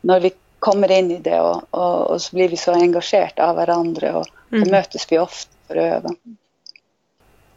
när 0.00 0.20
vi 0.20 0.32
kommer 0.58 0.90
in 0.90 1.10
i 1.10 1.18
det 1.18 1.40
och, 1.40 1.62
och, 1.70 2.10
och 2.10 2.22
så 2.22 2.36
blir 2.36 2.48
vi 2.48 2.56
så 2.56 2.72
engagerade 2.72 3.46
av 3.46 3.56
varandra 3.56 4.16
och 4.18 4.26
mm. 4.52 4.64
då 4.64 4.70
mötes 4.70 5.12
vi 5.12 5.18
ofta 5.18 5.52
för 5.66 5.76
att 5.76 5.94
öva. 5.94 6.10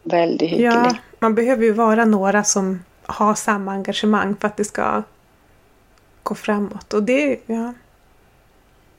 Väldigt 0.03 0.51
hyggligt. 0.51 0.73
Ja, 0.73 0.95
man 1.19 1.35
behöver 1.35 1.63
ju 1.63 1.73
vara 1.73 2.05
några 2.05 2.43
som 2.43 2.79
har 3.11 3.35
samma 3.35 3.71
engagemang 3.71 4.35
för 4.35 4.47
att 4.47 4.57
det 4.57 4.65
ska 4.65 5.03
gå 6.23 6.35
framåt. 6.35 6.93
Och 6.93 7.03
det, 7.03 7.39
ja. 7.45 7.73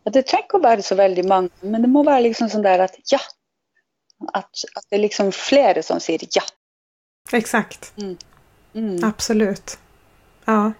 det 0.04 0.22
trenger 0.22 0.54
å 0.54 0.62
være 0.62 0.82
så 0.82 0.94
väldigt 0.94 1.26
många, 1.26 1.48
men 1.60 1.82
det 1.82 1.88
måste 1.88 2.10
vara 2.10 2.20
liksom 2.20 2.50
sånn 2.50 2.62
der 2.62 2.84
at 2.88 2.98
ja. 3.12 3.20
Att, 4.32 4.54
att 4.74 4.84
det 4.90 4.96
är 4.96 5.00
liksom 5.00 5.32
flera 5.32 5.82
som 5.82 6.00
säger 6.00 6.28
ja. 6.30 6.42
Exakt. 7.32 7.92
Mm. 7.96 8.16
Mm. 8.74 9.04
Absolut. 9.04 9.78
Ja. 10.44 10.72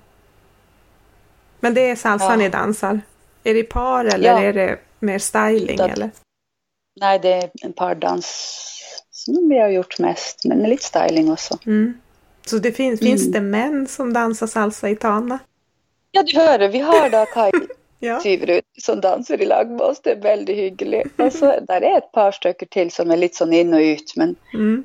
Men 1.61 1.75
det 1.75 1.91
är 1.91 1.97
salsan 1.97 2.31
ja. 2.31 2.37
ni 2.37 2.49
dansar? 2.49 3.01
Är 3.45 3.55
det 3.55 3.63
par 3.63 4.05
eller 4.05 4.29
ja. 4.29 4.43
är 4.43 4.53
det 4.53 4.79
mer 4.99 5.19
styling? 5.19 5.77
Det, 5.77 5.85
eller? 5.85 6.11
Nej, 7.01 7.19
det 7.19 7.33
är 7.33 7.51
en 7.63 7.73
pardans 7.73 8.59
som 9.11 9.49
vi 9.49 9.59
har 9.59 9.69
gjort 9.69 9.99
mest, 9.99 10.45
men 10.45 10.59
lite 10.59 10.85
styling 10.85 11.33
också. 11.33 11.59
Mm. 11.67 12.01
Så 12.47 12.59
det 12.59 12.73
finns, 12.73 13.01
mm. 13.01 13.11
finns 13.11 13.33
det 13.33 13.41
män 13.41 13.87
som 13.87 14.13
dansar 14.13 14.47
salsa 14.47 14.91
i 14.91 14.97
Tana? 14.97 15.39
Ja, 16.11 16.23
du 16.23 16.39
hör, 16.39 16.69
vi 16.69 16.79
har 16.79 17.11
då 17.11 17.27
Kaj 17.27 17.53
ja. 17.99 18.21
Syverud 18.21 18.63
som 18.83 19.01
dansar 19.01 19.43
i 19.43 19.47
lag 19.47 19.71
med 19.71 19.81
oss. 19.81 20.01
Det 20.03 20.11
är 20.11 20.21
väldigt 20.21 20.57
hyggligt. 20.57 21.21
Och 21.21 21.33
så 21.39 21.61
där 21.61 21.81
är 21.81 21.99
ett 21.99 22.13
par 22.13 22.33
stycken 22.33 22.69
till 22.69 22.91
som 22.91 23.11
är 23.11 23.17
lite 23.17 23.37
sån 23.37 23.53
in 23.53 23.75
och 23.75 23.81
ut. 23.81 24.13
Men, 24.17 24.37
mm. 24.55 24.85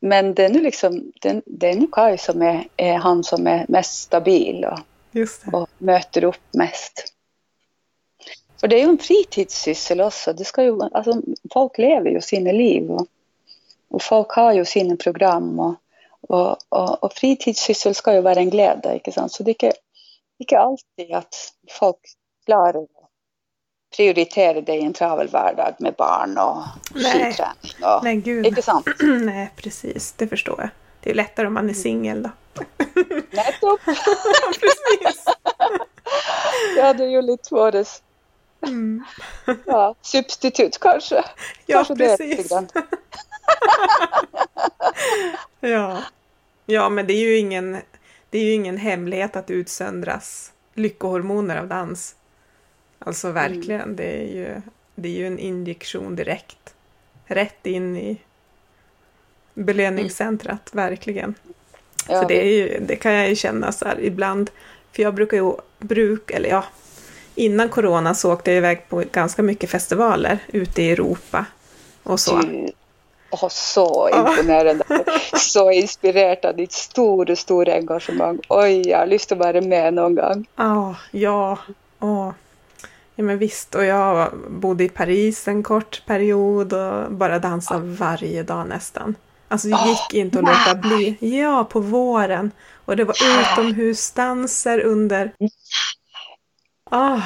men 0.00 0.34
det 0.34 0.44
är 0.44 0.48
nu 0.48 0.60
liksom, 0.60 1.12
det, 1.20 1.42
det 1.46 1.70
är 1.70 1.74
nu 1.74 1.86
Kaj 1.92 2.18
som 2.18 2.42
är, 2.42 2.68
är, 2.76 2.94
han 2.94 3.24
som 3.24 3.46
är 3.46 3.66
mest 3.68 4.02
stabil 4.02 4.64
och, 4.64 4.78
och 5.52 5.68
möter 5.78 6.24
upp 6.24 6.54
mest. 6.54 7.14
För 8.60 8.68
det 8.68 8.76
är 8.76 8.84
ju 8.84 8.90
en 8.90 8.98
fritidssyssel 8.98 10.00
också. 10.00 10.32
Det 10.32 10.44
ska 10.44 10.62
ju, 10.62 10.82
alltså, 10.92 11.22
folk 11.52 11.78
lever 11.78 12.10
ju 12.10 12.20
sina 12.20 12.52
liv 12.52 12.90
och, 12.90 13.06
och 13.88 14.02
folk 14.02 14.30
har 14.30 14.52
ju 14.52 14.64
sina 14.64 14.96
program. 14.96 15.58
Och, 15.58 15.74
Og, 16.22 16.58
og, 16.70 16.98
og 17.02 17.12
fritidssyssel 17.20 17.94
skal 17.94 18.18
jo 18.18 18.22
være 18.26 18.42
en 18.42 18.50
glede, 18.50 18.94
ikke 18.94 19.12
sant. 19.12 19.32
Så 19.32 19.42
det 19.42 19.54
er 19.54 19.56
ikke, 19.56 19.72
ikke 20.40 20.58
alltid 20.58 21.14
at 21.14 21.42
folk 21.78 22.10
klarer 22.46 22.82
å 22.82 23.08
prioritere 23.96 24.60
det 24.60 24.76
i 24.76 24.84
en 24.84 24.92
travel 24.92 25.28
hverdag 25.32 25.74
med 25.78 25.94
barn 25.94 26.38
och 26.38 26.64
skiträning. 26.94 27.84
Och, 27.84 28.04
Nej, 28.04 28.16
gud. 28.16 28.46
Inte 28.46 28.62
sant? 28.62 28.86
Nej, 29.00 29.50
precis. 29.56 30.12
Det 30.12 30.26
förstår 30.26 30.60
jag. 30.60 30.68
Det 31.00 31.10
är 31.10 31.14
lättare 31.14 31.46
om 31.46 31.54
man 31.54 31.70
är 31.70 31.74
singel 31.74 32.22
då. 32.22 32.30
Nettopp! 33.30 33.80
precis. 34.60 35.24
ja, 36.76 36.92
det 36.92 37.04
är 37.04 37.08
ju 37.08 37.22
lite 37.22 37.44
svårare. 37.44 37.84
Mm. 38.66 39.04
Ja, 39.66 39.94
substitut 40.02 40.78
kanske. 40.78 41.24
Ja, 41.66 41.76
kanske 41.76 41.94
precis. 41.94 42.52
Ja. 45.60 46.02
ja, 46.66 46.88
men 46.88 47.06
det 47.06 47.12
är 47.12 47.20
ju 47.20 47.38
ingen, 47.38 47.78
det 48.30 48.38
är 48.38 48.44
ju 48.44 48.52
ingen 48.52 48.76
hemlighet 48.76 49.36
att 49.36 49.50
utsöndras 49.50 50.52
lyckohormoner 50.74 51.56
av 51.56 51.68
dans. 51.68 52.14
Alltså 52.98 53.30
verkligen, 53.30 53.96
det, 53.96 54.22
är 54.22 54.34
ju, 54.34 54.62
det 54.94 55.08
är 55.08 55.12
ju 55.12 55.26
en 55.26 55.38
injektion 55.38 56.16
direkt. 56.16 56.74
Rätt 57.26 57.66
in 57.66 57.96
i 57.96 58.18
belöningscentrat, 59.54 60.70
verkligen. 60.72 61.34
Ja, 62.08 62.22
Så 62.22 62.28
det, 62.28 62.46
är 62.46 62.52
ju, 62.52 62.80
det 62.80 62.96
kan 62.96 63.12
jag 63.12 63.28
ju 63.28 63.36
känna 63.36 63.72
så 63.72 63.84
här 63.84 64.00
ibland. 64.00 64.50
För 64.92 65.02
jag 65.02 65.14
brukar 65.14 65.36
ju, 65.36 65.52
bruk, 65.78 66.30
eller 66.30 66.48
ja, 66.48 66.64
innan 67.34 67.68
corona 67.68 68.14
så 68.14 68.32
åkte 68.32 68.50
jag 68.50 68.58
iväg 68.58 68.88
på 68.88 69.04
ganska 69.12 69.42
mycket 69.42 69.70
festivaler 69.70 70.38
ute 70.48 70.82
i 70.82 70.90
Europa. 70.90 71.46
Och 72.02 72.20
så. 72.20 72.36
Du, 72.40 72.72
åh, 73.30 73.48
så 73.48 74.08
imponerande. 74.08 74.84
så 75.36 75.70
inspirerat 75.70 76.44
av 76.44 76.56
ditt 76.56 76.72
stora, 76.72 77.36
stora 77.36 77.74
engagemang. 77.74 78.38
Oj, 78.48 78.88
jag 78.88 78.98
har 78.98 79.06
lust 79.06 79.32
att 79.32 79.38
vara 79.38 79.60
med 79.60 79.94
någon 79.94 80.14
gång. 80.14 80.46
Ja, 80.56 80.96
ja, 81.10 81.58
åh. 82.00 82.30
ja 83.14 83.24
men 83.24 83.38
visst. 83.38 83.74
Och 83.74 83.84
jag 83.84 84.32
bodde 84.48 84.84
i 84.84 84.88
Paris 84.88 85.48
en 85.48 85.62
kort 85.62 86.02
period 86.06 86.72
och 86.72 87.12
bara 87.12 87.38
dansade 87.38 87.86
varje 87.86 88.42
dag 88.42 88.68
nästan. 88.68 89.14
Alltså 89.48 89.68
det 89.68 89.88
gick 89.88 90.14
inte 90.14 90.38
att 90.38 90.44
låta 90.44 90.74
bli. 90.74 91.16
Ja, 91.20 91.64
på 91.64 91.80
våren. 91.80 92.50
Och 92.84 92.96
det 92.96 93.04
var 93.04 93.16
utomhusdanser 93.40 94.80
under... 94.80 95.32
Ah, 96.90 97.20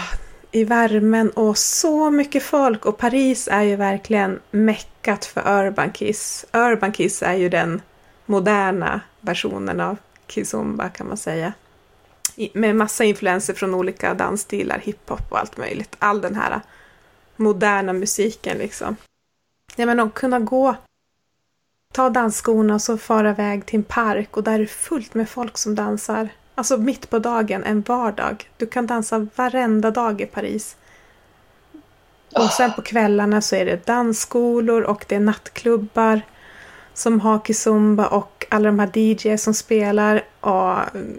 i 0.55 0.65
värmen 0.65 1.31
och 1.31 1.59
så 1.59 2.11
mycket 2.11 2.43
folk. 2.43 2.87
Och 2.87 2.99
Paris 2.99 3.49
är 3.49 3.63
ju 3.63 3.77
verkligen 3.77 4.41
meckat 4.51 5.25
för 5.25 5.67
Urban 5.67 5.93
Kiss. 5.93 6.47
Urban 6.53 6.93
Kiss 6.93 7.23
är 7.23 7.35
ju 7.35 7.49
den 7.49 7.83
moderna 8.27 9.01
versionen 9.21 9.81
av 9.81 9.97
Kizumba 10.29 10.89
kan 10.89 11.09
man 11.09 11.17
säga. 11.17 11.53
Med 12.53 12.77
massa 12.77 13.05
influenser 13.05 13.55
från 13.55 13.75
olika 13.75 14.15
dansstilar, 14.15 14.79
hiphop 14.79 15.33
och 15.33 15.39
allt 15.39 15.57
möjligt. 15.57 15.97
All 15.99 16.21
den 16.21 16.35
här 16.35 16.61
moderna 17.37 17.93
musiken 17.93 18.59
liksom. 18.59 18.97
Ja 19.77 19.87
men 19.87 20.01
att 20.01 20.15
kunna 20.15 20.41
gå, 20.41 20.77
ta 21.93 22.11
dansskorna 22.11 22.75
och 22.75 22.83
så 22.83 22.99
fara 22.99 23.31
iväg 23.31 23.67
till 23.67 23.79
en 23.79 23.85
park 23.85 24.37
och 24.37 24.45
där 24.45 24.55
är 24.55 24.59
det 24.59 24.67
fullt 24.67 25.15
med 25.15 25.29
folk 25.29 25.59
som 25.59 25.75
dansar. 25.75 26.29
Alltså 26.55 26.77
mitt 26.77 27.11
på 27.11 27.19
dagen, 27.19 27.65
en 27.65 27.81
vardag. 27.81 28.51
Du 28.57 28.67
kan 28.67 28.87
dansa 28.87 29.27
varenda 29.35 29.91
dag 29.91 30.21
i 30.21 30.27
Paris. 30.27 30.77
Och 32.35 32.51
sen 32.51 32.73
på 32.73 32.83
kvällarna 32.83 33.41
så 33.41 33.57
är 33.57 33.65
det 33.65 33.87
dansskolor 33.87 34.83
och 34.83 35.05
det 35.09 35.15
är 35.15 35.21
nattklubbar 35.21 36.21
som 36.95 37.21
har 37.21 37.39
kizumba 37.39 38.07
och 38.07 38.47
alla 38.49 38.67
de 38.67 38.79
här 38.79 38.99
DJs 38.99 39.43
som 39.43 39.55
spelar. 39.55 40.25
Och 40.41 40.95
mm, 40.95 41.19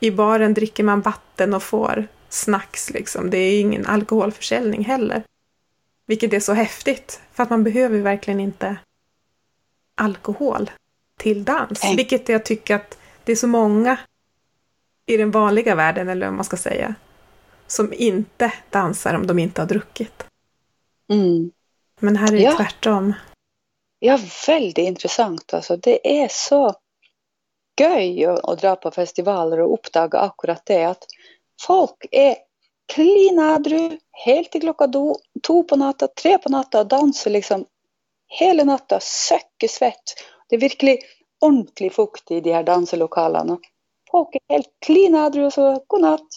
i 0.00 0.10
baren 0.10 0.54
dricker 0.54 0.84
man 0.84 1.00
vatten 1.00 1.54
och 1.54 1.62
får 1.62 2.06
snacks 2.28 2.90
liksom. 2.90 3.30
Det 3.30 3.38
är 3.38 3.60
ingen 3.60 3.86
alkoholförsäljning 3.86 4.84
heller. 4.84 5.22
Vilket 6.06 6.32
är 6.32 6.40
så 6.40 6.52
häftigt. 6.52 7.20
För 7.32 7.42
att 7.42 7.50
man 7.50 7.64
behöver 7.64 7.98
verkligen 7.98 8.40
inte 8.40 8.76
alkohol 9.94 10.70
till 11.18 11.44
dans. 11.44 11.84
Vilket 11.96 12.28
jag 12.28 12.44
tycker 12.44 12.74
att 12.74 12.98
det 13.24 13.32
är 13.32 13.36
så 13.36 13.46
många 13.46 13.98
i 15.12 15.16
den 15.16 15.30
vanliga 15.30 15.74
världen, 15.74 16.08
eller 16.08 16.26
vad 16.26 16.34
man 16.34 16.44
ska 16.44 16.56
säga, 16.56 16.94
som 17.66 17.92
inte 17.92 18.52
dansar 18.70 19.14
om 19.14 19.26
de 19.26 19.38
inte 19.38 19.60
har 19.60 19.66
druckit. 19.68 20.24
Mm. 21.12 21.50
Men 22.00 22.16
här 22.16 22.28
är 22.28 22.36
det 22.36 22.42
Ja. 22.42 22.56
tvärtom. 22.56 23.12
Ja, 23.98 24.18
väldigt 24.46 24.78
intressant. 24.78 25.54
Alltså, 25.54 25.76
det 25.76 26.22
är 26.22 26.28
så 26.28 26.74
göj 27.80 28.26
att, 28.26 28.60
dra 28.60 28.76
på 28.76 28.90
festivaler 28.90 29.60
och 29.60 29.74
uppdaga 29.74 30.18
akkurat 30.18 30.62
det 30.66 30.84
att 30.84 31.04
folk 31.66 32.06
är 32.10 32.36
klinadru 32.94 33.98
helt 34.24 34.52
till 34.52 34.60
klockan 34.60 34.92
två 35.46 35.62
på 35.62 35.76
natten, 35.76 36.08
tre 36.22 36.38
på 36.38 36.48
natten 36.48 36.80
och 36.80 36.86
dansar 36.86 37.30
liksom 37.30 37.64
hela 38.28 38.64
natten, 38.64 38.98
söcker 39.02 39.68
svett. 39.68 40.02
Det 40.48 40.56
är 40.56 40.60
verkligen 40.60 40.98
ordentlig 41.40 41.92
fukt 41.92 42.30
i 42.30 42.40
de 42.40 42.52
här 42.52 42.62
danselokalerna. 42.62 43.58
Folk 44.12 44.28
är 44.34 44.54
helt 44.54 44.66
klinadru 44.86 45.44
och 45.44 45.52
så 45.52 45.84
godnatt. 45.86 46.28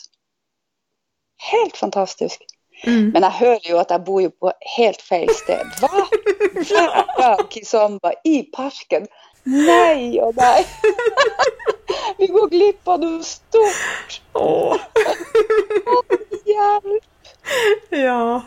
Helt 1.51 1.77
fantastiskt. 1.77 2.41
Mm. 2.83 3.09
Men 3.09 3.23
jag 3.23 3.29
hör 3.29 3.67
ju 3.67 3.77
att 3.77 3.89
jag 3.89 4.03
bor 4.03 4.21
ju 4.21 4.29
på 4.29 4.53
helt 4.77 5.01
fel 5.01 5.29
ställe. 5.29 5.71
Va? 5.81 6.07
Vardag 7.17 7.51
kizomba 7.51 8.13
i 8.23 8.43
parken? 8.43 9.07
Nej 9.43 10.21
och 10.21 10.35
nej. 10.35 10.65
Vi 12.17 12.27
går 12.27 12.49
glippa 12.49 12.97
nu 12.97 13.23
stort. 13.23 14.21
Åh, 14.33 14.75
Hjälp. 16.45 17.03
ja. 17.89 18.41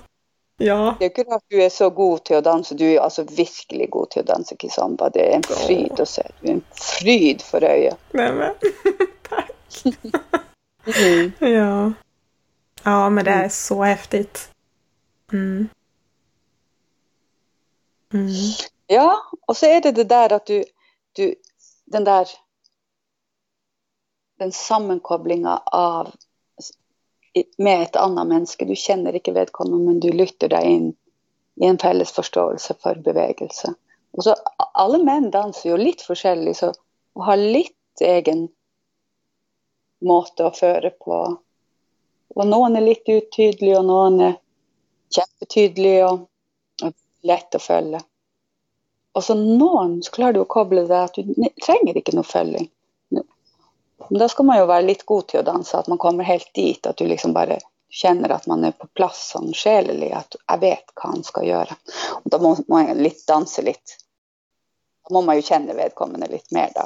Ja. 0.61 0.97
Jag 1.01 1.15
tycker 1.15 1.35
att 1.35 1.45
du 1.49 1.63
är 1.63 1.71
så 1.71 1.91
god 1.91 2.25
till 2.25 2.37
att 2.37 2.45
dansa. 2.45 2.75
Du 2.75 2.95
är 2.95 3.01
alltså 3.01 3.23
verkligen 3.23 3.91
god 3.91 4.11
till 4.11 4.21
att 4.21 4.27
dansa 4.27 4.57
kizomba. 4.57 5.11
Det 5.11 5.33
är 5.33 5.37
en 5.37 5.43
fryd 5.43 6.01
att 6.01 6.09
se. 6.09 6.23
Du 6.41 6.49
är 6.49 6.53
en 6.53 6.65
fryd 6.73 7.43
för 7.43 7.65
ögat. 7.65 7.99
Nej 8.11 8.33
men. 8.33 8.55
Tack. 9.29 9.51
Mm. 10.99 11.33
Ja. 11.39 11.93
Ja, 12.83 13.11
men 13.11 13.25
det 13.25 13.31
är 13.31 13.49
så 13.49 13.83
häftigt. 13.83 14.51
Mm. 15.33 15.69
Mm. 18.13 18.31
Ja, 18.87 19.17
och 19.47 19.57
så 19.57 19.67
är 19.67 19.81
det 19.81 19.93
det 19.93 20.05
där 20.05 20.33
att 20.33 20.47
du, 20.47 20.65
du 21.13 21.35
den 21.85 22.05
där 22.05 22.29
den 24.39 24.53
sammankopplingen 24.53 25.59
av 25.65 26.15
med 27.57 27.83
ett 27.83 27.97
annat 27.97 28.27
människa. 28.27 28.65
Du 28.65 28.77
känner 28.77 29.13
inte 29.13 29.33
vedkommande 29.33 29.87
men 29.87 30.01
du 30.01 30.13
lytter 30.13 30.49
dig 30.49 30.65
in 30.65 30.95
i 31.55 31.65
en 31.65 31.79
felles 31.79 32.13
förståelse 32.13 32.75
för 32.81 32.95
bevegelse. 32.95 33.75
Och 34.11 34.25
så 34.25 34.35
alla 34.73 34.99
män 34.99 35.31
dansar 35.31 35.71
ju 35.71 35.77
lite 35.77 36.05
forskjellig 36.05 36.57
så, 36.57 36.73
och 37.13 37.25
har 37.25 37.37
lite 37.37 38.05
egen 38.05 38.49
måte 40.01 40.47
att 40.47 40.59
föra 40.59 40.91
på. 40.91 41.37
Och 42.29 42.47
någon 42.47 42.77
är 42.77 42.81
lite 42.81 43.13
uttydlig 43.13 43.79
och 43.79 43.85
någon 43.85 44.21
är 44.21 44.35
jättetydlig 45.17 46.07
och, 46.07 46.21
lätt 47.23 47.55
att 47.55 47.63
följa. 47.63 48.01
Och 49.13 49.25
så 49.25 49.35
någon 49.35 50.03
så 50.03 50.11
klarar 50.11 50.33
du 50.33 50.41
att 50.41 50.49
koppla 50.49 50.83
det 50.83 51.03
att 51.03 51.15
du 51.15 51.23
ne- 51.23 51.61
tränger 51.67 51.97
inte 51.97 52.17
någon 52.17 52.25
då 54.09 54.29
ska 54.29 54.43
man 54.43 54.59
ju 54.59 54.67
vara 54.67 54.81
lite 54.81 55.05
god 55.05 55.27
till 55.27 55.41
att 55.41 55.47
dansa, 55.47 55.79
att 55.79 55.87
man 55.87 55.99
kommer 55.99 56.25
helt 56.25 56.55
dit, 56.55 56.87
att 56.87 56.97
du 56.97 57.07
liksom 57.07 57.33
bara 57.33 57.59
känner 57.91 58.29
att 58.29 58.47
man 58.47 58.65
är 58.65 58.71
på 58.71 58.87
plats 58.87 59.31
som 59.31 59.53
själelig, 59.53 60.13
att 60.13 60.37
jag 60.47 60.59
vet 60.59 60.85
vad 60.95 61.13
han 61.13 61.25
ska 61.25 61.45
göra. 61.45 61.77
Och 62.25 62.31
då 62.31 62.39
måste 62.39 62.65
man 62.69 62.87
lite 62.87 63.33
dansa 63.33 63.63
lite. 63.63 63.93
Då 65.09 65.15
måste 65.15 65.27
man 65.27 65.37
ju 65.37 65.43
känna 65.43 65.75
vedkommande 65.75 66.27
lite 66.27 66.55
mer 66.55 66.71
då. 66.75 66.85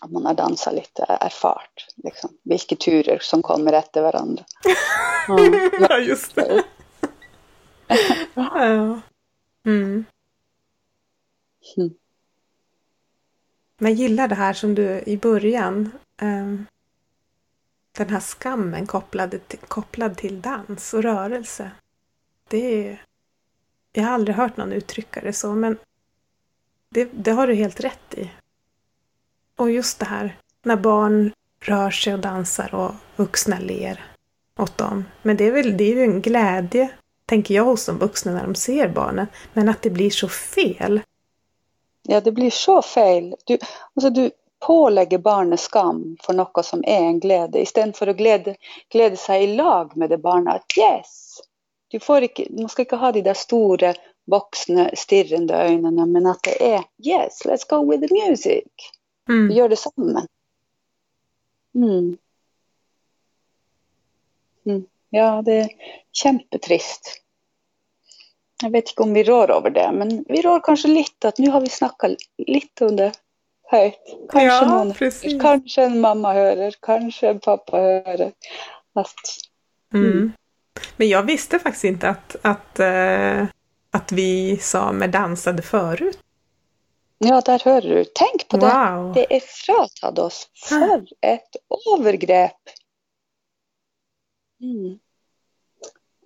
Att 0.00 0.10
man 0.10 0.26
har 0.26 0.34
dansat 0.34 0.74
lite 0.74 1.02
erfart, 1.08 1.86
liksom. 1.96 2.30
Vilka 2.42 2.76
turer 2.76 3.18
som 3.22 3.42
kommer 3.42 3.72
efter 3.72 4.02
varandra. 4.02 4.44
Mm. 5.28 5.70
Ja, 5.88 5.98
just 5.98 6.34
det. 6.34 6.64
ja. 8.34 9.00
Mm. 9.64 10.04
Mm. 11.76 11.94
Men 13.78 13.92
jag 13.92 13.98
gillar 13.98 14.28
det 14.28 14.34
här 14.34 14.52
som 14.52 14.74
du 14.74 15.02
i 15.06 15.16
början. 15.16 15.90
Ehm, 16.20 16.66
den 17.92 18.10
här 18.10 18.20
skammen 18.20 18.86
kopplad 18.86 19.48
till, 19.48 19.58
kopplad 19.58 20.16
till 20.16 20.40
dans 20.40 20.94
och 20.94 21.02
rörelse. 21.02 21.70
Det 22.48 22.88
är... 22.88 23.02
Jag 23.92 24.02
har 24.02 24.10
aldrig 24.10 24.36
hört 24.36 24.56
någon 24.56 24.72
uttrycka 24.72 25.20
det 25.20 25.32
så, 25.32 25.54
men 25.54 25.78
det, 26.88 27.04
det 27.04 27.30
har 27.30 27.46
du 27.46 27.54
helt 27.54 27.80
rätt 27.80 28.14
i. 28.14 28.30
Och 29.56 29.70
just 29.70 29.98
det 29.98 30.06
här 30.06 30.36
när 30.62 30.76
barn 30.76 31.32
rör 31.60 31.90
sig 31.90 32.14
och 32.14 32.20
dansar 32.20 32.74
och 32.74 32.94
vuxna 33.16 33.58
ler 33.58 34.04
åt 34.56 34.78
dem. 34.78 35.04
Men 35.22 35.36
det 35.36 35.44
är, 35.44 35.52
väl, 35.52 35.76
det 35.76 35.84
är 35.84 35.94
ju 35.94 36.02
en 36.02 36.22
glädje, 36.22 36.90
tänker 37.26 37.54
jag, 37.54 37.64
hos 37.64 37.86
de 37.86 37.98
vuxna 37.98 38.32
när 38.32 38.42
de 38.42 38.54
ser 38.54 38.88
barnen. 38.88 39.26
Men 39.52 39.68
att 39.68 39.82
det 39.82 39.90
blir 39.90 40.10
så 40.10 40.28
fel. 40.28 41.00
Ja, 42.02 42.20
det 42.20 42.32
blir 42.32 42.50
så 42.50 42.82
fel. 42.82 43.34
Du, 43.44 43.58
alltså 43.94 44.10
du, 44.10 44.30
pålegger 44.60 45.18
barnet 45.18 45.60
skam 45.60 46.16
for 46.22 46.36
noe 46.36 46.62
som 46.62 46.84
er 46.86 47.08
en 47.08 47.20
glede, 47.20 47.62
istedenfor 47.62 48.12
å 48.12 48.16
glede, 48.18 48.56
glede 48.92 49.16
seg 49.16 49.42
i 49.42 49.54
lag 49.56 49.96
med 49.96 50.12
det 50.12 50.20
barnet. 50.22 50.64
Yes! 50.78 51.40
Du 51.90 51.98
får 52.00 52.28
ikke, 52.28 52.46
man 52.54 52.68
skal 52.70 52.86
ikke 52.86 53.00
ha 53.00 53.12
de 53.12 53.22
der 53.26 53.38
store, 53.38 53.94
voksne, 54.30 54.90
stirrende 54.94 55.56
øynene, 55.58 56.06
men 56.06 56.28
at 56.30 56.44
det 56.46 56.58
er 56.62 56.84
yes, 57.02 57.40
let's 57.48 57.66
go 57.68 57.80
with 57.82 58.04
the 58.04 58.12
music. 58.14 58.68
Mm. 59.28 59.48
Vi 59.48 59.56
gjør 59.56 59.72
det 59.72 59.78
sammen. 59.78 60.28
Mm. 61.74 62.16
Mm. 64.66 64.84
Ja, 65.10 65.42
det 65.42 65.56
er 65.64 65.96
kjempetrist. 66.22 67.16
Jeg 68.62 68.72
vet 68.74 68.92
ikke 68.92 69.08
om 69.08 69.16
vi 69.16 69.24
rår 69.24 69.50
over 69.50 69.72
det, 69.74 69.88
men 69.96 70.20
vi 70.28 70.42
rår 70.44 70.60
kanskje 70.66 70.92
litt 70.92 71.24
at 71.24 71.40
nå 71.40 71.50
har 71.50 71.64
vi 71.64 71.72
snakka 71.72 72.12
litt 72.46 72.82
om 72.84 72.96
det 73.70 73.76
høyt. 73.76 74.14
Kanskje 74.30 74.48
Ja, 74.48 74.94
precis. 74.98 75.40
Kanskje 75.42 75.84
en 75.84 76.00
mamma 76.00 76.32
hører, 76.34 76.74
kanskje 76.82 77.30
en 77.30 77.40
pappa 77.40 77.76
hører. 77.76 78.32
At, 78.94 79.14
Mm. 79.94 80.32
Men 80.96 81.08
jag 81.08 81.22
visste 81.22 81.58
faktiskt 81.58 81.84
inte 81.84 82.08
att, 82.08 82.36
att, 82.42 82.78
eh, 82.78 83.46
att 83.90 84.12
vi 84.12 84.58
samer 84.60 85.08
dansade 85.08 85.62
förut. 85.62 86.18
ja, 87.18 87.40
der 87.40 87.58
hører 87.64 87.94
du. 87.94 88.04
Tenk 88.04 88.48
på 88.48 88.56
det. 88.56 88.66
Wow! 88.66 89.12
Det 89.14 89.26
er 89.30 89.40
fratatt 89.40 90.18
oss. 90.18 90.48
For 90.54 91.06
et 91.22 91.56
overgrep! 91.68 92.70
Mm. 94.62 94.98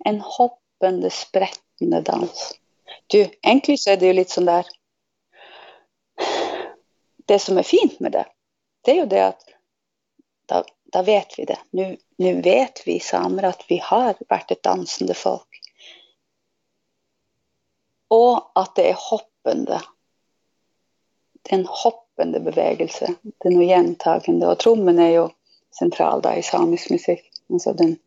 En 0.05 0.21
hoppende, 0.21 1.09
sprettende 1.09 2.01
dans. 2.01 2.59
Du, 3.07 3.17
egentlig 3.41 3.79
så 3.79 3.91
er 3.91 3.97
det 3.97 4.07
jo 4.07 4.13
litt 4.13 4.29
sånn 4.29 4.45
der 4.45 4.65
det 7.25 7.39
som 7.39 7.57
är 7.57 7.63
fint 7.63 7.99
med 7.99 8.11
det, 8.11 8.25
det 8.81 8.91
är 8.91 8.95
ju 8.95 9.05
det 9.05 9.27
att 9.27 9.43
då, 10.45 10.63
då 10.83 11.01
vet 11.01 11.39
vi 11.39 11.45
det. 11.45 11.59
Nu, 11.69 11.97
nu 12.17 12.41
vet 12.41 12.87
vi 12.87 12.99
samer 12.99 13.43
att 13.43 13.65
vi 13.67 13.77
har 13.77 14.15
varit 14.29 14.51
ett 14.51 14.63
dansande 14.63 15.13
folk. 15.13 15.61
Och 18.07 18.51
att 18.55 18.75
det 18.75 18.89
är 18.89 18.95
hoppande. 18.97 19.81
Det 21.41 21.55
är 21.55 21.59
en 21.59 21.67
hoppande 21.69 22.39
bevegelse. 22.39 23.13
Det 23.21 23.47
är 23.47 23.51
noe 23.51 23.65
gentagande. 23.65 24.47
Och 24.47 24.59
trummen 24.59 24.99
är 24.99 25.09
ju 25.09 25.29
central 25.79 26.21
där 26.21 26.35
i 26.35 26.43
samisk 26.43 26.89
musik. 26.89 27.31
Alltså 27.49 27.73
den 27.73 27.97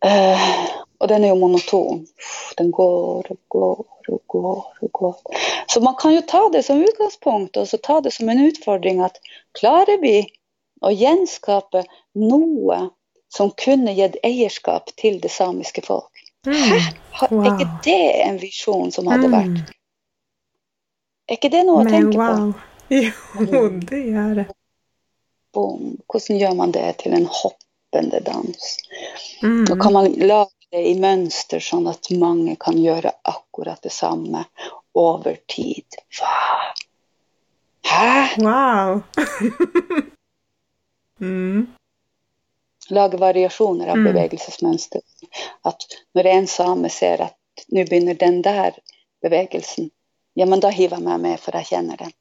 eh, 0.00 0.40
Og 1.04 1.08
den 1.10 1.24
er 1.26 1.34
jo 1.34 1.36
monoton. 1.36 2.06
Den 2.56 2.70
går 2.72 3.26
og 3.28 3.38
går 3.52 3.82
og 4.08 4.20
går 4.32 4.62
og 4.86 4.90
går. 4.92 5.18
Så 5.68 5.80
man 5.84 5.96
kan 6.00 6.14
jo 6.14 6.22
ta 6.24 6.46
det 6.52 6.62
som 6.64 6.80
utgangspunkt, 6.80 7.56
og 7.60 7.68
så 7.68 7.76
ta 7.76 7.98
det 8.00 8.12
som 8.16 8.28
en 8.32 8.40
utfordring 8.46 9.02
at 9.04 9.20
klarer 9.58 10.00
vi 10.00 10.22
å 10.80 10.92
gjenskape 10.92 11.84
noe 12.16 12.78
som 13.28 13.52
kunne 13.60 13.92
gitt 13.96 14.16
eierskap 14.24 14.92
til 15.00 15.20
det 15.20 15.32
samiske 15.32 15.84
folk? 15.84 16.10
Mm. 16.46 16.72
Wow. 17.20 17.40
Er 17.40 17.52
ikke 17.52 17.70
det 17.84 18.02
en 18.24 18.38
visjon 18.40 18.92
som 18.92 19.06
hadde 19.08 19.28
Mm. 19.28 19.36
vært 19.36 19.74
Er 21.28 21.38
ikke 21.38 21.48
det 21.50 21.62
noe 21.64 21.80
å 21.80 21.84
Men 21.84 21.92
tenke 21.92 22.16
på? 22.16 22.18
wow! 22.20 22.52
Jo, 22.88 23.68
det 23.68 23.96
är 23.96 24.34
det. 24.34 24.46
Boom. 25.54 25.96
Hvordan 26.08 26.38
gjør 26.38 26.54
man 26.54 26.72
det 26.72 26.96
til 26.98 27.14
en 27.14 27.26
hoppende 27.26 28.20
dans? 28.20 28.76
Mm. 29.42 29.64
Nå 29.64 29.76
kan 29.82 29.92
man 29.92 30.12
det 30.12 30.46
i 30.82 30.94
mønster, 31.00 31.60
sånn 31.62 31.86
at 31.90 32.10
mange 32.18 32.56
kan 32.60 32.78
gjøre 32.80 33.12
akkurat 33.22 33.82
det 33.82 33.92
samme 33.92 34.44
over 34.94 35.36
tid. 35.50 35.98
Hva? 36.18 36.34
Hæ? 37.84 38.42
Wow! 38.42 39.02
mm. 41.20 41.66
Lage 42.90 43.16
variasjoner 43.16 43.88
av 43.88 43.96
Mm. 43.96 44.04
bevegelsesmønster. 44.04 45.00
At 45.62 45.86
når 46.14 46.26
en 46.26 46.46
same 46.46 46.90
ser 46.90 47.22
at 47.22 47.66
nå 47.68 47.84
begynner 47.84 48.14
den 48.14 48.42
der 48.42 48.74
bevegelsen, 49.22 49.90
ja, 50.34 50.46
men 50.46 50.60
da 50.60 50.68
hiver 50.68 50.96
jeg 50.98 51.04
meg 51.06 51.20
med, 51.20 51.40
for 51.40 51.56
jeg 51.56 51.66
kjenner 51.70 51.96
den. 51.96 52.12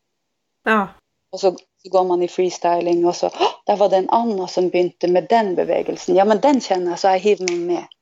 Ja. 0.65 0.87
Og 1.33 1.39
så, 1.39 1.51
så 1.81 1.89
går 1.89 2.03
man 2.07 2.21
i 2.21 2.29
freestyling, 2.29 3.05
og 3.05 3.15
så 3.15 3.27
«Å, 3.33 3.49
Der 3.67 3.75
var 3.79 3.89
det 3.89 3.97
en 4.03 4.09
annen 4.13 4.47
som 4.47 4.69
begynte 4.69 5.07
med 5.07 5.27
den 5.31 5.55
bevegelsen. 5.55 6.15
Ja, 6.15 6.25
men 6.25 6.39
den 6.43 6.61
kjenner 6.61 6.93
jeg, 6.93 6.99
så 6.99 7.13
jeg 7.15 7.23
hiver 7.23 7.49
meg 7.49 7.59
med. 7.67 7.97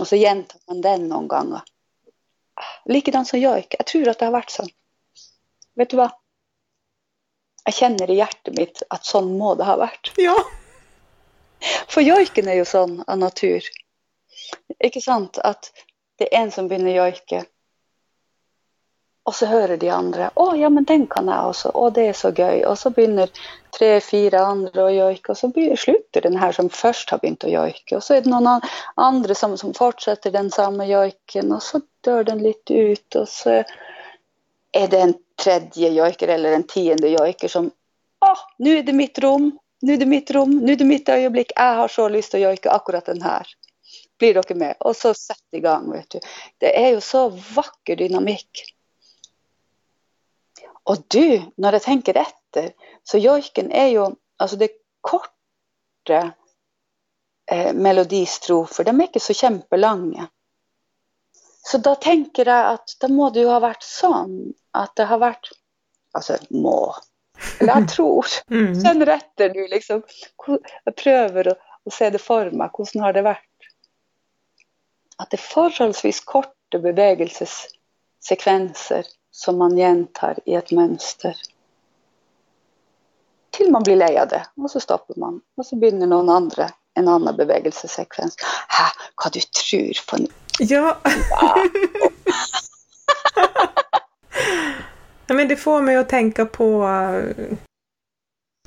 Og 0.00 0.08
så 0.08 0.16
gjentar 0.16 0.60
man 0.70 0.80
den 0.84 1.06
noen 1.10 1.28
ganger. 1.28 1.66
Likedan 2.88 3.26
som 3.28 3.40
joik. 3.40 3.76
Jeg 3.78 3.86
tror 3.86 4.10
at 4.10 4.20
det 4.20 4.28
har 4.28 4.36
vært 4.36 4.54
sånn. 4.54 4.72
Vet 5.78 5.92
du 5.92 6.00
hva? 6.00 6.08
Jeg 7.68 7.76
kjenner 7.76 8.10
i 8.10 8.16
hjertet 8.18 8.56
mitt 8.56 8.82
at 8.88 9.06
sånn 9.06 9.30
må 9.38 9.54
det 9.60 9.68
ha 9.68 9.76
vært. 9.80 10.12
Ja. 10.20 10.34
For 11.92 12.00
joiken 12.04 12.48
er 12.48 12.60
jo 12.62 12.66
sånn 12.68 13.00
av 13.06 13.20
natur. 13.20 13.66
Ikke 14.80 15.02
sant? 15.04 15.38
At 15.44 15.70
det 16.18 16.30
er 16.30 16.42
en 16.42 16.52
som 16.54 16.68
begynner 16.68 16.96
å 16.96 17.10
och 19.30 19.36
så 19.36 19.46
hör 19.46 19.76
de 19.76 19.88
andra. 19.88 20.30
Åh, 20.34 20.60
ja, 20.60 20.68
men 20.68 20.84
den 20.84 21.06
kan 21.06 21.28
jag 21.28 21.48
också, 21.48 21.70
åh 21.74 21.92
det 21.92 22.06
är 22.06 22.12
så 22.12 22.30
göj. 22.30 22.66
Och 22.66 22.78
så 22.78 22.90
börjar 22.90 23.28
tre, 23.78 24.00
fyra 24.00 24.40
andra 24.40 24.86
att 24.86 24.94
jojka. 24.94 25.32
Och 25.32 25.38
så 25.38 25.52
slutar 25.76 26.20
den 26.20 26.36
här 26.36 26.52
som 26.52 26.68
först 26.68 27.10
har 27.10 27.18
börjat 27.18 27.44
att 27.44 27.50
jojka. 27.50 27.96
Och 27.96 28.04
så 28.04 28.14
är 28.14 28.20
det 28.20 28.30
någon 28.30 28.60
andra 28.94 29.34
som, 29.34 29.58
som 29.58 29.74
fortsätter 29.74 30.30
den 30.30 30.50
samma 30.50 30.86
jojken. 30.86 31.52
Och 31.52 31.62
så 31.62 31.80
dör 32.00 32.24
den 32.24 32.42
lite 32.42 32.74
ut. 32.74 33.14
Och 33.14 33.28
så 33.28 33.50
är 34.72 34.88
det 34.88 34.98
en 34.98 35.14
tredje 35.44 35.88
jojker 35.88 36.28
eller 36.28 36.52
en 36.52 36.62
tionde 36.62 37.08
jojker 37.08 37.48
som 37.48 37.70
Åh, 38.20 38.38
nu 38.58 38.78
är 38.78 38.82
det 38.82 38.92
mitt 38.92 39.18
rum. 39.18 39.58
Nu 39.80 39.92
är 39.92 39.96
det 39.96 40.06
mitt 40.06 40.30
rum. 40.30 40.58
Nu 40.58 40.72
är 40.72 40.76
det 40.76 40.84
mitt 40.84 41.08
ögonblick. 41.08 41.52
Jag 41.56 41.74
har 41.74 41.88
så 41.88 42.08
lust 42.08 42.34
att 42.34 42.40
jojka 42.40 42.70
akkurat 42.70 43.06
den 43.06 43.22
här. 43.22 43.46
Blir 44.18 44.34
dere 44.34 44.54
med? 44.54 44.74
Och 44.80 44.96
så 44.96 45.14
sett 45.14 45.52
igång, 45.52 45.92
vet 45.92 46.10
du. 46.10 46.20
Det 46.58 46.84
är 46.84 46.88
ju 46.88 47.00
så 47.00 47.28
vacker 47.28 47.96
dynamik. 47.96 48.76
Og 50.90 51.04
du, 51.12 51.38
når 51.60 51.76
jeg 51.78 51.86
tenker 51.86 52.18
etter, 52.18 52.72
så 53.06 53.20
joiken 53.22 53.70
er 53.72 53.88
jo 53.94 54.10
Altså, 54.40 54.56
det 54.56 54.70
korte 55.04 56.20
eh, 57.52 57.72
melodistrofer. 57.76 58.86
De 58.88 58.92
er 58.94 59.02
ikke 59.04 59.20
så 59.20 59.34
kjempelange. 59.36 60.24
Så 61.68 61.76
da 61.84 61.92
tenker 62.00 62.48
jeg 62.48 62.62
at 62.70 62.94
da 63.04 63.10
må 63.12 63.28
det 63.34 63.42
jo 63.44 63.50
ha 63.52 63.58
vært 63.60 63.84
sånn 63.84 64.56
at 64.72 64.96
det 64.96 65.04
har 65.12 65.20
vært 65.20 65.52
Altså, 66.16 66.40
må. 66.56 66.96
Eller 67.60 67.74
jeg 67.82 67.88
tror. 67.92 68.24
Mm. 68.50 68.80
Kjenner 68.80 69.08
etter 69.18 69.48
nå, 69.52 69.68
liksom. 69.70 70.00
Prøver 71.04 71.44
å, 71.52 71.54
å 71.84 71.88
se 71.92 72.08
det 72.16 72.22
for 72.24 72.44
meg. 72.50 72.68
Hvordan 72.72 73.04
har 73.04 73.12
det 73.14 73.28
vært? 73.28 73.68
At 75.20 75.28
det 75.28 75.38
er 75.38 75.52
forholdsvis 75.52 76.24
korte 76.24 76.78
bevegelsessekvenser 76.80 79.04
som 79.30 79.58
man 79.58 79.78
gjentar 79.78 80.38
i 80.46 80.54
et 80.54 80.70
mønster. 80.72 81.36
Til 83.50 83.72
man 83.72 83.82
blir 83.82 83.96
det, 84.30 84.42
og 84.56 84.70
så 84.70 84.80
stopper 84.80 85.14
man. 85.18 85.40
Og 85.58 85.66
så 85.66 85.76
begynner 85.76 86.06
noen 86.06 86.28
andre 86.30 86.70
en 86.98 87.08
annen 87.08 87.36
bevegelsessekvens. 87.36 88.36
Hæ, 88.68 88.84
hva 89.16 89.30
du 89.34 89.40
tror 89.40 89.94
for 90.06 90.16
en 90.20 90.28
Ja. 90.60 90.96
ja, 95.26 95.34
men 95.34 95.48
det 95.48 95.56
får 95.56 95.82
mig 95.82 95.96
att 95.96 96.08
tänka 96.08 96.46
på 96.46 96.86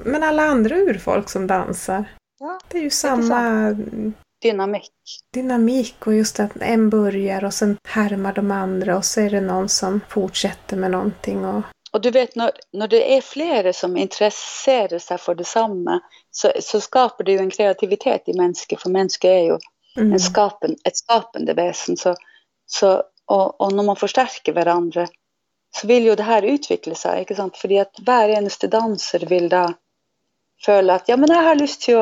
men 0.04 0.24
alla 0.24 0.44
andra 0.44 0.76
urfolk 0.76 1.30
som 1.30 1.48
dansar. 1.48 2.06
Ja, 2.40 2.60
Det 2.68 2.78
är 2.78 2.82
ju 2.82 2.90
samma 2.90 3.76
dynamikk. 4.44 4.92
dynamik 5.34 6.08
och 6.08 6.14
just 6.14 6.40
att 6.40 6.52
en 6.62 6.90
börjar 6.90 7.44
och 7.44 7.54
sen 7.54 7.78
härmar 7.88 8.34
de 8.34 8.52
andra 8.52 8.98
och 8.98 9.06
så 9.06 9.22
är 9.22 9.30
det 9.30 9.42
någon 9.42 9.70
som 9.70 10.02
fortsätter 10.10 10.78
med 10.78 10.92
någonting. 10.92 11.46
Och... 11.46 11.64
Og 11.94 12.02
du 12.02 12.12
vet, 12.12 12.36
når, 12.36 12.52
når 12.74 12.88
det 12.88 13.02
er 13.18 13.22
flere 13.22 13.74
som 13.74 13.98
interesserer 13.98 15.00
seg 15.00 15.20
for 15.22 15.36
det 15.36 15.46
samme, 15.46 16.00
så, 16.32 16.52
så 16.62 16.82
skaper 16.82 17.24
det 17.24 17.36
jo 17.36 17.44
en 17.44 17.52
kreativitet 17.54 18.30
i 18.34 18.34
mennesket, 18.34 18.82
for 18.82 18.90
mennesket 18.90 19.30
er 19.30 19.46
jo 19.52 19.60
Mm. 19.98 20.14
en 20.14 20.20
skapen, 20.20 20.76
et 20.84 20.98
skapende 20.98 21.54
vesen. 21.54 21.98
Så, 21.98 22.16
så, 22.66 23.04
og, 23.26 23.62
og 23.62 23.74
når 23.74 23.84
man 23.84 24.00
forsterker 24.00 24.56
hverandre, 24.56 25.08
så 25.76 25.88
vil 25.88 26.08
jo 26.10 26.16
det 26.16 26.26
her 26.26 26.46
utvikle 26.50 26.96
seg. 26.98 27.24
ikke 27.24 27.38
sant? 27.38 27.58
Fordi 27.58 27.80
at 27.82 28.02
hver 28.06 28.34
eneste 28.38 28.68
danser 28.68 29.26
vil 29.30 29.50
da 29.50 29.68
føle 30.66 30.96
at 30.96 31.10
ja, 31.10 31.18
men 31.18 31.32
jeg 31.34 31.46
har 31.46 31.60
lyst 31.60 31.84
til 31.86 32.00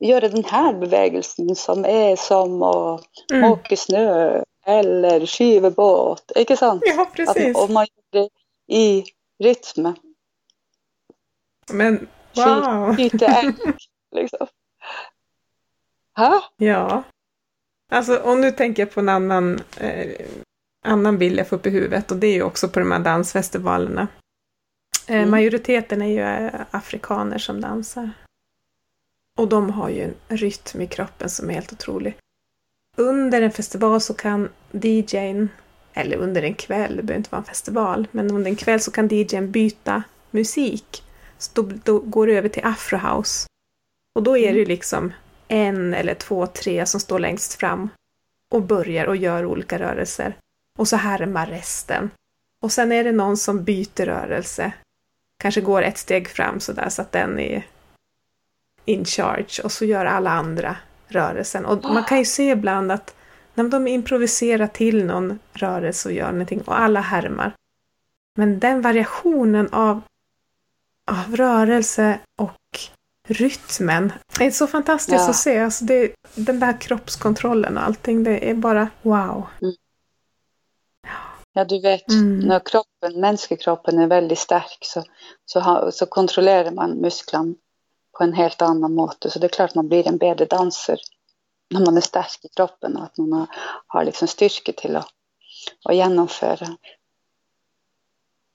å 0.00 0.06
gjøre 0.08 0.28
denne 0.32 0.72
bevegelsen 0.80 1.54
som 1.56 1.84
er 1.84 2.16
som 2.16 2.60
å 2.62 3.00
Mm. 3.32 3.40
måke 3.42 3.76
snø 3.76 4.42
eller 4.66 5.26
skyve 5.26 5.70
båt. 5.70 6.32
Ikke 6.36 6.56
sant? 6.56 6.82
Ja, 6.86 7.04
precis. 7.14 7.56
og 7.56 7.70
man 7.70 7.86
gjør 7.86 8.22
det 8.22 8.28
i 8.68 9.04
rytme. 9.44 9.94
Men 11.72 12.08
wow! 12.36 12.94
Skyte 12.96 13.26
elg, 13.40 13.56
liksom. 14.14 14.46
Hæ? 16.18 16.40
Ja. 16.56 17.02
Alltså, 17.92 18.16
och 18.16 18.38
nu 18.38 18.50
tänker 18.52 18.82
jag 18.82 18.92
på 18.94 19.00
en 19.00 19.08
annan, 19.08 19.60
eh, 19.80 20.26
annan 20.84 21.18
bild 21.18 21.38
jag 21.38 21.48
får 21.48 21.56
upp 21.56 21.66
i 21.66 21.70
huvudet 21.70 22.10
och 22.10 22.16
det 22.16 22.26
är 22.26 22.34
ju 22.34 22.42
också 22.42 22.68
på 22.68 22.78
de 22.80 22.92
här 22.92 22.98
dansfestivalerna. 23.00 24.08
Eh, 25.08 25.16
Mm. 25.16 25.30
Majoriteten 25.30 26.02
är 26.02 26.06
ju 26.06 26.20
eh, 26.20 26.60
afrikaner 26.70 27.38
som 27.38 27.60
dansar. 27.60 28.10
Och 29.38 29.48
de 29.48 29.70
har 29.70 29.88
ju 29.88 30.02
en 30.28 30.36
rytm 30.38 30.80
i 30.80 30.86
kroppen 30.86 31.30
som 31.30 31.50
är 31.50 31.54
helt 31.54 31.72
otrolig. 31.72 32.16
Under 32.96 33.42
en 33.42 33.52
festival 33.52 34.00
så 34.00 34.14
kan 34.14 34.48
DJn, 34.72 35.48
eller 35.92 36.16
under 36.16 36.42
en 36.42 36.54
kväll, 36.54 36.96
det 36.96 37.02
behöver 37.02 37.18
inte 37.18 37.30
vara 37.30 37.40
en 37.40 37.44
festival, 37.44 38.08
men 38.10 38.30
under 38.30 38.50
en 38.50 38.56
kväll 38.56 38.80
så 38.80 38.90
kan 38.90 39.08
DJn 39.08 39.50
byta 39.50 40.02
musik. 40.30 41.02
Så 41.38 41.50
då, 41.54 41.72
då 41.84 41.98
går 41.98 42.26
det 42.26 42.32
över 42.32 42.48
till 42.48 42.64
afrohouse. 42.64 43.46
Och 44.14 44.22
då 44.22 44.38
är 44.38 44.52
det 44.52 44.58
ju 44.58 44.64
liksom 44.64 45.12
en 45.48 45.94
eller 45.94 46.14
två, 46.14 46.46
tre 46.46 46.86
som 46.86 47.00
står 47.00 47.18
längst 47.18 47.54
fram 47.54 47.88
och 48.52 48.62
börjar 48.62 49.06
och 49.06 49.16
gör 49.16 49.44
olika 49.44 49.78
rörelser. 49.78 50.36
Och 50.78 50.88
så 50.88 50.96
härmar 50.96 51.46
resten. 51.46 52.10
Och 52.62 52.72
sen 52.72 52.92
är 52.92 53.04
det 53.04 53.12
någon 53.12 53.36
som 53.36 53.64
byter 53.64 54.06
rörelse. 54.06 54.72
Kanske 55.42 55.60
går 55.60 55.82
ett 55.82 55.98
steg 55.98 56.28
fram 56.28 56.60
sådär 56.60 56.88
så 56.88 57.02
att 57.02 57.12
den 57.12 57.38
är 57.38 57.66
in 58.88 59.04
charge 59.04 59.62
och 59.64 59.72
så 59.72 59.84
gör 59.84 60.04
alla 60.06 60.30
andra 60.30 60.76
rörelsen. 61.08 61.66
Och 61.66 61.84
man 61.84 62.04
kan 62.04 62.18
ju 62.18 62.24
se 62.24 62.50
ibland 62.50 62.92
att 62.92 63.14
när 63.54 63.64
de 63.68 63.86
improviserar 63.88 64.66
till 64.66 65.04
någon 65.04 65.38
rörelse 65.52 66.08
och 66.08 66.14
gör 66.14 66.32
någonting 66.32 66.60
och 66.62 66.80
alla 66.80 67.00
härmar. 67.00 67.52
Men 68.36 68.58
den 68.58 68.82
variationen 68.82 69.68
av, 69.72 70.00
av 71.10 71.36
rörelse 71.36 72.18
och 72.38 72.54
rytmen 73.28 74.12
är 74.40 74.50
så 74.50 74.66
fantastiskt 74.66 75.18
Ja. 75.24 75.30
att 75.30 75.36
se. 75.36 75.58
Alltså 75.58 75.84
det, 75.84 76.12
den 76.34 76.60
där 76.60 76.80
kroppskontrollen 76.80 77.76
och 77.76 77.84
allting, 77.84 78.24
det 78.24 78.50
är 78.50 78.54
bara 78.54 78.88
wow. 79.02 79.46
Ja, 81.52 81.64
du 81.64 81.80
vet, 81.80 82.10
Mm. 82.10 82.38
när 82.38 82.60
kroppen, 82.60 83.20
mänskokroppen 83.20 83.98
är 83.98 84.06
väldigt 84.06 84.38
stark 84.38 84.78
så, 84.80 85.04
så, 85.46 85.60
ha, 85.60 85.90
så 85.90 86.06
kontrollerar 86.06 86.70
man 86.70 86.90
musklerna 86.90 87.54
på 88.18 88.24
en 88.24 88.32
helt 88.32 88.62
annan 88.62 88.94
måte. 88.94 89.30
Så 89.30 89.38
det 89.38 89.46
är 89.46 89.48
klart 89.48 89.74
man 89.74 89.88
blir 89.88 90.08
en 90.08 90.18
bättre 90.18 90.44
danser 90.44 91.00
när 91.70 91.84
man 91.84 91.96
är 91.96 92.00
stark 92.00 92.44
i 92.44 92.48
kroppen 92.48 92.96
och 92.96 93.02
att 93.02 93.16
man 93.16 93.32
har, 93.32 93.46
har 93.86 94.04
liksom 94.04 94.28
styrka 94.28 94.72
till 94.72 94.96
att, 94.96 95.08
att 95.84 95.96
genomföra. 95.96 96.76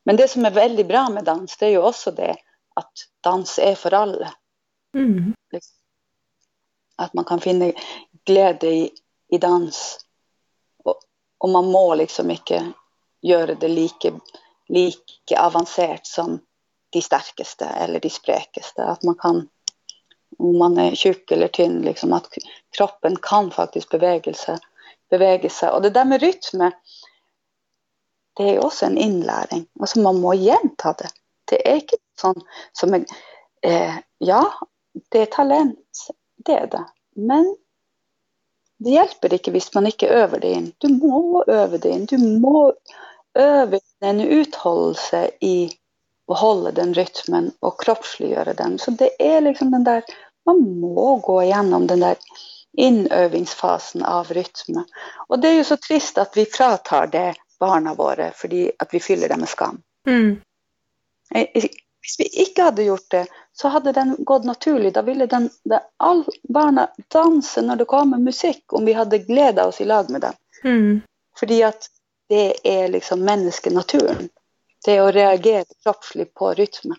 Men 0.06 0.15
det 0.15 0.28
som 0.28 0.45
är 0.45 0.52
väldigt 0.52 0.88
bra 0.88 1.10
med 1.10 1.23
dans, 1.23 1.58
det 1.58 1.65
är 1.65 1.69
ju 1.69 1.78
också 1.78 2.12
det 2.12 2.36
att 2.76 2.91
dans 3.21 3.60
är 3.60 3.76
för 3.76 3.93
alla. 3.93 4.34
Mm. 4.95 5.34
Liksom. 5.52 5.78
Att 6.95 7.13
man 7.13 7.26
kan 7.26 7.39
finna 7.39 7.71
glädje 8.26 8.69
i, 8.69 8.91
i 9.28 9.38
dans. 9.38 10.06
Och, 10.84 10.99
och 11.38 11.49
man 11.49 11.71
må 11.71 11.95
liksom 11.95 12.32
inte 12.32 12.71
göra 13.21 13.56
det 13.56 13.67
lika, 13.67 14.12
lika 14.67 15.41
avancerat 15.41 16.08
som 16.08 16.39
de 16.93 17.01
starkaste 17.01 17.65
eller 17.65 17.99
de 17.99 18.10
spräkaste. 18.10 18.84
Att 18.84 19.03
man 19.03 19.15
kan, 19.15 19.49
om 20.38 20.58
man 20.58 20.77
är 20.77 20.95
tjock 20.95 21.32
eller 21.32 21.47
tunn, 21.47 21.82
liksom, 21.82 22.13
att 22.13 22.27
kroppen 22.77 23.15
kan 23.21 23.51
faktiskt 23.51 23.89
beväga 23.89 25.49
sig. 25.49 25.69
Och 25.69 25.82
det 25.82 25.89
där 25.89 26.06
med 26.06 26.21
rytm, 26.21 26.71
det 28.36 28.43
är 28.43 28.65
också 28.65 28.86
en 28.86 28.97
inlärning. 28.97 29.65
Alltså 29.79 29.99
man 29.99 30.19
må 30.19 30.34
jämt 30.34 30.84
det. 30.84 31.10
Det 31.45 31.69
är 31.71 31.75
inte 31.75 31.95
sån 32.21 32.41
som 32.71 32.93
är, 32.93 33.06
eh, 33.62 33.95
ja, 34.17 34.53
det 35.10 35.19
är 35.19 35.25
talent, 35.25 36.08
det 36.45 36.53
är 36.53 36.67
det. 36.67 36.86
Men 37.15 37.58
det 38.77 38.89
hjälper 38.89 39.34
inte 39.34 39.51
hvis 39.51 39.73
man 39.73 39.86
inte 39.86 40.08
övar 40.08 40.39
det 40.39 40.51
in. 40.51 40.73
Du 40.77 40.88
må 40.88 41.43
öva 41.43 41.77
det 41.77 41.89
in. 41.89 42.06
Du 42.06 42.17
må 42.17 42.73
öva 43.34 43.79
en 43.99 44.21
uthållelse 44.21 45.32
i 45.39 45.71
att 46.34 46.39
hålla 46.39 46.72
den 46.72 46.93
rytmen 46.93 47.52
och 47.60 47.82
kroppsliggöra 47.82 48.54
den. 48.54 48.80
Så 48.80 48.91
det 48.91 49.36
är 49.36 49.41
liksom 49.41 49.72
den 49.72 49.84
där, 49.84 50.04
man 50.46 50.80
må 50.80 51.15
gå 51.15 51.43
igenom 51.43 51.88
den 51.88 52.00
där 52.00 52.15
inövningsfasen 52.78 54.04
av 54.04 54.34
rytmen. 54.34 54.86
Och 55.28 55.39
det 55.39 55.48
är 55.48 55.54
ju 55.54 55.63
så 55.63 55.78
trist 55.78 56.17
att 56.17 56.38
vi 56.38 56.46
pratar 56.46 57.08
det 57.08 57.36
barna 57.60 57.93
våra 57.93 58.32
för 58.32 58.72
att 58.80 58.93
vi 58.93 59.00
fyller 59.00 59.30
dem 59.30 59.39
med 59.39 59.50
skam. 59.50 59.82
Mm. 60.08 60.41
Hvis 62.04 62.19
vi 62.19 62.26
ikke 62.41 62.63
hadde 62.63 62.84
gjort 62.84 63.10
det, 63.12 63.26
så 63.54 63.67
hadde 63.67 63.91
den 63.91 64.15
gått 64.19 64.43
naturlig. 64.43 64.93
Da 64.93 65.02
ville 65.02 65.26
den, 65.26 65.50
den, 65.63 65.80
all 65.98 66.24
barna 66.50 66.89
danse 67.08 67.62
når 67.62 67.76
det 67.76 67.86
kommer 67.86 68.17
musikk, 68.17 68.74
om 68.74 68.86
vi 68.86 68.93
hadde 68.93 69.17
gleda 69.17 69.67
oss 69.67 69.82
i 69.82 69.86
lag 69.86 70.10
med 70.10 70.22
dem. 70.22 70.34
Mm. 70.63 71.02
Fordi 71.39 71.63
at 71.63 71.88
det 72.30 72.54
er 72.63 72.88
liksom 72.88 73.24
menneskenaturen. 73.26 74.30
Det 74.86 75.02
å 75.02 75.12
reagere 75.12 75.65
kroppslig 75.84 76.34
på 76.34 76.54
rytme. 76.54 76.96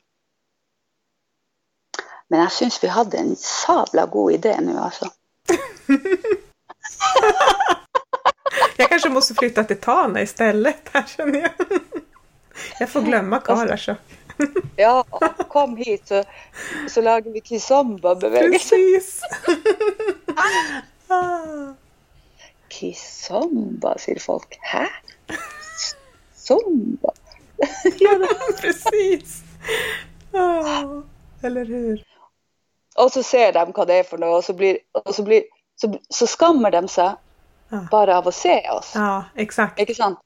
Men 2.29 2.41
jeg 2.47 2.53
syns 2.59 2.79
vi 2.83 2.89
hadde 2.89 3.19
en 3.21 3.37
sabla 3.37 4.07
god 4.07 4.33
idé 4.39 4.57
nå, 4.61 4.79
altså. 4.81 5.11
Jag 8.77 8.89
kanske 8.89 9.09
måste 9.09 9.35
flytta 9.35 9.65
till 9.65 9.81
Tana 9.81 10.23
istället 10.23 10.89
här 10.93 11.05
känner 11.17 11.41
jag. 11.41 11.51
Jag 12.79 12.91
får 12.91 13.01
glömma 13.03 13.41
Karasjok. 13.41 13.99
Ja, 14.77 15.05
kom 15.49 15.77
hit, 15.77 16.09
så, 16.09 16.25
så 16.89 17.01
lager 17.01 17.31
vi 17.31 17.41
kizomba-bevegelse. 17.41 18.59
Precis! 18.59 19.21
Kizomba, 22.69 23.99
sier 23.99 24.19
folk. 24.19 24.59
Hæ? 24.61 24.87
Zumba? 26.35 27.13
Precis! 28.61 29.43
Ah, 30.33 31.03
eller 31.43 31.65
hur? 31.65 32.05
Och 32.97 33.13
så 33.13 33.23
ser 33.23 33.53
de 33.53 33.73
vad 33.75 33.87
det 33.87 33.95
är 33.95 34.03
för 34.03 34.19
något 34.19 34.39
och 34.39 34.45
så, 34.45 34.53
blir, 34.53 34.79
och 35.07 35.15
så, 35.15 35.23
blir, 35.23 35.43
så, 35.77 35.99
så 36.09 36.27
skammer 36.27 36.71
de 36.71 36.89
sig 36.89 37.15
Ja. 37.69 37.87
bara 37.91 38.19
av 38.19 38.29
att 38.29 38.35
se 38.35 38.71
oss. 38.71 38.93
Ja, 38.95 39.25
exakt. 39.35 39.81
Ikke 39.81 39.95
sant? 39.95 40.19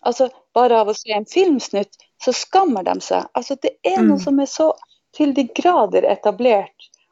Alltså 0.00 0.28
bara 0.54 0.80
av 0.80 0.88
att 0.88 0.98
se 0.98 1.12
en 1.12 1.24
filmsnutt 1.26 1.88
så 2.24 2.32
skammer 2.32 2.82
de 2.82 3.00
sig. 3.00 3.22
Alltså 3.32 3.56
det 3.62 3.70
är 3.82 3.96
Mm. 3.98 4.08
något 4.08 4.22
som 4.22 4.38
är 4.38 4.46
så 4.46 4.74
till 5.12 5.34
de 5.34 5.42
grader 5.54 6.02
etablerat 6.02 6.70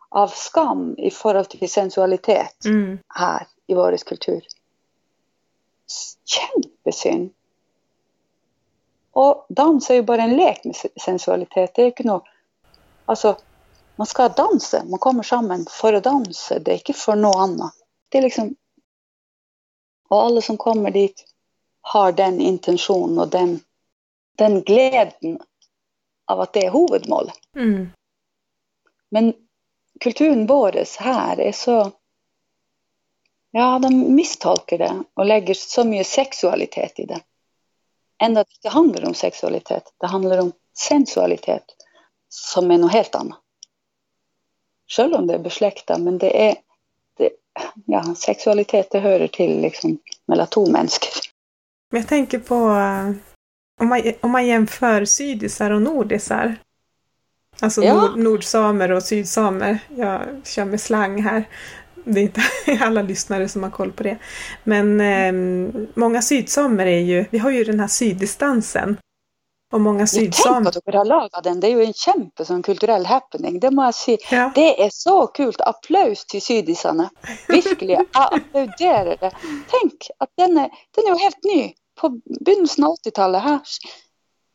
av 0.09 0.29
skam 0.29 0.95
i 0.99 1.11
förhållande 1.11 1.49
till 1.51 1.71
sensualitet 1.71 2.65
Mm. 2.65 2.99
här 3.09 3.47
i 3.67 3.75
vår 3.75 3.97
kultur. 3.97 4.43
Kämpesynd. 6.25 7.31
Och 9.19 9.47
dans 9.49 9.91
är 9.91 9.95
ju 9.95 10.03
bara 10.03 10.23
en 10.23 10.37
lek 10.37 10.65
med 10.65 10.77
sensualitet. 11.01 11.75
Det 11.75 11.83
är 11.83 11.87
inte 11.87 12.03
något, 12.03 12.25
alltså 13.05 13.37
man 13.97 14.07
ska 14.07 14.29
dansa, 14.29 14.85
man 14.85 14.99
kommer 14.99 15.23
samman 15.23 15.67
för 15.71 15.93
att 15.93 16.05
dansa. 16.05 16.59
Det 16.59 16.71
är 16.71 16.75
inte 16.75 16.93
för 16.93 17.17
något 17.17 17.37
annat. 17.37 17.73
Det 18.09 18.19
är 18.19 18.23
liksom, 18.23 18.55
och 20.09 20.23
alla 20.23 20.41
som 20.41 20.57
kommer 20.57 20.91
dit 20.91 21.25
har 21.81 22.13
den 22.13 22.41
intention 22.41 23.19
och 23.19 23.29
den, 23.29 23.61
den 24.37 24.63
glädjen 24.63 25.41
av 26.25 26.41
att 26.41 26.53
det 26.53 26.67
är 26.67 26.71
huvudmålet. 26.73 27.39
Mm. 27.57 27.89
Men 29.09 29.35
kulturen 30.01 30.47
vår 30.47 31.01
här 31.01 31.41
är 31.41 31.53
så... 31.53 31.93
Ja, 33.51 33.79
de 33.79 34.15
misstolkar 34.15 34.79
det 34.79 35.03
och 35.15 35.27
lägger 35.27 35.55
så 35.55 35.85
mycket 35.85 36.07
sexualitet 36.07 36.99
i 36.99 37.05
det. 37.05 37.21
Ändå 38.23 38.41
att 38.41 38.49
det 38.63 38.69
handlar 38.69 39.07
om 39.07 39.15
sexualitet. 39.15 39.83
Det 40.01 40.07
handlar 40.07 40.39
om 40.39 40.53
sensualitet 40.79 41.65
som 42.29 42.71
är 42.71 42.79
något 42.79 42.93
helt 42.93 43.15
annat. 43.15 43.39
Själv 44.91 45.15
om 45.15 45.27
det 45.27 45.35
är 45.35 45.39
besläktat, 45.39 46.01
men 46.01 46.19
det 46.19 46.49
är... 46.49 46.57
Det, 47.17 47.31
ja, 47.87 48.15
sexualitet 48.15 48.91
det 48.91 48.99
hör 48.99 49.27
till 49.27 49.61
liksom 49.61 49.99
mellan 50.27 50.47
två 50.47 50.67
människor. 50.71 51.11
Men 51.91 52.01
jag 52.01 52.09
tänker 52.09 52.39
på 52.39 52.55
eh, 52.55 53.13
om 53.81 53.89
man, 53.89 54.13
om 54.21 54.31
man 54.31 54.47
jämför 54.47 55.05
sydisar 55.05 55.71
och 55.71 55.83
nordisar. 55.83 56.57
Alltså 57.61 57.83
Ja. 57.83 57.95
nord, 57.95 58.19
nordsamer 58.19 58.93
och 58.93 59.03
sydsamer. 59.03 59.79
Jag 59.97 60.21
kör 60.45 60.65
med 60.65 60.81
slang 60.81 61.23
här. 61.23 61.45
Det 62.09 62.21
är 62.21 62.23
inte 62.23 62.41
alla 62.85 63.03
lyssnare 63.03 63.49
som 63.49 63.63
har 63.63 63.71
koll 63.71 63.93
på 63.93 64.03
det. 64.03 64.19
Men 64.65 65.01
eh, 65.01 65.33
många 65.95 66.23
sydsamer 66.23 66.87
är 66.87 67.01
ju, 67.01 67.25
vi 67.31 67.39
har 67.39 67.51
ju 67.51 67.65
den 67.65 67.81
här 67.81 67.89
syddistansen. 67.89 68.97
Och 69.73 69.81
många 69.81 70.01
Jag 70.01 70.09
sydsamer... 70.09 70.65
tänk 70.65 70.77
att 70.77 70.83
du 70.93 70.99
har 70.99 71.05
lagat 71.05 71.45
den. 71.45 71.61
Det 71.61 71.67
är 71.67 71.71
ju 71.77 71.85
en 71.85 71.93
kämpe 71.93 72.45
som 72.45 72.63
kulturell 72.63 73.07
happening. 73.07 73.61
Det 73.61 73.71
må 73.71 73.85
jag 73.85 73.95
säga. 73.95 74.19
Ja, 74.31 74.53
Det 74.55 74.83
är 74.83 74.91
så 74.93 75.27
kul. 75.27 75.55
Applaus 75.59 76.25
till 76.27 76.43
sydisarna. 76.43 77.11
Jeg 77.81 78.07
applauderer 78.13 79.17
det. 79.21 79.31
Tenk 79.71 80.09
at 80.19 80.29
den 80.37 80.59
er, 80.59 80.69
den 80.97 81.05
er 81.05 81.09
jo 81.11 81.19
helt 81.19 81.45
ny. 81.45 81.73
På 82.01 82.09
begynnelsen 82.41 82.85
av 82.85 82.95
80-tallet 83.05 83.43
her 83.43 83.61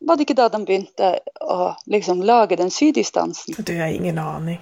var 0.06 0.16
det 0.16 0.24
ikke 0.26 0.36
da 0.36 0.49
de 0.49 0.66
begynte 0.66 1.10
å 1.41 1.74
liksom 1.86 2.24
lage 2.24 2.56
den 2.56 2.72
syddistansen. 2.72 3.56
du 3.58 3.78
har 3.80 3.88
ingen 3.88 4.18
aning. 4.20 4.60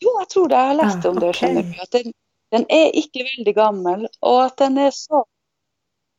Jo, 0.00 0.12
jeg 0.20 0.28
tror 0.28 0.48
det. 0.48 0.56
Har 0.56 0.74
lest 0.74 1.06
Ah, 1.06 1.08
om 1.10 1.18
det. 1.20 1.28
ok. 1.28 1.36
skjønner 1.40 1.62
du. 1.62 1.72
At 1.82 1.90
den, 1.96 2.12
den 2.56 2.66
er 2.72 2.92
ikke 2.96 3.24
veldig 3.24 3.54
gammel, 3.56 4.06
og 4.20 4.44
at 4.44 4.58
den 4.64 4.78
er 4.78 4.92
så 4.94 5.24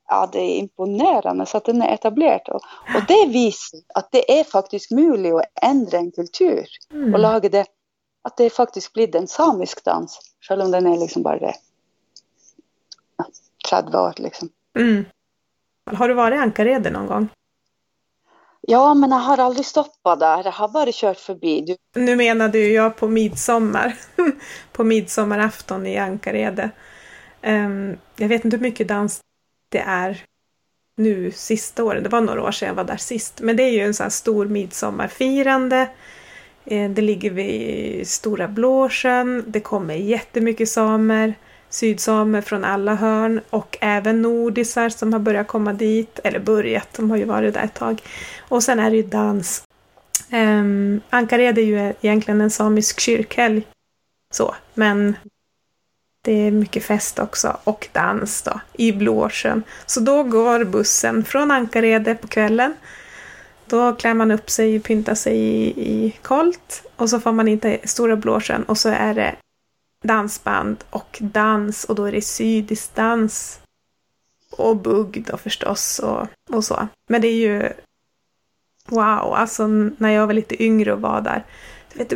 ja, 0.09 0.29
det 0.31 0.39
är 0.39 0.57
imponerande 0.57 1.45
så 1.45 1.57
att 1.57 1.65
den 1.65 1.81
är 1.81 1.93
etablerad. 1.93 2.49
Och, 2.49 2.61
och 2.95 3.01
det 3.07 3.27
visar 3.27 3.79
att 3.93 4.11
det 4.11 4.39
är 4.39 4.43
faktiskt 4.43 4.91
möjligt 4.91 5.33
att 5.33 5.63
ändra 5.63 5.97
en 5.97 6.11
kultur 6.11 6.65
Mm. 6.91 7.13
och 7.13 7.19
laga 7.19 7.49
det, 7.49 7.65
att 8.21 8.37
det 8.37 8.49
faktiskt 8.49 8.93
blir 8.93 9.15
en 9.15 9.27
samisk 9.27 9.83
dans, 9.85 10.19
även 10.49 10.65
om 10.65 10.71
den 10.71 10.85
är 10.85 10.97
liksom 10.97 11.23
bara 11.23 11.39
ja, 11.39 13.25
30 13.69 13.97
år 13.97 14.13
liksom. 14.17 14.49
Mm. 14.79 15.05
Har 15.85 16.07
du 16.07 16.13
varit 16.13 16.35
i 16.35 16.39
Ankarede 16.39 16.89
någon 16.89 17.07
gång? 17.07 17.29
Ja, 18.69 18.93
men 18.93 19.11
jag 19.11 19.17
har 19.17 19.37
aldrig 19.37 19.65
stoppat 19.65 20.19
där, 20.19 20.43
jag 20.43 20.51
har 20.51 20.67
bara 20.67 20.89
kört 20.93 21.17
förbi. 21.17 21.61
Du, 21.61 22.01
Nu 22.01 22.15
menade 22.15 22.59
ju 22.59 22.73
jag 22.73 22.95
på 22.95 23.07
midsommar. 23.07 23.97
på 24.71 24.83
midsommarafton 24.83 25.85
i 25.85 25.97
Ankarede. 25.97 26.69
Um, 27.43 27.97
jag 28.15 28.27
vet 28.27 28.45
inte 28.45 28.57
hur 28.57 28.63
mycket 28.63 28.87
dans 28.87 29.21
det 29.71 29.79
är 29.79 30.23
nu 30.97 31.31
sista 31.31 31.83
året. 31.83 32.03
Det 32.03 32.09
var 32.09 32.21
några 32.21 32.43
år 32.43 32.51
sedan 32.51 32.67
jag 32.67 32.75
var 32.75 32.83
där 32.83 32.97
sist. 32.97 33.41
Men 33.41 33.57
det 33.57 33.63
är 33.63 33.71
ju 33.71 33.81
en 33.81 33.93
sån 33.93 34.03
här 34.03 34.09
stor 34.09 34.45
midsommarfirande. 34.45 35.89
Eh, 36.65 36.89
det 36.89 37.01
ligger 37.01 37.31
vid 37.31 38.07
Stora 38.07 38.47
Blåsjön. 38.47 39.43
Det 39.47 39.59
kommer 39.59 39.93
jättemycket 39.93 40.69
samer. 40.69 41.33
Sydsamer 41.69 42.41
från 42.41 42.63
alla 42.63 42.95
hörn 42.95 43.41
och 43.49 43.77
även 43.81 44.21
nordisar 44.21 44.89
som 44.89 45.13
har 45.13 45.19
börjat 45.19 45.47
komma 45.47 45.73
dit. 45.73 46.19
Eller 46.23 46.39
börjat, 46.39 46.93
de 46.95 47.09
har 47.09 47.17
ju 47.17 47.25
varit 47.25 47.53
där 47.53 47.63
ett 47.63 47.73
tag. 47.73 48.01
Och 48.39 48.63
sen 48.63 48.79
är 48.79 48.89
det 48.89 48.95
ju 48.95 49.03
dans. 49.03 49.63
Um, 50.31 51.01
Ankared 51.09 51.57
är 51.57 51.61
ju 51.61 51.93
egentligen 52.01 52.41
en 52.41 52.51
samisk 52.51 52.99
kyrkhelg. 52.99 53.67
Så, 54.33 54.55
men 54.73 55.15
det 56.21 56.47
är 56.47 56.51
mycket 56.51 56.83
fest 56.83 57.19
också 57.19 57.57
och 57.63 57.87
dans 57.91 58.41
då 58.41 58.59
i 58.73 58.91
Blåsjön. 58.91 59.63
Så 59.85 59.99
då 59.99 60.23
går 60.23 60.63
bussen 60.63 61.25
från 61.25 61.51
Ankarede 61.51 62.15
på 62.15 62.27
kvällen. 62.27 62.73
Då 63.65 63.95
klär 63.95 64.13
man 64.13 64.31
upp 64.31 64.49
sig, 64.49 64.79
pyntar 64.79 65.15
sig 65.15 65.37
i, 65.37 65.67
i 65.67 66.11
kolt 66.21 66.83
och 66.95 67.09
så 67.09 67.19
får 67.19 67.31
man 67.31 67.47
inte 67.47 67.79
Stora 67.83 68.15
Blåsjön 68.15 68.63
och 68.63 68.77
så 68.77 68.89
är 68.89 69.13
det 69.13 69.35
dansband 70.07 70.83
och 70.89 71.17
dans 71.21 71.83
och 71.83 71.95
då 71.95 72.05
är 72.05 72.11
det 72.11 72.21
sydisk 72.21 72.95
dans. 72.95 73.59
Och 74.51 74.77
bugg 74.77 75.23
då 75.27 75.37
förstås 75.37 75.99
och, 75.99 76.27
och 76.49 76.63
så. 76.63 76.87
Men 77.09 77.21
det 77.21 77.27
är 77.27 77.35
ju 77.35 77.69
wow, 78.85 79.33
alltså 79.33 79.67
när 79.67 80.09
jag 80.09 80.27
var 80.27 80.33
lite 80.33 80.63
yngre 80.63 80.93
och 80.93 81.01
var 81.01 81.21
där. 81.21 81.45
Vet 81.93 82.13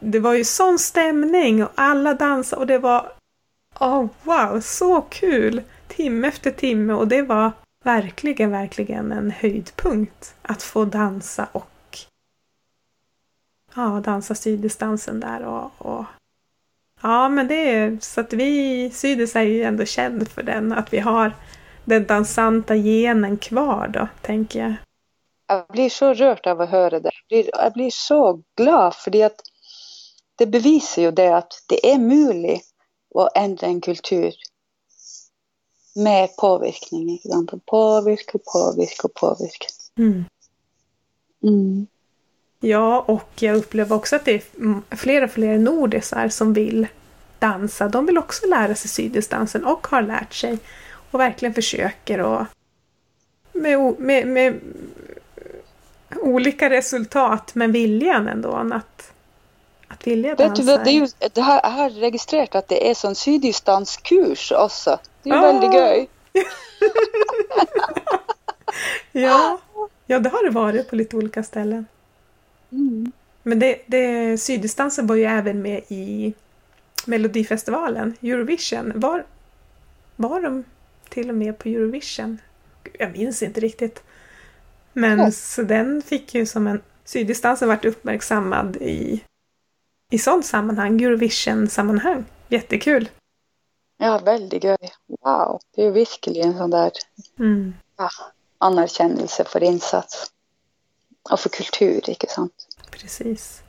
det 0.00 0.18
var 0.18 0.34
ju 0.34 0.44
sån 0.44 0.78
stämning 0.78 1.64
och 1.64 1.70
alla 1.74 2.14
dansade 2.14 2.60
och 2.60 2.66
det 2.66 2.78
var 2.78 3.12
oh, 3.80 4.06
wow, 4.22 4.60
så 4.60 5.00
kul! 5.00 5.62
Timme 5.88 6.28
efter 6.28 6.50
timme 6.50 6.92
och 6.92 7.08
det 7.08 7.22
var 7.22 7.52
verkligen, 7.84 8.50
verkligen 8.50 9.12
en 9.12 9.30
höjdpunkt 9.30 10.34
att 10.42 10.62
få 10.62 10.84
dansa 10.84 11.48
och 11.52 11.98
ja, 13.74 14.00
dansa 14.04 14.34
syddistansen 14.34 15.20
där 15.20 15.42
och, 15.42 15.70
och 15.78 16.04
ja, 17.02 17.28
men 17.28 17.48
det 17.48 17.70
är 17.74 17.98
så 18.00 18.20
att 18.20 18.32
vi 18.32 18.90
Sydis 18.90 19.36
är 19.36 19.42
ju 19.42 19.62
ändå 19.62 19.84
känd 19.84 20.28
för 20.28 20.42
den, 20.42 20.72
att 20.72 20.92
vi 20.92 20.98
har 20.98 21.36
den 21.84 22.06
dansanta 22.06 22.76
genen 22.76 23.38
kvar 23.38 23.88
då, 23.88 24.08
tänker 24.22 24.60
jag. 24.60 24.74
Jag 25.46 25.66
blir 25.68 25.88
så 25.88 26.14
rört 26.14 26.46
av 26.46 26.60
att 26.60 26.70
höra 26.70 27.00
det. 27.00 27.10
Jag 27.28 27.28
blir, 27.28 27.50
jag 27.52 27.72
blir 27.72 27.90
så 27.92 28.42
glad 28.56 28.94
för 28.94 29.24
att 29.24 29.40
det 30.36 30.46
bevisar 30.46 31.02
ju 31.02 31.10
det 31.10 31.36
att 31.36 31.52
det 31.68 31.92
är 31.92 31.98
möjligt 31.98 32.68
att 33.14 33.36
ändra 33.36 33.66
en 33.66 33.80
kultur 33.80 34.34
med 35.94 36.36
påverkning. 36.36 37.18
Påverka, 37.66 38.38
påverka, 38.52 39.08
påverka. 39.14 39.66
Mm. 39.98 40.24
Mm. 41.42 41.86
Ja, 42.64 43.00
och 43.00 43.30
jag 43.34 43.56
upplever 43.56 43.96
också 43.96 44.16
att 44.16 44.24
det 44.24 44.32
är 44.34 44.96
fler 44.96 45.24
och 45.24 45.30
fler 45.30 45.58
nordisar 45.58 46.28
som 46.28 46.52
vill 46.52 46.86
dansa. 47.38 47.88
De 47.88 48.06
vill 48.06 48.18
också 48.18 48.46
lära 48.46 48.74
sig 48.74 48.90
sydisdansen 48.90 49.64
och 49.64 49.86
har 49.86 50.02
lärt 50.02 50.34
sig 50.34 50.58
och 51.10 51.20
verkligen 51.20 51.54
försöker 51.54 52.20
och 52.20 52.46
med, 53.52 53.98
med, 53.98 54.26
med 54.26 54.60
olika 56.16 56.70
resultat, 56.70 57.54
men 57.54 57.72
viljan 57.72 58.28
ändå 58.28 58.52
att, 58.72 59.12
att 59.88 60.06
vilja 60.06 60.34
dansa. 60.34 60.62
Vet 60.62 60.78
du, 60.78 60.84
det, 60.84 60.90
är 60.90 61.00
ju, 61.00 61.08
det 61.32 61.40
har, 61.40 61.60
jag 61.62 61.70
har 61.70 61.90
registrerat 61.90 62.54
att 62.54 62.68
det 62.68 62.90
är 62.90 62.94
sån 62.94 63.14
sydisdanskurs 63.14 64.52
också. 64.52 64.98
Det 65.22 65.30
är 65.30 65.34
ju 65.34 65.40
Ja. 65.40 65.52
väldigt 65.52 65.74
göj. 65.74 66.08
ja. 69.12 69.58
ja, 70.06 70.18
det 70.18 70.28
har 70.28 70.44
det 70.44 70.50
varit 70.50 70.90
på 70.90 70.96
lite 70.96 71.16
olika 71.16 71.42
ställen. 71.42 71.86
Mm. 72.72 73.12
Men 73.42 73.58
det, 73.58 73.82
det, 73.86 74.38
sydisdansen 74.38 75.06
var 75.06 75.16
ju 75.16 75.24
även 75.24 75.62
med 75.62 75.82
i 75.88 76.34
Melodifestivalen, 77.06 78.16
Eurovision. 78.22 78.92
Var, 78.94 79.24
var 80.16 80.40
de 80.40 80.64
till 81.08 81.28
och 81.28 81.34
med 81.34 81.58
på 81.58 81.68
Eurovision? 81.68 82.38
Jag 82.98 83.12
minns 83.12 83.42
inte 83.42 83.60
riktigt. 83.60 84.02
Men 84.92 85.18
Ja. 85.18 85.30
så 85.30 85.62
den 85.62 86.02
fick 86.02 86.34
ju 86.34 86.46
som 86.46 86.66
en... 86.66 86.80
Sydisdansen 87.04 87.68
varit 87.68 87.84
uppmärksammad 87.84 88.76
i, 88.76 89.24
i 90.10 90.18
sånt 90.18 90.46
sammanhang, 90.46 91.02
Eurovision-sammanhang. 91.02 92.24
Jättekul! 92.48 93.08
Ja, 93.98 94.18
väldigt 94.18 94.64
göj. 94.64 94.76
Wow, 95.24 95.60
det 95.74 95.82
är 95.82 95.86
ju 95.86 95.92
verkligen 95.92 96.48
en 96.50 96.58
sån 96.58 96.70
där 96.70 96.90
Mm. 97.38 97.74
ja, 97.96 98.10
anerkännelse 98.58 99.44
för 99.44 99.62
insats. 99.62 100.30
Och 101.30 101.40
för 101.40 101.48
kultur, 101.48 102.10
inte 102.10 102.26
sant? 102.26 102.52
Precis. 102.90 103.62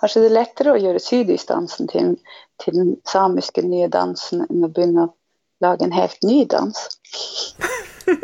Kanske 0.00 0.20
det 0.20 0.26
är 0.26 0.30
lättare 0.30 0.70
att 0.70 0.82
göra 0.82 0.98
sydisdansen 0.98 1.88
till, 1.88 2.16
till 2.56 2.74
den 2.74 2.96
samiska 3.04 3.62
nya 3.62 3.88
dansen 3.88 4.46
än 4.50 4.64
att 4.64 4.74
börja 4.74 5.08
laga 5.60 5.84
en 5.84 5.92
helt 5.92 6.22
ny 6.22 6.44
dans. 6.44 6.98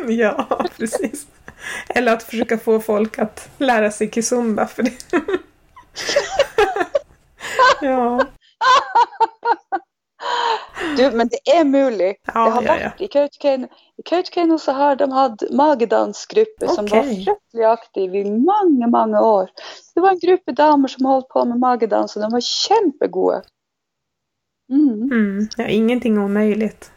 ja, 0.08 0.66
precis. 0.76 1.26
Eller 1.88 2.12
att 2.12 2.22
försöka 2.22 2.58
få 2.58 2.80
folk 2.80 3.18
att 3.18 3.48
lära 3.58 3.90
sig 3.90 4.10
kizumba 4.10 4.66
för 4.66 4.82
det. 4.82 4.92
ja. 7.80 8.26
Du, 10.96 11.10
men 11.10 11.28
det 11.28 11.50
är 11.50 11.64
möjligt. 11.64 12.20
Ja, 12.24 12.44
det 12.44 12.50
har 12.50 12.62
ja, 12.62 12.68
varit 12.68 12.92
ja. 12.98 13.04
i 13.04 13.08
Kautokeino. 13.08 13.68
I 13.96 14.02
Kautokeino 14.02 14.58
så 14.58 14.72
har 14.72 14.96
de 14.96 15.12
haft 15.12 15.50
magedansgrupper 15.50 16.66
som 16.66 16.86
var 16.86 17.02
fruktansvärt 17.02 17.78
aktiva 17.78 18.16
i 18.16 18.30
många, 18.30 18.86
många 18.86 19.20
år. 19.20 19.50
Det 19.94 20.00
var 20.00 20.10
en 20.10 20.18
grupp 20.18 20.46
damer 20.46 20.88
som 20.88 21.06
hållit 21.06 21.28
på 21.28 21.44
med 21.44 21.58
magedans 21.58 22.16
och 22.16 22.22
de 22.22 22.32
var 22.32 22.40
kämpegoda. 22.40 23.42
Mm. 24.70 25.12
Mm. 25.12 25.48
ja, 25.56 25.64
ingenting 25.64 26.18
omöjligt. 26.18 26.90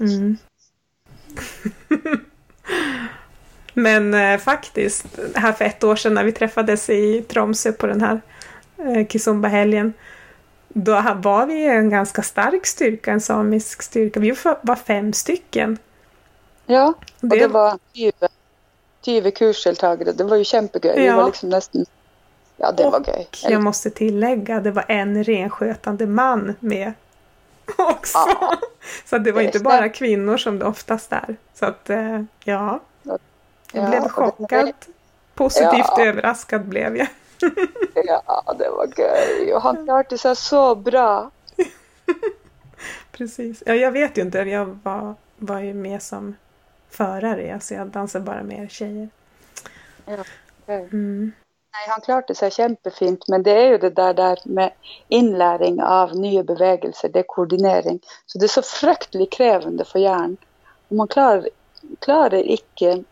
Mm. 0.00 0.36
Men 3.74 4.14
eh, 4.14 4.38
faktiskt, 4.38 5.06
här 5.34 5.52
för 5.52 5.64
ett 5.64 5.84
år 5.84 5.96
sedan 5.96 6.14
när 6.14 6.24
vi 6.24 6.32
träffades 6.32 6.90
i 6.90 7.22
Tromsö 7.22 7.72
på 7.72 7.86
den 7.86 8.00
här 8.00 8.20
eh, 8.78 9.06
Kizumba-helgen. 9.06 9.92
Då 10.74 10.92
var 11.16 11.46
vi 11.46 11.66
en 11.66 11.90
ganska 11.90 12.22
stark 12.22 12.66
styrka, 12.66 13.12
en 13.12 13.20
samisk 13.20 13.82
styrka. 13.82 14.20
Vi 14.20 14.30
var 14.30 14.58
var 14.62 14.76
fem 14.76 15.12
stycken. 15.12 15.78
Ja, 16.66 16.86
och 17.20 17.28
Det- 17.28 17.38
det 17.38 17.46
var 17.48 17.78
20, 17.92 18.12
20 19.04 19.30
kursdeltagare. 19.30 20.12
Det 20.12 20.24
var 20.24 20.36
ju 20.36 20.44
kämpegöj. 20.44 20.96
Vi 21.00 21.06
Ja. 21.06 21.16
var 21.16 21.26
liksom 21.26 21.48
nästan... 21.48 21.84
Ja, 22.56 22.72
det 22.72 22.84
var 22.84 23.00
Och 23.00 23.08
göj. 23.08 23.26
jag 23.42 23.62
måste 23.62 23.90
tillägga, 23.90 24.60
det 24.60 24.70
var 24.70 24.84
en 24.88 25.24
renskötande 25.24 26.06
man 26.06 26.54
med 26.60 26.92
också. 27.78 28.18
Ja. 28.18 28.56
Så 29.04 29.18
det 29.18 29.32
var 29.32 29.40
Det 29.40 29.46
inte 29.46 29.60
bara 29.60 29.88
kvinnor 29.88 30.36
som 30.36 30.58
det 30.58 30.64
oftast 30.64 31.12
är. 31.12 31.36
Så 31.54 31.66
att, 31.66 31.90
eh, 31.90 32.22
ja. 32.44 32.80
Jag 33.02 33.18
Ja, 33.72 33.88
blev 33.88 34.08
chockad. 34.08 34.72
Positivt 35.34 35.98
överraskad 35.98 36.64
blev 36.68 36.96
jag. 36.96 37.06
Ja, 37.94 38.54
det 38.58 38.70
var 38.70 38.88
göj. 38.98 39.54
Och 39.54 39.62
han 39.62 39.84
klarade 39.84 40.18
sig 40.18 40.36
så 40.36 40.74
bra. 40.74 41.30
Precis. 43.12 43.62
Ja, 43.66 43.74
jag 43.74 43.92
vet 43.92 44.18
ju 44.18 44.22
inte, 44.22 44.38
jag 44.38 44.78
var, 44.82 45.14
var 45.36 45.60
ju 45.60 45.74
med 45.74 46.02
som 46.02 46.36
förare, 46.90 47.54
alltså 47.54 47.74
jag 47.74 47.86
dansade 47.86 48.24
bara 48.24 48.42
med 48.42 48.64
er 48.64 48.68
tjejer. 48.68 49.08
Ja, 50.06 50.24
göj. 50.66 50.88
Mm. 50.92 51.32
Nej, 51.74 51.88
han 51.88 52.00
klarade 52.00 52.34
sig 52.34 52.50
kämpefint, 52.50 53.28
men 53.28 53.42
det 53.42 53.50
är 53.50 53.68
ju 53.68 53.78
det 53.78 53.90
där, 53.90 54.14
där 54.14 54.38
med 54.44 54.72
inlärning 55.08 55.82
av 55.82 56.16
nya 56.16 56.42
bevägelser, 56.42 57.08
det 57.08 57.18
är 57.18 57.22
koordinering. 57.22 58.00
Så 58.26 58.38
det 58.38 58.46
är 58.46 58.48
så 58.48 58.62
fruktansvärt 58.62 59.32
krävande 59.32 59.84
för 59.84 59.98
hjärnan. 59.98 60.36
Och 60.88 60.96
man 60.96 61.08
klarar, 61.08 61.48
klarar 61.98 62.34
inte 62.34 63.04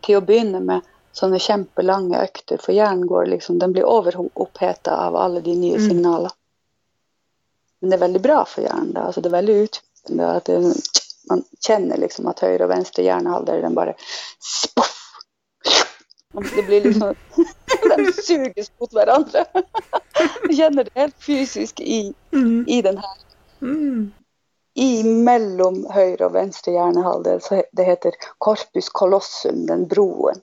till 0.00 0.16
att 0.16 0.26
börja 0.26 0.60
med 0.60 0.80
sådana 1.14 1.38
kämpelånga 1.38 2.18
ökter, 2.18 2.56
för 2.56 2.72
hjärnan 2.72 3.06
går 3.06 3.26
liksom, 3.26 3.58
den 3.58 3.72
blir 3.72 3.98
överupphetsad 3.98 4.94
av 4.98 5.16
alla 5.16 5.40
de 5.40 5.54
nya 5.54 5.76
Mm. 5.76 5.88
signaler. 5.88 6.30
Men 7.80 7.90
det 7.90 7.96
är 7.96 8.00
väldigt 8.00 8.22
bra 8.22 8.44
för 8.44 8.62
hjärnan, 8.62 8.92
då. 8.92 9.00
alltså 9.00 9.20
det 9.20 9.28
är 9.28 9.30
väldigt 9.30 9.56
ut, 9.56 9.82
Att 10.20 10.44
det, 10.44 10.74
man 11.28 11.44
känner 11.60 11.96
liksom 11.96 12.26
att 12.26 12.40
höger 12.40 12.62
och 12.62 12.70
vänster 12.70 13.02
hjärnhalvor 13.02 13.52
den 13.62 13.74
bara 13.74 13.94
spoff. 14.40 15.00
Det 16.56 16.62
blir 16.62 16.80
liksom, 16.80 17.14
den 17.96 18.12
sugs 18.12 18.70
mot 18.80 18.92
varandra. 18.92 19.44
Jag 20.42 20.56
känner 20.56 20.84
det 20.84 20.90
helt 20.94 21.22
fysiskt 21.22 21.80
i, 21.80 22.14
Mm. 22.32 22.64
i 22.68 22.82
den 22.82 22.96
här 22.98 23.16
Mm. 23.62 24.12
i 24.74 25.04
mellom 25.04 25.86
höger 25.90 26.22
och 26.22 26.34
vänster 26.34 26.72
hjärnhalvdel 26.72 27.40
så 27.40 27.62
det 27.72 27.84
heter 27.84 28.12
corpus 28.38 28.88
colossum, 28.88 29.66
den 29.66 29.86
broen. 29.86 30.36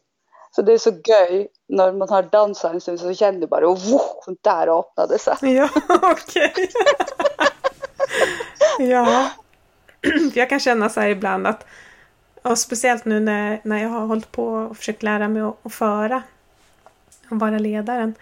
Så 0.55 0.61
det 0.61 0.73
är 0.73 0.77
så 0.77 0.89
göj 0.89 1.47
när 1.67 1.91
man 1.91 2.09
har 2.09 2.23
dansat 2.23 2.73
en 2.73 2.81
stund 2.81 2.99
så 2.99 3.13
känner 3.13 3.39
du 3.39 3.47
bara 3.47 3.67
och 3.67 3.79
wow, 3.79 4.35
där 4.41 4.79
öppnade 4.79 5.19
sig. 5.19 5.35
Ja, 5.41 5.69
okej. 6.01 6.53
ja. 8.79 9.31
Jag 10.33 10.49
kan 10.49 10.59
känna 10.59 10.89
så 10.89 10.99
här 10.99 11.09
ibland 11.09 11.47
att, 11.47 11.65
och 12.41 12.57
speciellt 12.57 13.05
nu 13.05 13.19
när, 13.19 13.61
när 13.63 13.83
jag 13.83 13.89
har 13.89 14.05
hållit 14.05 14.31
på 14.31 14.45
och 14.45 14.77
försökt 14.77 15.03
lära 15.03 15.27
mig 15.27 15.41
att, 15.41 15.65
att 15.65 15.73
föra 15.73 16.23
och 17.31 17.39
vara 17.39 17.57
ledaren. 17.57 18.15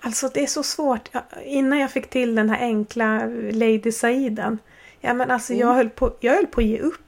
Alltså 0.00 0.28
det 0.28 0.42
är 0.42 0.46
så 0.46 0.62
svårt. 0.62 1.08
Innan 1.44 1.78
jag 1.78 1.90
fick 1.90 2.10
till 2.10 2.34
den 2.34 2.50
här 2.50 2.60
enkla 2.60 3.26
Lady 3.52 3.92
Saiden. 3.92 4.58
Ja 5.00 5.14
men 5.14 5.30
alltså 5.30 5.54
jag, 5.54 5.74
höll 5.74 5.90
på, 5.90 6.12
jag 6.20 6.34
höll 6.34 6.46
på 6.46 6.60
att 6.60 6.66
ge 6.66 6.78
upp 6.78 7.05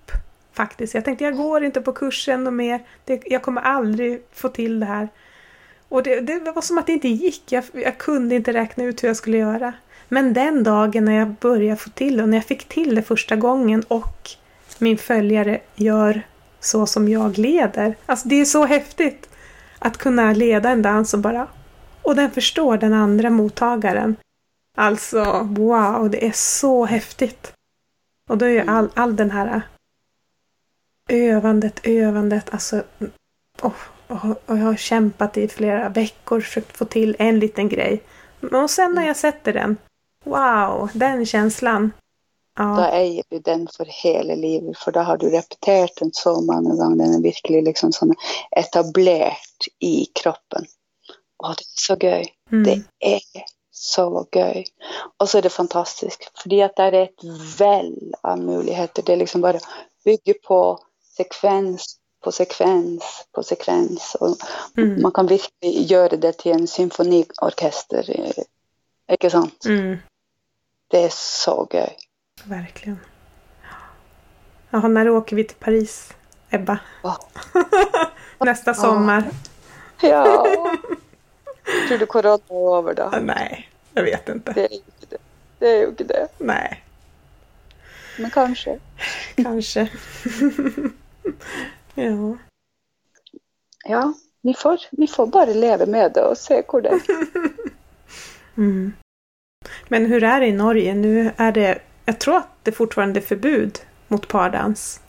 faktiskt. 0.59 0.94
Jag 0.94 1.04
tänkte 1.04 1.24
jag 1.24 1.36
går 1.36 1.64
inte 1.64 1.80
på 1.80 1.92
kursen 1.92 2.46
och 2.46 2.52
mer. 2.52 2.80
Det, 3.04 3.22
jag 3.26 3.42
kommer 3.42 3.62
aldrig 3.62 4.22
få 4.32 4.48
till 4.48 4.80
det 4.80 4.86
här. 4.86 5.09
Och 5.88 6.02
det, 6.02 6.20
det 6.20 6.52
var 6.52 6.62
som 6.62 6.78
att 6.78 6.86
det 6.86 6.92
inte 6.92 7.09
gick. 7.09 7.52
Jag, 7.52 7.64
jag 7.72 7.98
kunde 7.98 8.34
inte 8.34 8.52
räkna 8.52 8.84
ut 8.84 9.02
hur 9.02 9.09
jag 9.09 9.16
skulle 9.16 9.38
göra. 9.38 9.72
Men 10.09 10.32
den 10.32 10.62
dagen 10.62 11.04
när 11.04 11.18
jag 11.18 11.28
började 11.28 11.76
få 11.76 11.90
till 11.90 12.16
det 12.16 12.22
och 12.22 12.28
när 12.28 12.36
jag 12.36 12.44
fick 12.44 12.68
till 12.68 12.94
det 12.94 13.02
första 13.02 13.36
gången 13.36 13.82
och 13.88 14.30
min 14.78 14.98
följare 14.98 15.61
gör 15.74 16.22
så 16.61 16.86
som 16.86 17.09
jag 17.09 17.38
leder. 17.38 17.96
Alltså 18.06 18.28
det 18.28 18.40
är 18.40 18.44
så 18.44 18.64
häftigt 18.64 19.28
att 19.78 19.96
kunna 19.96 20.32
leda 20.32 20.70
en 20.70 20.82
dans 20.82 21.14
och 21.14 21.20
bara 21.20 21.46
och 22.02 22.16
den 22.16 22.30
förstår 22.30 22.78
den 22.78 22.92
andra 22.92 23.30
mottagaren. 23.30 24.16
Alltså 24.76 25.48
wow, 25.50 26.11
det 26.11 26.26
är 26.26 26.32
så 26.34 26.84
häftigt. 26.84 27.52
Och 28.30 28.38
då 28.38 28.44
är 28.44 28.50
ju 28.50 28.64
all, 28.66 28.88
all 28.94 29.16
den 29.16 29.30
här 29.30 29.62
övandet, 31.09 31.80
övandet, 31.84 32.44
alltså 32.50 32.82
oh, 33.62 33.72
och, 34.06 34.24
och 34.46 34.59
jag 34.59 34.64
har 34.64 34.76
kämpat 34.76 35.36
i 35.36 35.48
flera 35.48 35.88
veckor 35.88 36.40
försökt 36.40 36.76
få 36.76 36.84
till 36.84 37.16
en 37.18 37.38
liten 37.38 37.68
grej. 37.68 38.02
Och 38.52 38.70
sen 38.70 38.94
när 38.94 39.06
jag 39.06 39.16
sätter 39.16 39.52
den, 39.52 39.76
wow, 40.24 40.90
den 40.92 41.26
känslan. 41.26 41.92
Då 42.56 42.64
Ja, 42.64 42.88
äger 42.88 43.24
du 43.28 43.38
den 43.38 43.68
för 43.76 43.84
hela 43.84 44.34
livet 44.34 44.78
för 44.78 44.92
då 44.92 45.00
har 45.00 45.16
du 45.16 45.30
repeterat 45.30 45.90
den 46.00 46.11
så 46.12 46.40
många 46.40 46.74
gånger. 46.74 47.04
Den 47.04 47.14
är 47.14 47.22
verkligen 47.22 47.64
liksom 47.64 47.92
sån 47.92 48.14
etablerad 48.50 49.32
i 49.78 50.06
kroppen. 50.22 50.64
Och 51.36 51.48
det 51.48 51.62
är 51.62 51.96
så 51.96 51.96
göj. 52.00 52.32
mm, 52.52 52.64
Det 52.64 53.06
är 53.14 53.20
så 53.70 54.26
göj. 54.32 54.64
Och 55.18 55.28
så 55.28 55.38
är 55.38 55.42
det 55.42 55.50
fantastiskt. 55.50 56.30
För 56.34 56.62
att 56.64 56.76
det 56.76 56.82
är 56.82 56.92
ett 56.92 57.24
väl 57.59 58.14
av 58.22 58.38
möjligheter. 58.38 59.02
Det 59.06 59.12
är 59.12 59.16
liksom 59.16 59.40
bara 59.40 59.59
bygger 60.04 60.34
på 60.34 60.78
sekvens 61.18 61.96
på 62.24 62.32
sekvens 62.32 63.26
på 63.32 63.42
sekvens. 63.42 64.14
Och 64.14 64.36
mm, 64.76 65.02
man 65.02 65.12
kan 65.12 65.26
verkligen 65.26 65.82
göra 65.82 66.16
det 66.16 66.32
till 66.32 66.52
en 66.52 66.66
symfoniorkester. 66.68 68.32
Inte 69.10 69.30
sant? 69.30 69.64
mm, 69.66 69.96
Det 70.90 71.04
är 71.04 71.10
så 71.12 71.68
göj. 71.72 71.96
verkligen. 72.44 72.98
Jaha, 74.70 74.88
när 74.88 75.08
åker 75.10 75.36
vi 75.36 75.44
till 75.44 75.56
Paris, 75.56 76.12
Ebba? 76.50 76.78
Va? 77.02 77.16
Nästa 78.38 78.74
sommar? 78.74 79.30
Ja. 80.00 80.46
Tror 81.88 81.98
du 81.98 82.06
corona 82.06 82.38
är 82.48 82.78
över 82.78 82.94
då? 82.94 83.12
Nej, 83.22 83.68
jag 83.94 84.02
vet 84.02 84.28
inte. 84.28 84.52
Det 84.52 84.64
är 84.66 84.70
ju 84.70 84.76
inte 84.76 85.06
det. 85.08 85.18
Det 85.58 85.66
är 85.68 85.76
ju 85.80 85.86
inte 85.86 86.04
det. 86.04 86.28
Nej, 86.38 86.84
Men 88.18 88.30
kanske. 88.30 88.78
kanske. 89.36 89.88
ja. 91.95 92.37
Ja, 93.85 94.12
ni 94.41 94.55
får, 94.55 94.79
ni 94.91 95.07
får 95.09 95.26
bara 95.26 95.45
leva 95.45 95.87
med 95.87 96.12
det 96.14 96.22
och 96.22 96.39
se 96.39 96.62
hur 96.62 96.81
det. 96.81 97.01
Mm. 98.57 98.93
Men 99.89 100.07
hur 100.07 100.24
är 100.24 100.41
det 100.41 100.47
i 100.47 100.53
Norge? 100.53 100.95
Nu 100.95 101.33
är 101.37 101.53
det, 101.53 101.79
jag 102.05 102.18
tror 102.18 102.37
att 102.37 102.49
det 102.62 102.72
fortfarande 102.72 103.20
är 103.20 103.22
förbud 103.22 103.79
mot 104.09 104.29
pardans. 104.29 105.01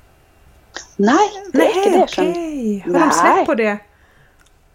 Nej, 0.96 1.30
det 1.54 1.66
är 1.66 1.78
inte 1.78 1.90
Nej, 1.90 2.00
det. 2.02 2.08
Som... 2.08 2.30
okej. 2.30 2.80
Har 2.80 2.94
de 2.94 3.00
Nej. 3.00 3.12
släppt 3.12 3.46
på 3.46 3.56
det? 3.56 3.78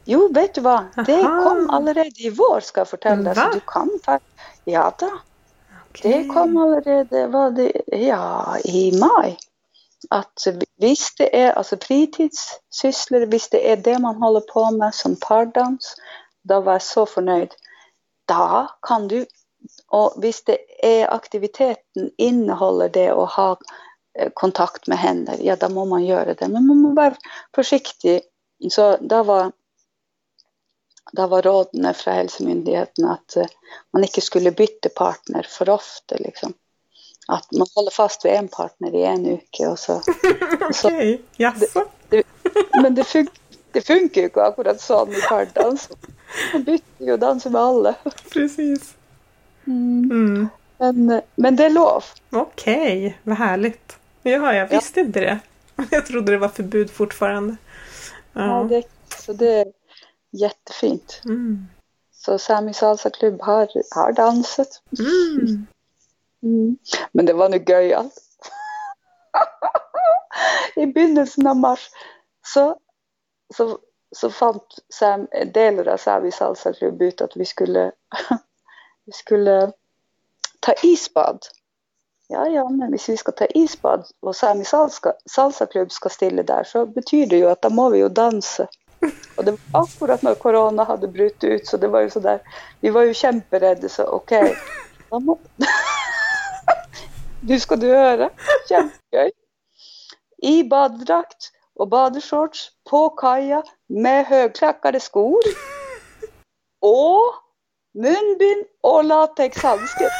Jo, 0.04 0.32
vet 0.32 0.54
du 0.54 0.60
vad? 0.60 0.84
Det 1.06 1.24
Aha. 1.24 1.42
kom 1.42 1.70
allerede 1.70 2.22
i 2.22 2.30
vår 2.30 2.60
ska 2.60 2.80
jag 2.80 2.88
fortälla. 2.88 3.34
Va? 3.34 3.42
Så 3.42 3.58
du 3.58 3.60
kan 3.66 3.90
ta... 4.04 4.18
Ja 4.64 4.94
då. 4.98 5.10
Okej. 5.90 6.12
Det 6.12 6.28
kom 6.28 6.56
allerede 6.56 7.26
var 7.26 7.50
det, 7.50 7.82
ja, 7.86 8.56
i 8.64 8.98
maj. 9.00 9.38
Att 10.10 10.46
visst 10.76 11.18
det 11.18 11.40
är 11.40 11.52
alltså 11.52 11.76
fritidssysslor, 11.76 13.26
visst 13.26 13.50
det 13.50 13.72
är 13.72 13.76
det 13.76 13.98
man 13.98 14.16
håller 14.16 14.40
på 14.40 14.70
med 14.70 14.94
som 14.94 15.16
pardans, 15.16 15.96
då 16.42 16.60
var 16.60 16.72
jag 16.72 16.82
så 16.82 17.06
förnöjd. 17.06 17.54
Då 18.28 18.68
kan 18.82 19.08
du, 19.08 19.26
och 19.88 20.14
visst 20.18 20.46
det 20.46 20.86
är 20.86 21.14
aktiviteten 21.14 22.10
innehåller 22.18 22.88
det 22.88 23.12
och 23.12 23.28
ha 23.28 23.56
eh, 24.18 24.30
kontakt 24.34 24.86
med 24.86 24.98
händer, 24.98 25.36
ja 25.40 25.56
då 25.56 25.68
må 25.68 25.84
man 25.84 26.04
göra 26.04 26.34
det. 26.34 26.48
Men 26.48 26.66
man 26.66 26.76
måste 26.76 26.96
vara 26.96 27.16
försiktig. 27.54 28.20
Så 28.70 28.96
då 29.00 29.22
var 29.22 29.52
då 31.12 31.26
var 31.26 31.42
råden 31.42 31.94
från 31.94 32.14
hälsomyndigheten 32.14 33.04
att 33.04 33.36
eh, 33.36 33.46
man 33.92 34.02
inte 34.02 34.20
skulle 34.20 34.50
byta 34.50 34.88
partner 34.88 35.46
för 35.48 35.68
ofta. 35.68 36.16
Liksom. 36.16 36.54
Att 37.28 37.52
man 37.52 37.66
håller 37.74 37.90
fast 37.90 38.24
vid 38.24 38.32
en 38.32 38.48
partner 38.48 38.94
i 38.94 39.02
en 39.04 39.24
vecka 39.24 39.70
och 39.70 39.78
så. 39.78 40.02
Okej, 40.60 41.22
jaså? 41.36 41.84
Men 42.82 42.94
det, 42.94 43.04
fun 43.04 43.26
det 43.72 43.80
funkar 43.80 44.20
ju 44.20 44.26
inte 44.26 44.42
akkurat 44.42 44.80
så 44.80 45.06
med 45.06 45.22
pardans. 45.28 45.88
Man 46.52 46.64
byter 46.64 46.80
ju 46.98 47.12
och 47.12 47.18
dansar 47.18 47.50
med 47.50 47.62
alla. 47.62 47.94
Precis. 48.32 48.94
Mm. 49.66 50.48
Men, 50.78 51.22
men 51.34 51.56
det 51.56 51.64
är 51.64 51.70
lov. 51.70 52.04
Okej, 52.30 53.18
vad 53.22 53.36
härligt. 53.36 53.96
Ja, 54.22 54.54
jag 54.54 54.68
visste 54.68 55.00
inte 55.00 55.20
det. 55.20 55.38
Jag 55.90 56.06
trodde 56.06 56.32
det 56.32 56.38
var 56.38 56.48
förbud 56.48 56.90
fortfarande. 56.90 57.56
Ja. 58.32 58.46
Ja. 58.46 58.64
det, 58.68 58.82
så 59.24 59.32
det 59.32 59.52
är 59.52 59.66
jättefint. 60.30 61.20
Mm. 61.24 61.66
Så 62.12 62.38
Sami 62.38 62.74
Salsa 62.74 63.10
Klubb 63.10 63.40
har, 63.42 63.68
har 63.94 64.12
dansat. 64.12 64.82
Mm. 64.98 65.66
Mm. 66.44 66.76
Men 67.12 67.26
det 67.26 67.32
var 67.32 67.48
nu 67.48 67.64
göjalt. 67.66 68.14
I 70.76 70.86
begynnelsen 70.86 71.46
av 71.46 71.56
mars 71.56 71.90
så, 72.46 72.78
så, 73.56 73.78
så 74.16 74.30
fann 74.30 74.60
Sam, 74.94 75.26
delar 75.54 75.88
av 75.88 75.96
Sami 75.96 76.30
Salsa 76.30 76.72
Klubb 76.72 77.02
ut 77.02 77.20
att 77.20 77.36
vi 77.36 77.44
skulle, 77.44 77.92
vi 79.04 79.12
skulle 79.12 79.72
ta 80.60 80.72
isbad. 80.82 81.38
Ja, 82.28 82.48
ja, 82.48 82.68
men 82.68 82.82
om 82.82 82.98
vi 83.06 83.16
ska 83.16 83.32
ta 83.32 83.46
isbad 83.46 84.06
och 84.20 84.36
Sami 84.36 84.64
Salsa, 84.64 85.12
Salsa 85.26 85.66
Klubb 85.66 85.92
ska 85.92 86.08
ställa 86.08 86.42
där 86.42 86.64
så 86.64 86.86
betyder 86.86 87.26
det 87.26 87.36
ju 87.36 87.50
att 87.50 87.62
då 87.62 87.70
måste 87.70 87.92
vi 87.92 87.98
ju 87.98 88.08
dansa. 88.08 88.66
Och 89.36 89.44
det 89.44 89.50
var 89.50 89.82
akkurat 89.82 90.22
när 90.22 90.34
corona 90.34 90.84
hade 90.84 91.08
brutit 91.08 91.44
ut 91.44 91.66
så 91.66 91.76
det 91.76 91.88
var 91.88 92.00
ju 92.00 92.10
sådär, 92.10 92.40
vi 92.80 92.90
var 92.90 93.02
ju 93.02 93.14
kämperädda 93.14 93.88
så 93.88 94.04
okej. 94.04 94.56
Okay. 95.10 95.66
Nu 97.46 97.60
ska 97.60 97.76
du 97.76 97.88
höra. 97.88 98.30
Jätteskoj. 98.70 99.32
I 100.42 100.64
baddrakt 100.64 101.50
och 101.74 101.88
badshorts 101.88 102.70
på 102.90 103.08
kaja 103.10 103.62
med 103.86 104.26
högklackade 104.26 105.00
skor. 105.00 105.40
Och 106.80 107.34
munbind 107.94 108.66
och 108.80 109.04
latexhandskar. 109.04 110.08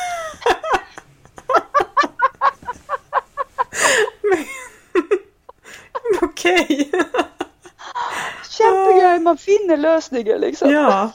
Okej. 6.22 6.90
Jättegrej, 8.60 9.20
man 9.20 9.38
finner 9.38 9.76
lösningar 9.76 10.38
liksom. 10.38 10.70
Ja, 10.70 11.10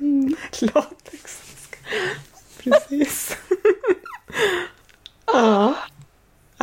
Mm. 0.00 0.36
latex. 0.60 1.42
Precis. 2.58 3.36
ja. 5.26 5.74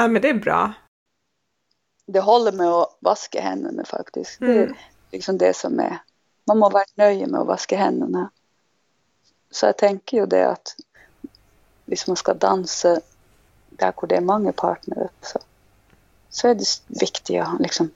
Ja, 0.01 0.07
men 0.07 0.21
det 0.21 0.29
är 0.29 0.33
bra. 0.33 0.73
Det 2.05 2.19
håller 2.19 2.51
med 2.51 2.67
att 2.67 2.97
vaska 2.99 3.41
händerna 3.41 3.85
faktiskt. 3.85 4.39
Det 4.39 4.45
Mm. 4.45 4.71
är 4.71 4.77
liksom 5.11 5.37
det 5.37 5.55
som 5.55 5.79
är. 5.79 5.97
Man 6.47 6.57
må 6.59 6.69
vara 6.69 6.83
nöjd 6.95 7.27
med 7.31 7.41
att 7.41 7.47
vaska 7.47 7.77
händerna. 7.77 8.31
Så 9.51 9.65
jag 9.65 9.77
tänker 9.77 10.17
ju 10.17 10.25
det 10.25 10.49
att 10.49 10.75
hvis 11.85 12.07
man 12.07 12.15
ska 12.15 12.33
dansa 12.33 13.01
där 13.69 14.07
det 14.07 14.15
är 14.15 14.21
många 14.21 14.51
partner 14.51 15.09
så, 15.21 15.39
så 16.29 16.47
är 16.47 16.55
det 16.55 16.65
viktigt 16.87 17.41
att 17.41 17.59
liksom 17.61 17.91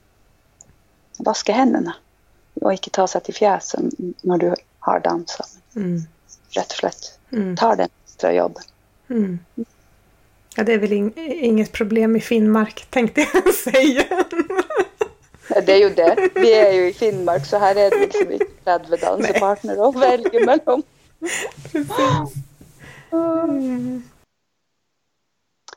vaska 1.18 1.52
händerna 1.52 1.96
och 2.54 2.72
inte 2.72 2.90
ta 2.90 3.06
sig 3.06 3.20
till 3.20 3.34
fjäsen 3.34 3.90
när 4.22 4.38
du 4.38 4.54
har 4.78 5.00
dansat. 5.00 5.58
Mm. 5.76 6.00
Rätt 6.50 6.70
och 6.70 6.76
slett. 6.76 7.18
Mm. 7.30 7.56
Ta 7.56 7.76
den 7.76 7.88
extra 8.04 8.32
jobb. 8.32 8.58
Mm. 9.08 9.38
Ja, 10.56 10.64
det 10.64 10.72
är 10.72 10.78
väl 10.78 10.92
in, 10.92 11.12
inget 11.16 11.72
problem 11.72 12.16
i 12.16 12.20
Finnmark 12.20 12.86
tänkte 12.90 13.20
jag 13.20 13.54
säga. 13.72 14.04
Nej, 15.50 15.62
det 15.66 15.72
är 15.72 15.78
ju 15.78 15.90
det. 15.90 16.30
Vi 16.34 16.52
är 16.52 16.72
ju 16.72 16.88
i 16.88 16.92
Finnmark 16.92 17.46
så 17.46 17.58
här 17.58 17.76
är 17.76 17.90
det 17.90 18.00
liksom 18.00 18.32
inte 18.32 18.46
30 18.64 18.96
danspartner 18.96 19.88
att 19.88 19.96
välja 19.96 20.46
mellan. 20.46 20.82
Precis. 21.72 22.34
Mm. 23.12 24.02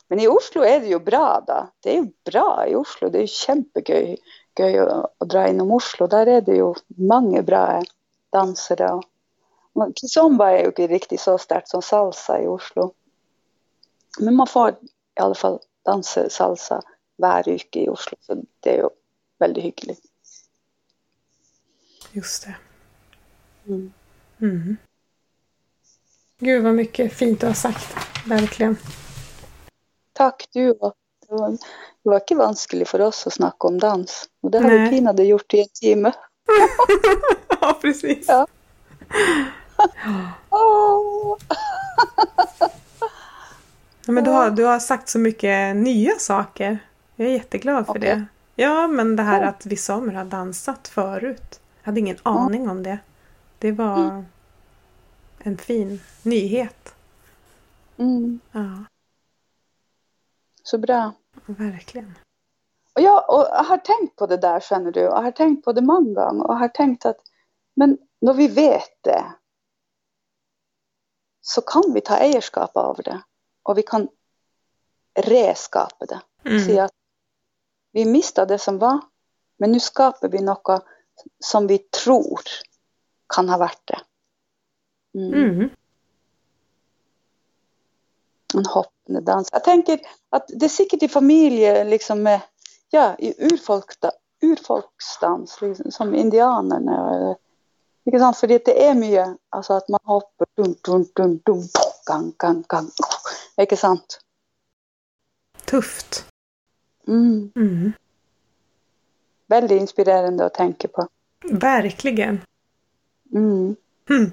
Men 0.08 0.20
i 0.20 0.28
Oslo 0.28 0.62
är 0.62 0.80
det 0.80 0.88
ju 0.88 1.00
bra 1.00 1.44
då. 1.48 1.70
Det 1.80 1.90
är 1.90 1.96
ju 1.96 2.12
bra 2.32 2.66
i 2.68 2.76
Oslo. 2.76 3.10
Det 3.10 3.18
är 3.18 3.22
ju 3.22 3.28
kämpegøy 3.28 4.18
gøy 4.60 4.78
att, 4.78 5.30
dra 5.30 5.48
inom 5.48 5.72
Oslo. 5.72 6.08
Där 6.08 6.28
är 6.28 6.42
det 6.42 6.56
ju 6.56 6.74
många 6.88 7.42
bra 7.42 7.84
dansare. 8.32 9.02
Kizomba 9.96 10.52
är 10.52 10.60
ju 10.60 10.66
inte 10.66 10.88
riktigt 10.88 11.22
så 11.22 11.38
starkt 11.38 11.70
som 11.70 11.82
salsa 11.82 12.42
i 12.42 12.48
Oslo. 12.48 12.94
Men 14.20 14.36
man 14.36 14.48
får 14.48 14.70
i 14.70 15.22
alla 15.22 15.36
fall 15.36 15.60
dansa 15.86 16.30
salsa 16.30 16.82
varje 17.18 17.54
vecka 17.54 17.80
i 17.80 17.90
Oslo. 17.90 18.18
Så 18.20 18.44
det 18.60 18.70
är 18.70 18.78
ju 18.78 18.90
väldigt 19.40 19.64
hyggligt. 19.64 20.02
Just 22.12 22.46
det. 22.46 22.56
Mm. 23.68 23.94
Mm. 24.42 24.78
Gud 26.40 26.64
vad 26.64 26.76
mycket 26.76 27.14
fint 27.14 27.42
du 27.42 27.48
har 27.48 27.54
sagt. 27.54 27.96
Verkligen. 28.26 28.78
Tack 30.14 30.48
du. 30.54 30.74
Det 30.74 31.36
var, 31.36 31.52
det 32.04 32.10
var 32.10 32.16
inte 32.16 32.36
vanskligt 32.36 32.90
för 32.90 33.02
oss 33.02 33.28
att 33.28 33.34
snacka 33.34 33.68
om 33.68 33.80
dans. 33.80 34.30
Och 34.42 34.52
det 34.52 34.60
har 34.60 34.70
Nej. 34.70 34.84
vi 34.84 34.90
pinade 34.90 35.24
gjort 35.24 35.54
i 35.54 35.62
en 35.62 35.68
timme. 35.74 36.12
ja, 37.62 37.80
precis. 37.82 38.26
Ja. 38.28 38.48
Åh. 40.50 41.38
Ja, 44.10 44.14
men 44.14 44.24
du 44.24 44.30
har, 44.30 44.52
du 44.52 44.66
har 44.66 44.80
sagt 44.80 45.10
så 45.10 45.20
mycket 45.20 45.76
nya 45.76 46.16
saker. 46.20 46.80
Jag 47.16 47.28
är 47.28 47.32
jätteglad 47.32 47.86
för 47.86 47.92
Okej. 47.92 48.02
det. 48.02 48.26
Ja, 48.64 48.88
men 48.88 49.16
det 49.16 49.24
här 49.24 49.42
att 49.42 49.66
vi 49.66 49.76
samer 49.78 50.14
har 50.14 50.26
dansat 50.26 50.88
förut. 50.88 51.62
Jag 51.80 51.86
hade 51.86 52.00
ingen 52.00 52.18
aning 52.24 52.70
om 52.70 52.84
det. 52.84 53.00
Det 53.60 53.72
var 53.72 54.24
en 55.40 55.58
fin 55.58 56.02
nyhet. 56.24 56.96
Mm, 57.98 58.40
Ja, 58.52 58.84
så 60.64 60.78
bra. 60.78 61.12
verkligen. 61.46 62.16
Och 62.96 63.02
jag, 63.02 63.30
och 63.30 63.48
jag 63.52 63.64
har 63.64 63.78
tänkt 63.78 64.16
på 64.16 64.28
det 64.28 64.38
där 64.38 64.60
känner 64.60 64.92
du. 64.92 65.00
Jag 65.00 65.22
har 65.22 65.32
tänkt 65.32 65.66
på 65.66 65.74
det 65.74 65.82
många 65.82 66.26
gånger 66.26 66.48
och 66.48 66.58
har 66.58 66.68
tänkt 66.68 67.06
att 67.06 67.18
men 67.76 67.98
när 68.22 68.34
vi 68.34 68.48
vet 68.48 69.04
det 69.04 69.26
så 71.42 71.62
kan 71.62 71.84
vi 71.94 72.02
ta 72.02 72.18
ägarskap 72.18 72.78
av 72.78 73.00
det 73.06 73.22
och 73.70 73.78
vi 73.78 73.84
kan 73.84 74.10
reskapa 75.20 76.06
det. 76.06 76.22
Mm. 76.46 76.66
Säga 76.66 76.84
att 76.84 76.94
vi 77.92 78.06
missade 78.06 78.54
det 78.54 78.60
som 78.60 78.78
var 78.78 79.00
men 79.58 79.72
nu 79.72 79.80
skapar 79.80 80.30
vi 80.30 80.42
något 80.42 80.84
som 81.40 81.68
vi 81.68 81.78
tror 81.78 82.42
kan 83.36 83.50
ha 83.50 83.58
varit 83.58 83.82
det. 83.86 84.00
Mm. 85.20 85.34
Mm. 85.34 85.70
En 88.54 88.66
hoppande 88.66 89.22
dans. 89.22 89.50
Jag 89.52 89.64
tänker 89.64 90.00
att 90.30 90.46
det 90.48 90.66
är 90.66 90.70
säkert 90.70 91.04
i 91.04 91.08
familjer 91.08 91.86
liksom 91.86 92.24
med, 92.24 92.42
ja, 92.90 93.16
i 93.20 93.46
urfolkda, 93.46 94.12
urfolksdans, 94.42 95.62
liksom, 95.62 95.92
som 95.92 96.16
indianerna. 96.16 97.16
Eller, 97.16 97.36
inte 98.06 98.20
sant? 98.20 98.38
För 98.38 98.48
det 98.48 98.88
är 98.88 98.94
mycket, 98.94 99.28
alltså 99.50 99.74
att 99.74 99.90
man 99.90 100.00
hoppar 100.04 100.48
dum, 100.56 100.76
dum, 100.84 101.08
dum, 101.16 101.38
dum, 101.46 101.64
gang, 102.06 102.34
gang, 102.38 102.64
gang. 102.68 102.92
Inte 103.60 103.78
sant? 103.78 104.20
Tufft. 105.66 106.26
Mm. 107.08 107.52
Mm. 107.56 107.94
Väldigt 109.48 109.82
inspirerande 109.82 110.46
att 110.46 110.54
tänka 110.54 110.88
på. 110.88 111.08
Verkligen. 111.52 112.42
Mm. 113.34 113.76
Mm. 114.10 114.32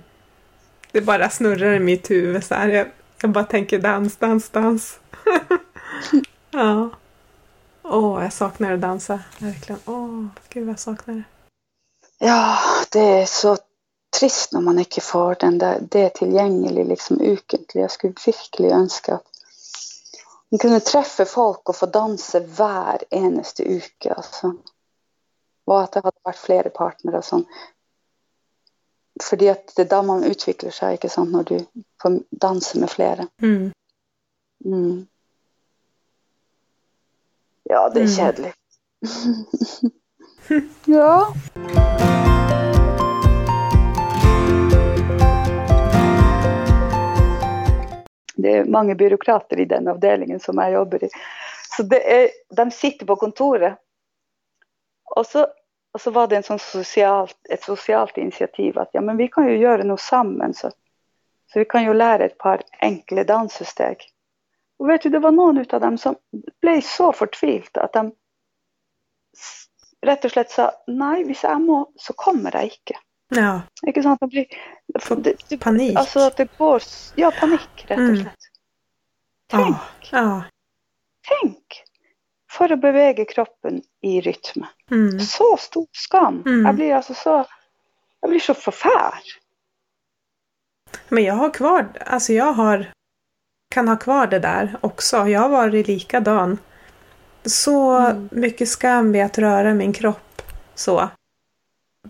Det 0.92 1.00
bara 1.00 1.30
snurrar 1.30 1.74
i 1.74 1.80
mitt 1.80 2.10
huvud 2.10 2.44
så 2.44 2.54
här. 2.54 2.68
Jag, 2.68 2.90
jag 3.22 3.30
bara 3.30 3.44
tänker 3.44 3.78
dans, 3.78 4.16
dans, 4.16 4.50
dans. 4.50 5.00
ja. 6.50 6.90
Åh, 7.82 8.22
jag 8.22 8.32
saknar 8.32 8.72
att 8.72 8.80
dansa. 8.80 9.20
Verkligen. 9.38 9.80
Åh, 9.84 10.26
gud 10.48 10.64
vad 10.66 10.72
jag 10.72 10.80
saknar 10.80 11.14
det. 11.14 11.24
Ja, 12.18 12.58
det 12.92 13.00
är 13.00 13.26
så 13.26 13.56
trist 14.20 14.52
när 14.52 14.60
man 14.60 14.78
inte 14.78 15.00
får 15.00 15.36
den 15.40 15.58
där, 15.58 15.80
det 15.90 16.08
tillgängligt 16.08 16.88
liksom 16.88 17.20
ukentlig. 17.20 17.82
Jag 17.82 17.90
skulle 17.90 18.14
verkligen 18.26 18.80
önska 18.80 19.14
att 19.14 19.26
man 20.48 20.58
kunde 20.58 20.80
träffa 20.80 21.24
folk 21.24 21.68
och 21.68 21.76
få 21.76 21.86
dansa 21.86 22.40
var 22.40 23.02
enaste 23.10 23.62
uke. 23.62 24.12
Alltså. 24.14 24.54
Och 25.64 25.82
att 25.82 25.92
det 25.92 26.00
hade 26.04 26.16
varit 26.22 26.36
flera 26.36 26.70
partner 26.70 27.14
och 27.14 27.24
sånt. 27.24 27.48
För 29.22 29.36
det 29.36 29.78
är 29.78 29.84
där 29.84 30.02
man 30.02 30.24
utvecklar 30.24 30.70
sig, 30.70 30.92
inte 30.92 31.08
sant, 31.08 31.32
när 31.32 31.44
du 31.44 31.66
får 32.02 32.22
dansa 32.30 32.78
med 32.78 32.90
flera. 32.90 33.26
Mm. 33.42 33.72
Mm. 34.64 35.06
Ja, 37.62 37.88
det 37.88 38.00
är 38.00 38.04
Mm. 38.04 38.16
kärligt. 38.16 38.56
ja. 40.84 41.34
Det 48.36 48.52
är 48.52 48.64
många 48.64 48.94
byråkrater 48.94 49.60
i 49.60 49.64
den 49.64 49.88
avdelningen 49.88 50.40
som 50.40 50.58
jag 50.58 50.72
jobbar 50.72 51.04
i. 51.04 51.08
Så 51.76 51.82
det 51.82 52.22
är, 52.22 52.30
de 52.56 52.70
sitter 52.70 53.06
på 53.06 53.16
kontoret. 53.16 53.78
Och 55.04 55.26
så, 55.26 55.46
och 55.92 56.00
så 56.00 56.10
var 56.10 56.26
det 56.26 56.36
en 56.36 56.42
sån 56.42 56.58
socialt, 56.58 57.36
ett 57.50 57.62
socialt 57.62 58.18
initiativ 58.18 58.78
att 58.78 58.90
ja, 58.92 59.00
men 59.00 59.16
vi 59.16 59.28
kan 59.28 59.48
ju 59.48 59.56
göra 59.56 59.82
något 59.82 60.00
samman 60.00 60.54
så, 60.54 60.70
så 61.52 61.58
vi 61.58 61.64
kan 61.64 61.84
ju 61.84 61.94
lära 61.94 62.24
ett 62.24 62.38
par 62.38 62.62
enkla 62.80 63.24
danssteg. 63.24 63.96
Och 64.78 64.88
vet 64.88 65.02
du, 65.02 65.08
det 65.08 65.18
var 65.18 65.32
någon 65.32 65.58
av 65.70 65.80
dem 65.80 65.98
som 65.98 66.16
blev 66.60 66.80
så 66.80 67.12
förtvivlad 67.12 67.84
att 67.84 67.92
de 67.92 68.12
rätt 70.00 70.24
och 70.24 70.30
slett 70.30 70.50
sa 70.50 70.72
nej, 70.86 71.24
om 71.24 71.34
jag 71.42 71.60
må 71.60 71.92
så 71.96 72.12
kommer 72.12 72.50
jag 72.54 72.64
inte. 72.64 72.94
Ja, 73.28 73.62
Inte 73.86 74.02
sant? 74.02 74.20
Det 74.20 74.26
blir, 74.26 74.46
det, 75.16 75.34
det, 75.48 75.58
panik. 75.58 75.96
Alltså 75.98 76.20
att 76.20 76.36
det 76.36 76.58
går, 76.58 76.82
ja 77.14 77.32
panik 77.40 77.84
rätt 77.86 77.90
och 77.98 78.04
Mm. 78.04 78.16
slett. 78.16 78.34
Tänk, 79.50 79.76
ja, 80.00 80.18
ja. 80.18 80.42
tänk! 81.42 81.82
För 82.50 82.72
att 82.72 82.80
beväga 82.80 83.24
kroppen 83.24 83.82
i 84.02 84.20
rytm. 84.20 84.66
Mm. 84.90 85.20
Så 85.20 85.56
stor 85.56 85.86
skam. 85.92 86.42
Mm. 86.46 86.66
Jag 86.66 86.74
blir 86.74 86.94
alltså 86.94 87.14
så, 87.14 87.46
jag 88.20 88.30
blir 88.30 88.40
så 88.40 88.54
förfärd. 88.54 89.22
Men 91.08 91.24
jag 91.24 91.34
har 91.34 91.50
kvar, 91.50 91.88
alltså 92.06 92.32
jag 92.32 92.52
har, 92.52 92.92
kan 93.74 93.88
ha 93.88 93.96
kvar 93.96 94.26
det 94.26 94.38
där 94.38 94.76
också. 94.80 95.16
Jag 95.28 95.40
har 95.40 95.48
varit 95.48 95.86
likadan. 95.88 96.58
Så 97.44 97.96
Mm. 97.98 98.28
mycket 98.32 98.68
skam 98.68 99.12
vid 99.12 99.22
att 99.24 99.38
röra 99.38 99.74
min 99.74 99.92
kropp. 99.92 100.42
Så. 100.74 101.08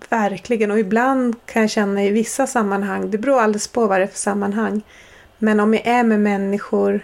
Verkligen. 0.09 0.71
Och 0.71 0.79
ibland 0.79 1.35
kan 1.47 1.63
jag 1.63 1.71
känna 1.71 2.05
i 2.05 2.11
vissa 2.11 2.47
sammanhang, 2.47 3.11
det 3.11 3.19
beror 3.19 3.41
alldeles 3.41 3.69
på 3.69 3.87
vad 3.87 4.01
det 4.01 4.05
är 4.05 4.09
för 4.09 4.19
sammanhang. 4.19 4.83
Men 5.39 5.61
om 5.61 5.75
jag 5.75 5.87
är 5.87 6.05
med 6.05 6.21
människor, 6.21 7.01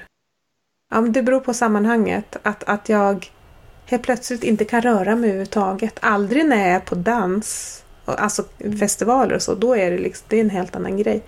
ja 0.90 1.01
det 1.01 1.22
beror 1.22 1.40
på 1.40 1.55
sammanhanget. 1.55 2.36
Att, 2.43 2.64
att 2.64 2.88
jag 2.88 3.30
helt 3.86 4.03
plötsligt 4.03 4.45
inte 4.45 4.64
kan 4.64 4.82
röra 4.82 5.16
mig 5.16 5.30
överhuvudtaget. 5.30 5.99
Aldrig 6.01 6.47
när 6.47 6.57
jag 6.57 6.68
är 6.68 6.80
på 6.80 6.95
dans, 6.95 7.78
alltså 8.05 8.45
festivaler 8.80 9.34
och 9.34 9.43
så, 9.43 9.55
då 9.55 9.76
är 9.76 9.90
det, 9.90 9.99
liksom, 9.99 10.26
det 10.28 10.36
är 10.36 10.40
en 10.40 10.51
helt 10.51 10.76
annan 10.76 10.97
grej. 10.97 11.22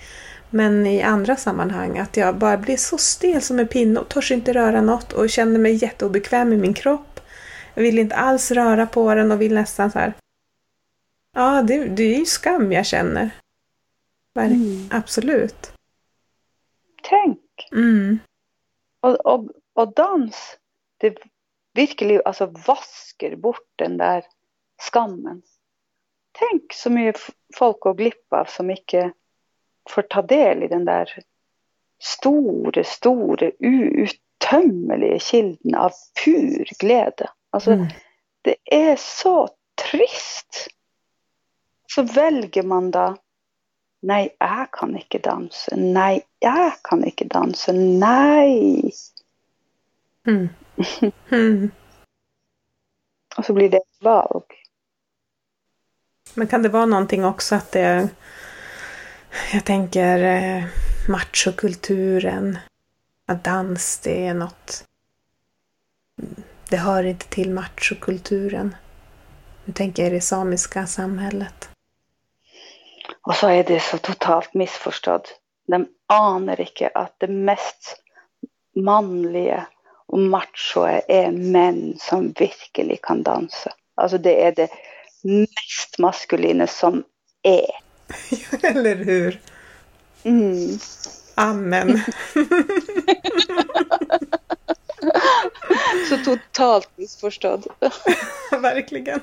Men 0.51 0.87
i 0.87 1.03
andra 1.03 1.37
sammanhang, 1.37 1.99
att 1.99 2.17
jag 2.17 2.37
bara 2.37 2.57
blir 2.57 2.77
så 2.77 2.99
stel 2.99 3.43
som 3.43 3.59
en 3.59 3.69
pinne 3.69 4.01
och 4.01 4.09
törs 4.09 4.33
inte 4.33 4.53
röra 4.53 4.81
något 4.81 5.13
och 5.13 5.31
känner 5.31 5.59
mig 5.59 5.73
jätteobekväm 5.75 6.53
i 6.53 6.57
min 6.57 6.75
kropp. 6.75 7.21
Jag 7.75 7.83
vill 7.83 7.99
inte 7.99 8.17
alls 8.17 8.51
röra 8.51 8.87
på 8.87 9.15
den 9.15 9.33
och 9.33 9.41
vill 9.41 9.55
nästan 9.55 9.91
så 9.91 9.99
här. 9.99 10.15
Ja, 11.35 11.63
det, 11.63 11.85
det 11.89 12.03
är 12.03 12.19
ju 12.19 12.25
skam 12.27 12.73
jag 12.73 12.87
känner. 12.87 13.31
Mm. 14.39 14.89
Absolut. 14.91 15.73
Tänk! 17.03 17.41
Mm. 17.73 18.19
Och, 19.01 19.27
och, 19.27 19.51
och 19.73 19.95
dans, 19.95 20.59
det 20.97 21.17
verkligen 21.75 22.23
alltså 22.25 22.47
vaskar 22.47 23.37
bort 23.37 23.69
den 23.77 23.97
där 23.97 24.25
skammen. 24.83 25.43
Tänk 26.33 26.73
så 26.73 26.91
mycket 26.91 27.21
folk 27.57 27.81
går 27.81 27.95
glippa 27.95 28.41
av 28.41 28.45
som 28.45 28.71
inte 28.71 29.13
får 29.91 30.03
ta 30.03 30.23
del 30.23 30.63
i 30.63 30.69
den 30.69 30.85
där 30.85 31.19
stora, 32.03 32.85
stora 32.85 33.51
outtömmelige 33.61 35.19
kilden 35.19 35.75
av 35.75 35.93
pur 36.25 36.69
glede. 36.79 37.31
Altså, 37.51 37.71
Mm. 37.73 37.87
det 38.43 38.57
er 38.65 38.97
så 38.97 39.49
trist. 39.91 40.69
Så 41.95 42.03
velger 42.03 42.63
man 42.63 42.91
da 42.91 43.17
Nei, 44.05 44.29
jeg 44.37 44.67
kan 44.77 44.91
ikke 44.99 45.19
danse. 45.25 45.77
Nei, 45.81 46.19
jeg 46.45 46.73
kan 46.85 47.05
ikke 47.09 47.25
danse. 47.33 47.73
Nei. 47.73 48.93
Mm. 50.29 50.49
Mm. 51.31 51.71
Och 53.37 53.45
så 53.45 53.53
blir 53.53 53.69
det 53.71 53.77
ett 53.77 54.03
valg. 54.03 54.45
Men 56.35 56.47
kan 56.47 56.63
det 56.63 56.69
vara 56.69 56.87
någonting 56.87 57.25
också 57.25 57.55
att 57.55 57.73
det... 57.73 58.09
Jag 59.53 59.65
tänker 59.65 60.19
eh, 60.19 60.65
machokulturen. 61.09 62.59
Att 63.27 63.45
dans, 63.45 63.99
det 63.99 64.27
är 64.27 64.35
något... 64.35 64.85
Det 66.69 66.77
hör 66.77 67.05
inte 67.05 67.27
till 67.27 67.51
machokulturen. 67.51 68.77
Nu 69.65 69.73
tänker 69.73 70.03
jag 70.03 70.13
i 70.13 70.15
det 70.15 70.21
samiska 70.21 70.87
samhället. 70.87 71.71
Och 73.25 73.35
så 73.35 73.49
är 73.49 73.65
det 73.65 73.81
så 73.81 73.99
totalt 73.99 74.55
missförstått. 74.55 75.41
De 75.67 75.87
aner 76.07 76.61
ikke 76.61 76.91
at 76.95 77.15
det 77.21 77.29
mest 77.29 77.97
mannlige 78.77 79.63
og 80.13 80.19
machoe 80.19 81.01
er 81.09 81.31
menn 81.33 81.97
som 82.01 82.35
virkelig 82.37 82.99
kan 83.07 83.23
danse. 83.25 83.73
Altså 83.97 84.19
det 84.19 84.35
er 84.45 84.53
det 84.59 84.69
mest 85.25 85.99
maskuline 85.99 86.67
som 86.69 87.05
er. 87.43 87.71
Eller 88.71 88.97
hur? 89.05 89.41
Mm. 90.25 90.79
Amen. 91.35 92.01
Så 96.09 96.17
totalt 96.25 96.89
missförstådd. 96.97 97.67
Verkligen. 98.51 99.21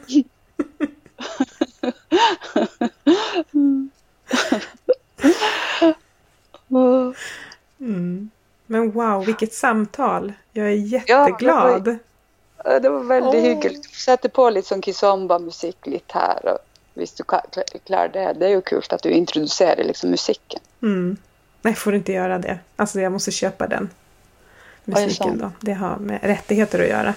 Mm. 7.80 8.30
Men 8.66 8.92
wow, 8.92 9.26
vilket 9.26 9.54
samtal. 9.54 10.34
Jag 10.54 10.68
är 10.68 10.72
jätteglad. 10.72 11.98
Ja, 12.64 12.80
Det 12.80 12.90
var 12.90 13.04
veldig 13.04 13.40
Åh. 13.40 13.44
hyggelig. 13.46 13.86
Sette 13.86 14.30
på 14.30 14.50
litt 14.50 14.66
sånn 14.66 14.82
kizomba-musikk 14.82 15.88
litt 15.88 16.12
her. 16.14 16.40
Og 16.54 16.58
hvis 16.94 17.14
du 17.18 17.24
ka- 17.24 17.46
kla- 17.52 17.80
klarer 17.86 18.10
det. 18.14 18.34
Det 18.40 18.46
er 18.46 18.50
jo 18.56 18.62
kult 18.62 18.94
at 18.94 19.04
du 19.04 19.10
introduserer 19.10 19.84
liksom 19.84 20.10
musikken. 20.12 20.60
Mm. 20.84 21.18
Nej, 21.62 21.74
får 21.76 21.96
inte 21.96 22.12
göra 22.12 22.38
det. 22.40 22.60
Alltså 22.76 23.00
jag 23.02 23.12
måste 23.12 23.32
köpa 23.32 23.68
den 23.68 23.90
är 24.86 24.92
musiken 24.92 25.38
det 25.38 25.44
då. 25.44 25.52
Det 25.60 25.74
har 25.74 25.98
med 25.98 26.20
rättigheter 26.24 26.80
att 26.84 26.90
göra. 26.90 27.14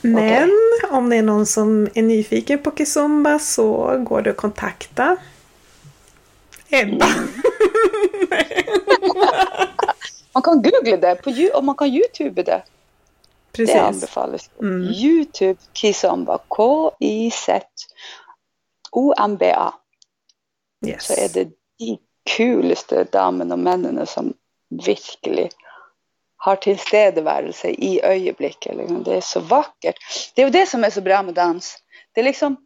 Men 0.00 0.50
om 0.90 1.10
det 1.10 1.16
är 1.16 1.22
någon 1.22 1.46
som 1.46 1.88
är 1.94 2.02
nyfiken 2.02 2.58
på 2.58 2.70
Kizomba 2.76 3.38
så 3.38 3.96
går 3.98 4.22
det 4.22 4.30
att 4.30 4.36
kontakta 4.36 5.16
Ebba. 6.70 7.06
Man 10.32 10.42
kan 10.42 10.62
google 10.62 10.96
det, 10.96 11.14
på, 11.22 11.30
og 11.54 11.64
man 11.64 11.76
kan 11.76 11.88
YouTube 11.88 12.42
det. 12.42 12.44
Det 12.44 12.62
Precis. 13.52 13.76
anbefales. 13.76 14.50
Mm. 14.60 14.82
YouTube 14.82 15.60
Kizomba. 15.74 16.38
K-I-Z-O-M-B-A. 16.48 17.70
Yes. 20.86 21.04
Så 21.04 21.12
er 21.12 21.28
det 21.34 21.52
de 21.78 21.98
kuleste 22.36 23.04
damene 23.04 23.54
og 23.54 23.58
mennene 23.58 24.06
som 24.06 24.34
virkelig 24.86 25.50
har 26.42 26.56
tilstedeværelse 26.56 27.70
i 27.70 28.00
ögonblicket. 28.02 28.76
Liksom. 28.76 29.02
Det 29.02 29.14
är 29.14 29.20
så 29.20 29.40
vackert. 29.40 29.96
Det 30.34 30.42
är 30.42 30.50
det 30.50 30.66
som 30.66 30.84
är 30.84 30.90
så 30.90 31.00
bra 31.00 31.22
med 31.22 31.34
dans. 31.34 31.78
Det 32.12 32.20
är 32.20 32.24
liksom 32.24 32.56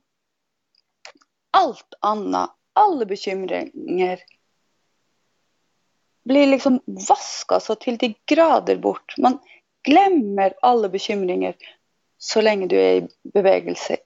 allt 1.51 1.95
annat, 2.01 2.51
alla 2.73 3.05
bekymringar 3.05 4.19
blir 6.25 6.47
liksom 6.47 6.81
vaska 7.09 7.61
så 7.61 7.75
till 7.75 7.97
de 7.97 8.15
grader 8.27 8.77
bort. 8.77 9.15
Man 9.19 9.39
glömmer 9.83 10.55
alla 10.63 10.89
bekymringar 10.89 11.55
så 12.19 12.41
länge 12.41 12.67
du 12.67 12.81
är 12.81 12.95
i 12.95 13.09
bevegelse, 13.35 13.97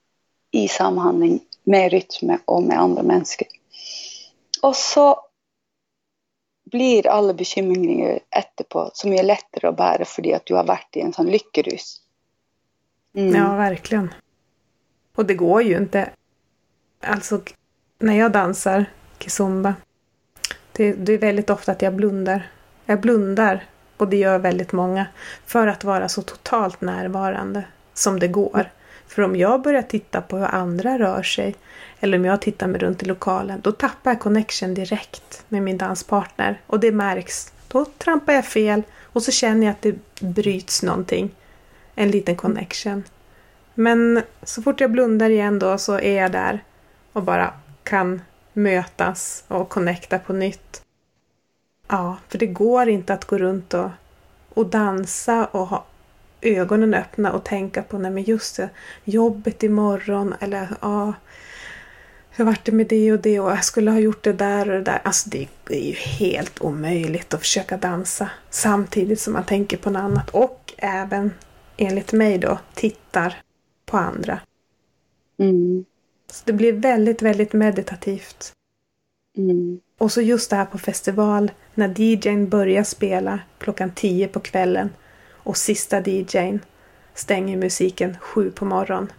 i 0.50 0.68
samhandling 0.68 1.40
med 1.64 1.92
rytme 1.92 2.38
och 2.44 2.62
med 2.62 2.78
andra 2.78 3.02
människor. 3.02 3.46
Och 4.62 4.76
så 4.76 5.27
blir 6.70 7.06
alle 7.06 7.34
bekymringer 7.34 8.20
etterpå 8.30 8.90
så 8.94 9.08
mye 9.08 9.22
lettere 9.22 9.70
å 9.70 9.76
bære 9.76 10.06
fordi 10.08 10.34
at 10.36 10.46
du 10.46 10.54
har 10.56 10.66
vært 10.68 10.96
i 10.96 11.04
en 11.04 11.14
sånn 11.16 11.30
lykkerus. 11.32 12.00
Mm. 13.16 13.34
Ja, 13.34 13.54
verkligen. 13.56 14.10
Och 15.14 15.26
det 15.26 15.34
går 15.34 15.62
ju 15.62 15.76
inte. 15.76 16.10
Alltså, 17.00 17.40
när 17.98 18.14
jag 18.14 18.32
dansar 18.32 18.84
kizomba. 19.18 19.74
Det, 20.72 20.92
det 20.92 21.12
är 21.12 21.18
väldigt 21.18 21.50
ofta 21.50 21.72
att 21.72 21.82
jag 21.82 21.94
blundar. 21.94 22.50
Jag 22.86 23.00
blundar, 23.00 23.64
och 23.96 24.08
det 24.08 24.16
gör 24.16 24.38
väldigt 24.38 24.72
många, 24.72 25.06
för 25.46 25.66
att 25.66 25.84
vara 25.84 26.08
så 26.08 26.22
totalt 26.22 26.80
närvarande 26.80 27.64
som 27.94 28.18
det 28.20 28.28
går. 28.28 28.70
För 29.06 29.22
om 29.22 29.36
jag 29.36 29.62
börjar 29.62 29.82
titta 29.82 30.20
på 30.20 30.36
hur 30.36 30.46
andra 30.46 30.98
rör 30.98 31.22
sig, 31.22 31.54
eller 32.00 32.18
om 32.18 32.24
jag 32.24 32.40
tittar 32.40 32.66
mig 32.66 32.80
runt 32.80 33.02
i 33.02 33.06
lokalen, 33.06 33.60
då 33.60 33.72
tappar 33.72 34.10
jag 34.10 34.20
connection 34.20 34.74
direkt 34.74 35.44
med 35.48 35.62
min 35.62 35.78
danspartner. 35.78 36.60
Och 36.66 36.80
det 36.80 36.92
märks. 36.92 37.52
Då 37.68 37.84
trampar 37.84 38.32
jag 38.32 38.44
fel 38.44 38.82
och 39.02 39.22
så 39.22 39.30
känner 39.30 39.66
jag 39.66 39.72
att 39.72 39.82
det 39.82 39.96
bryts 40.20 40.82
någonting. 40.82 41.30
En 41.94 42.10
liten 42.10 42.36
connection. 42.36 43.04
Men 43.74 44.22
så 44.42 44.62
fort 44.62 44.80
jag 44.80 44.90
blundar 44.90 45.30
igen 45.30 45.58
då 45.58 45.78
så 45.78 45.98
är 45.98 46.22
jag 46.22 46.32
där 46.32 46.64
och 47.12 47.22
bara 47.22 47.52
kan 47.82 48.22
mötas 48.52 49.44
och 49.48 49.68
connecta 49.68 50.18
på 50.18 50.32
nytt. 50.32 50.82
Ja, 51.88 52.16
för 52.28 52.38
det 52.38 52.46
går 52.46 52.88
inte 52.88 53.14
att 53.14 53.24
gå 53.24 53.38
runt 53.38 53.74
och, 53.74 53.90
och 54.54 54.66
dansa 54.66 55.46
och 55.46 55.66
ha 55.66 55.84
ögonen 56.40 56.94
öppna 56.94 57.32
och 57.32 57.44
tänka 57.44 57.82
på, 57.82 57.98
nej 57.98 58.10
men 58.10 58.22
just 58.22 58.56
det, 58.56 58.68
jobbet 59.04 59.62
imorgon 59.62 60.34
eller 60.40 60.68
ja, 60.80 61.12
hur 62.38 62.44
vart 62.44 62.64
det 62.64 62.72
med 62.72 62.86
det 62.86 63.12
och 63.12 63.18
det 63.18 63.40
och 63.40 63.50
jag 63.50 63.64
skulle 63.64 63.90
ha 63.90 63.98
gjort 63.98 64.24
det 64.24 64.32
där 64.32 64.70
och 64.70 64.76
det 64.76 64.82
där. 64.82 65.00
Alltså 65.04 65.30
det 65.30 65.48
är 65.68 65.80
ju 65.80 65.92
helt 65.92 66.60
omöjligt 66.60 67.34
att 67.34 67.40
försöka 67.40 67.76
dansa 67.76 68.30
samtidigt 68.50 69.20
som 69.20 69.32
man 69.32 69.44
tänker 69.44 69.76
på 69.76 69.90
något 69.90 70.00
annat 70.00 70.30
och 70.30 70.74
även 70.76 71.30
enligt 71.76 72.12
mig 72.12 72.38
då 72.38 72.58
tittar 72.74 73.36
på 73.86 73.96
andra. 73.96 74.40
Mm. 75.38 75.84
Så 76.32 76.42
det 76.44 76.52
blir 76.52 76.72
väldigt, 76.72 77.22
väldigt 77.22 77.52
meditativt. 77.52 78.52
Mm. 79.36 79.80
Och 79.98 80.12
så 80.12 80.20
just 80.20 80.50
det 80.50 80.56
här 80.56 80.64
på 80.64 80.78
festival 80.78 81.50
när 81.74 82.00
DJn 82.00 82.48
börjar 82.48 82.84
spela 82.84 83.40
klockan 83.58 83.90
10 83.94 84.28
på 84.28 84.40
kvällen 84.40 84.90
och 85.30 85.56
sista 85.56 86.00
DJn 86.00 86.60
stänger 87.14 87.56
musiken 87.56 88.16
sju 88.20 88.50
på 88.50 88.64
morgonen. 88.64 89.12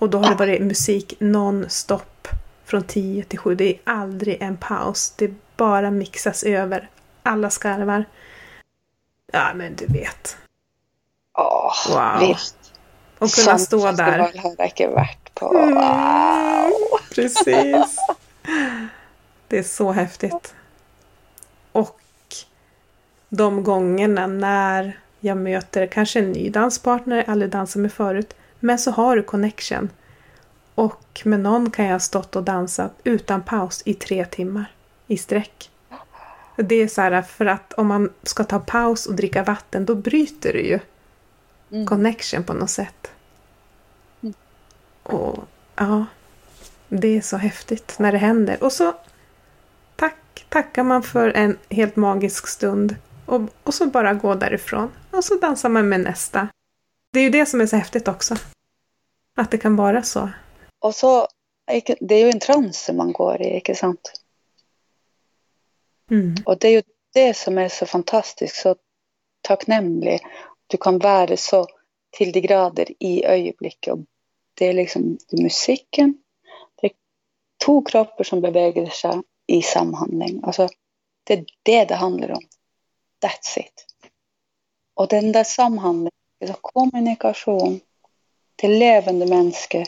Och 0.00 0.10
då 0.10 0.18
har 0.18 0.28
det 0.30 0.34
varit 0.34 0.62
musik 0.62 1.14
non-stop 1.20 2.28
från 2.64 2.82
10 2.82 3.24
till 3.24 3.38
7. 3.38 3.54
Det 3.54 3.64
är 3.74 3.80
aldrig 3.84 4.42
en 4.42 4.56
paus. 4.56 5.14
Det 5.16 5.30
bara 5.56 5.90
mixas 5.90 6.42
över 6.42 6.88
alla 7.22 7.50
skarvar. 7.50 8.04
Ja, 9.32 9.50
men 9.54 9.76
du 9.76 9.86
vet. 9.86 10.36
Åh, 11.38 11.72
Wow. 11.88 12.28
visst. 12.28 12.56
Och 13.18 13.30
kunna 13.30 13.44
Sånn 13.44 13.58
stå 13.58 13.92
där. 13.92 14.18
festival 14.18 14.56
har 14.88 14.94
vært 14.94 15.34
på. 15.34 15.54
Mm. 15.58 16.72
Precis. 17.14 17.96
Det 19.48 19.58
är 19.58 19.62
så 19.62 19.92
häftigt. 19.92 20.54
Och 21.72 22.00
de 23.28 23.62
gångerna 23.62 24.26
när 24.26 24.98
jag 25.20 25.36
möter 25.36 25.86
kanske 25.86 26.18
en 26.18 26.32
ny 26.32 26.50
danspartner 26.50 27.24
aldrig 27.28 27.50
dansat 27.50 27.82
med 27.82 27.92
förut. 27.92 28.34
Men 28.60 28.78
så 28.78 28.90
har 28.90 29.16
du 29.16 29.22
connection. 29.22 29.90
Och 30.74 31.22
med 31.24 31.40
någon 31.40 31.70
kan 31.70 31.84
jag 31.84 31.92
ha 31.92 32.00
stått 32.00 32.36
och 32.36 32.42
dansat 32.42 32.92
utan 33.04 33.42
paus 33.42 33.82
i 33.84 33.94
tre 33.94 34.24
timmar 34.24 34.72
i 35.06 35.16
sträck. 35.16 35.70
Det 36.56 36.74
är 36.74 36.88
så 36.88 37.00
här 37.00 37.22
för 37.22 37.46
att 37.46 37.72
om 37.72 37.86
man 37.86 38.10
ska 38.22 38.44
ta 38.44 38.58
paus 38.58 39.06
och 39.06 39.14
dricka 39.14 39.42
vatten 39.42 39.84
då 39.84 39.94
bryter 39.94 40.52
du 40.52 40.60
ju 40.60 40.78
Mm. 41.72 41.86
connection 41.86 42.44
på 42.44 42.52
något 42.52 42.70
sätt. 42.70 43.10
Mm. 44.22 44.34
Och 45.02 45.44
ja, 45.76 46.06
det 46.88 47.16
är 47.16 47.20
så 47.20 47.36
häftigt 47.36 47.96
när 47.98 48.12
det 48.12 48.18
händer. 48.18 48.62
Och 48.64 48.72
så 48.72 48.92
tack, 49.96 50.46
tackar 50.48 50.82
man 50.82 51.02
för 51.02 51.28
en 51.30 51.58
helt 51.68 51.96
magisk 51.96 52.46
stund. 52.46 52.96
Och, 53.26 53.40
och 53.62 53.74
så 53.74 53.86
bara 53.86 54.14
gå 54.14 54.34
därifrån. 54.34 54.90
Och 55.10 55.24
så 55.24 55.34
dansar 55.34 55.68
man 55.68 55.88
med 55.88 56.00
nästa. 56.00 56.48
Det 57.12 57.20
är 57.20 57.24
ju 57.24 57.30
det 57.30 57.46
som 57.46 57.60
är 57.60 57.66
så 57.66 57.76
häftigt 57.76 58.08
också. 58.08 58.36
Att 59.36 59.50
det 59.50 59.58
kan 59.58 59.76
vara 59.76 60.02
så. 60.02 60.30
Og 60.78 60.94
så 60.94 61.26
Det 62.00 62.14
er 62.14 62.24
jo 62.24 62.30
en 62.30 62.40
transe 62.40 62.92
man 62.92 63.12
går 63.12 63.42
i, 63.42 63.56
ikke 63.56 63.74
sant? 63.78 64.08
Mm. 66.10 66.34
Og 66.46 66.58
det 66.58 66.68
er 66.68 66.72
jo 66.74 66.82
det 67.14 67.36
som 67.36 67.58
er 67.58 67.68
så 67.68 67.86
fantastisk. 67.86 68.56
Så 68.56 68.74
takknemlig. 69.46 70.18
Du 70.66 70.76
kan 70.76 70.98
være 70.98 71.36
så 71.36 71.66
til 72.16 72.32
de 72.34 72.40
grader 72.40 72.90
i. 73.00 73.22
Og 73.90 74.04
det 74.58 74.68
er 74.68 74.72
liksom 74.72 75.18
det 75.30 75.42
musikken. 75.42 76.18
Det 76.80 76.90
er 76.90 76.96
to 77.62 77.82
kropper 77.82 78.24
som 78.24 78.42
beveger 78.42 78.90
seg 78.90 79.22
i 79.46 79.62
samhandling. 79.62 80.40
Altså, 80.44 80.68
det 81.26 81.38
er 81.38 81.44
det 81.62 81.88
det 81.88 81.96
handler 82.02 82.34
om. 82.34 82.42
That's 83.24 83.58
it. 83.58 83.86
Och 84.94 85.08
den 85.08 85.32
där 85.32 85.44
samhandlingen, 85.44 86.19
alltså 86.40 86.58
kommunikation 86.60 87.80
till 88.56 88.78
levande 88.78 89.26
människor 89.26 89.84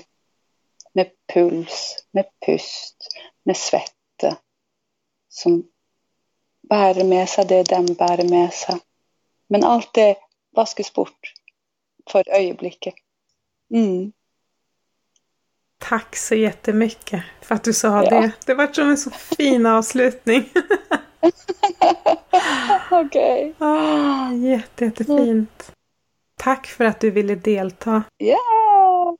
med 0.92 1.10
puls, 1.34 2.06
med 2.10 2.24
pust, 2.46 2.96
med 3.44 3.56
svette 3.56 4.36
som 5.28 5.64
bærer 6.68 7.04
med 7.04 7.28
sig 7.28 7.44
det 7.44 7.62
de 7.62 7.94
bærer 7.94 8.28
med 8.28 8.52
sig. 8.52 8.78
Men 9.48 9.64
allt 9.64 9.94
det 9.94 10.16
vaskes 10.56 10.92
bort 10.92 11.32
för 12.10 12.28
ögonblicket. 12.28 12.94
Mm. 13.74 14.12
Tack 15.78 16.16
så 16.16 16.34
jättemycket 16.34 17.22
för 17.40 17.54
att 17.54 17.64
du 17.64 17.72
sa 17.72 18.04
ja. 18.04 18.10
det. 18.10 18.32
Det 18.46 18.54
var 18.54 18.72
som 18.72 18.88
en 18.88 18.98
så 18.98 19.10
fin 19.10 19.66
avslutning. 19.66 20.50
Okej. 22.90 23.50
Okay. 23.50 23.68
Ah, 23.68 24.32
jätte, 24.32 24.84
jättefint. 24.84 25.72
Tack 26.42 26.66
för 26.66 26.84
att 26.84 27.00
du 27.00 27.10
ville 27.10 27.34
delta. 27.34 28.02
Ja! 28.16 29.16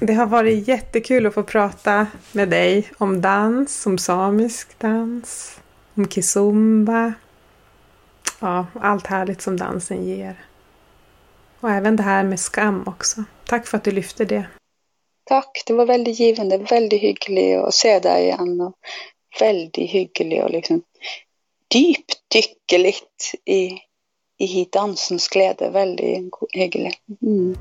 Det 0.00 0.12
har 0.12 0.26
varit 0.26 0.68
jättekul 0.68 1.26
att 1.26 1.34
få 1.34 1.42
prata 1.42 2.06
med 2.32 2.48
dig 2.48 2.90
om 2.98 3.20
dans, 3.20 3.86
om 3.86 3.98
samisk 3.98 4.78
dans, 4.78 5.60
om 5.94 6.08
kizumba. 6.08 7.12
Ja, 8.40 8.66
allt 8.80 9.06
härligt 9.06 9.42
som 9.42 9.56
dansen 9.56 10.06
ger. 10.06 10.44
Och 11.60 11.70
även 11.70 11.96
det 11.96 12.02
här 12.02 12.24
med 12.24 12.40
skam 12.40 12.84
också. 12.86 13.24
Tack 13.46 13.66
för 13.66 13.76
att 13.76 13.84
du 13.84 13.90
lyfte 13.90 14.24
det. 14.24 14.46
Tack, 15.24 15.62
det 15.66 15.72
var 15.72 15.86
väldigt 15.86 16.20
givande, 16.20 16.58
väldigt 16.58 17.02
hyggligt 17.02 17.58
att 17.58 17.74
se 17.74 17.98
dig 17.98 18.24
igen. 18.24 18.60
Och 18.60 18.74
väldigt 19.40 19.90
hyggligt 19.90 20.44
och 20.44 20.50
liksom 20.50 20.82
dypdykke 21.68 22.78
litt 22.78 23.34
i, 23.44 23.87
i 24.38 24.68
dansens 24.72 25.28
glede. 25.28 25.70
Veldig 25.74 26.30
hyggelig. 26.54 26.92
Mm. 27.20 27.56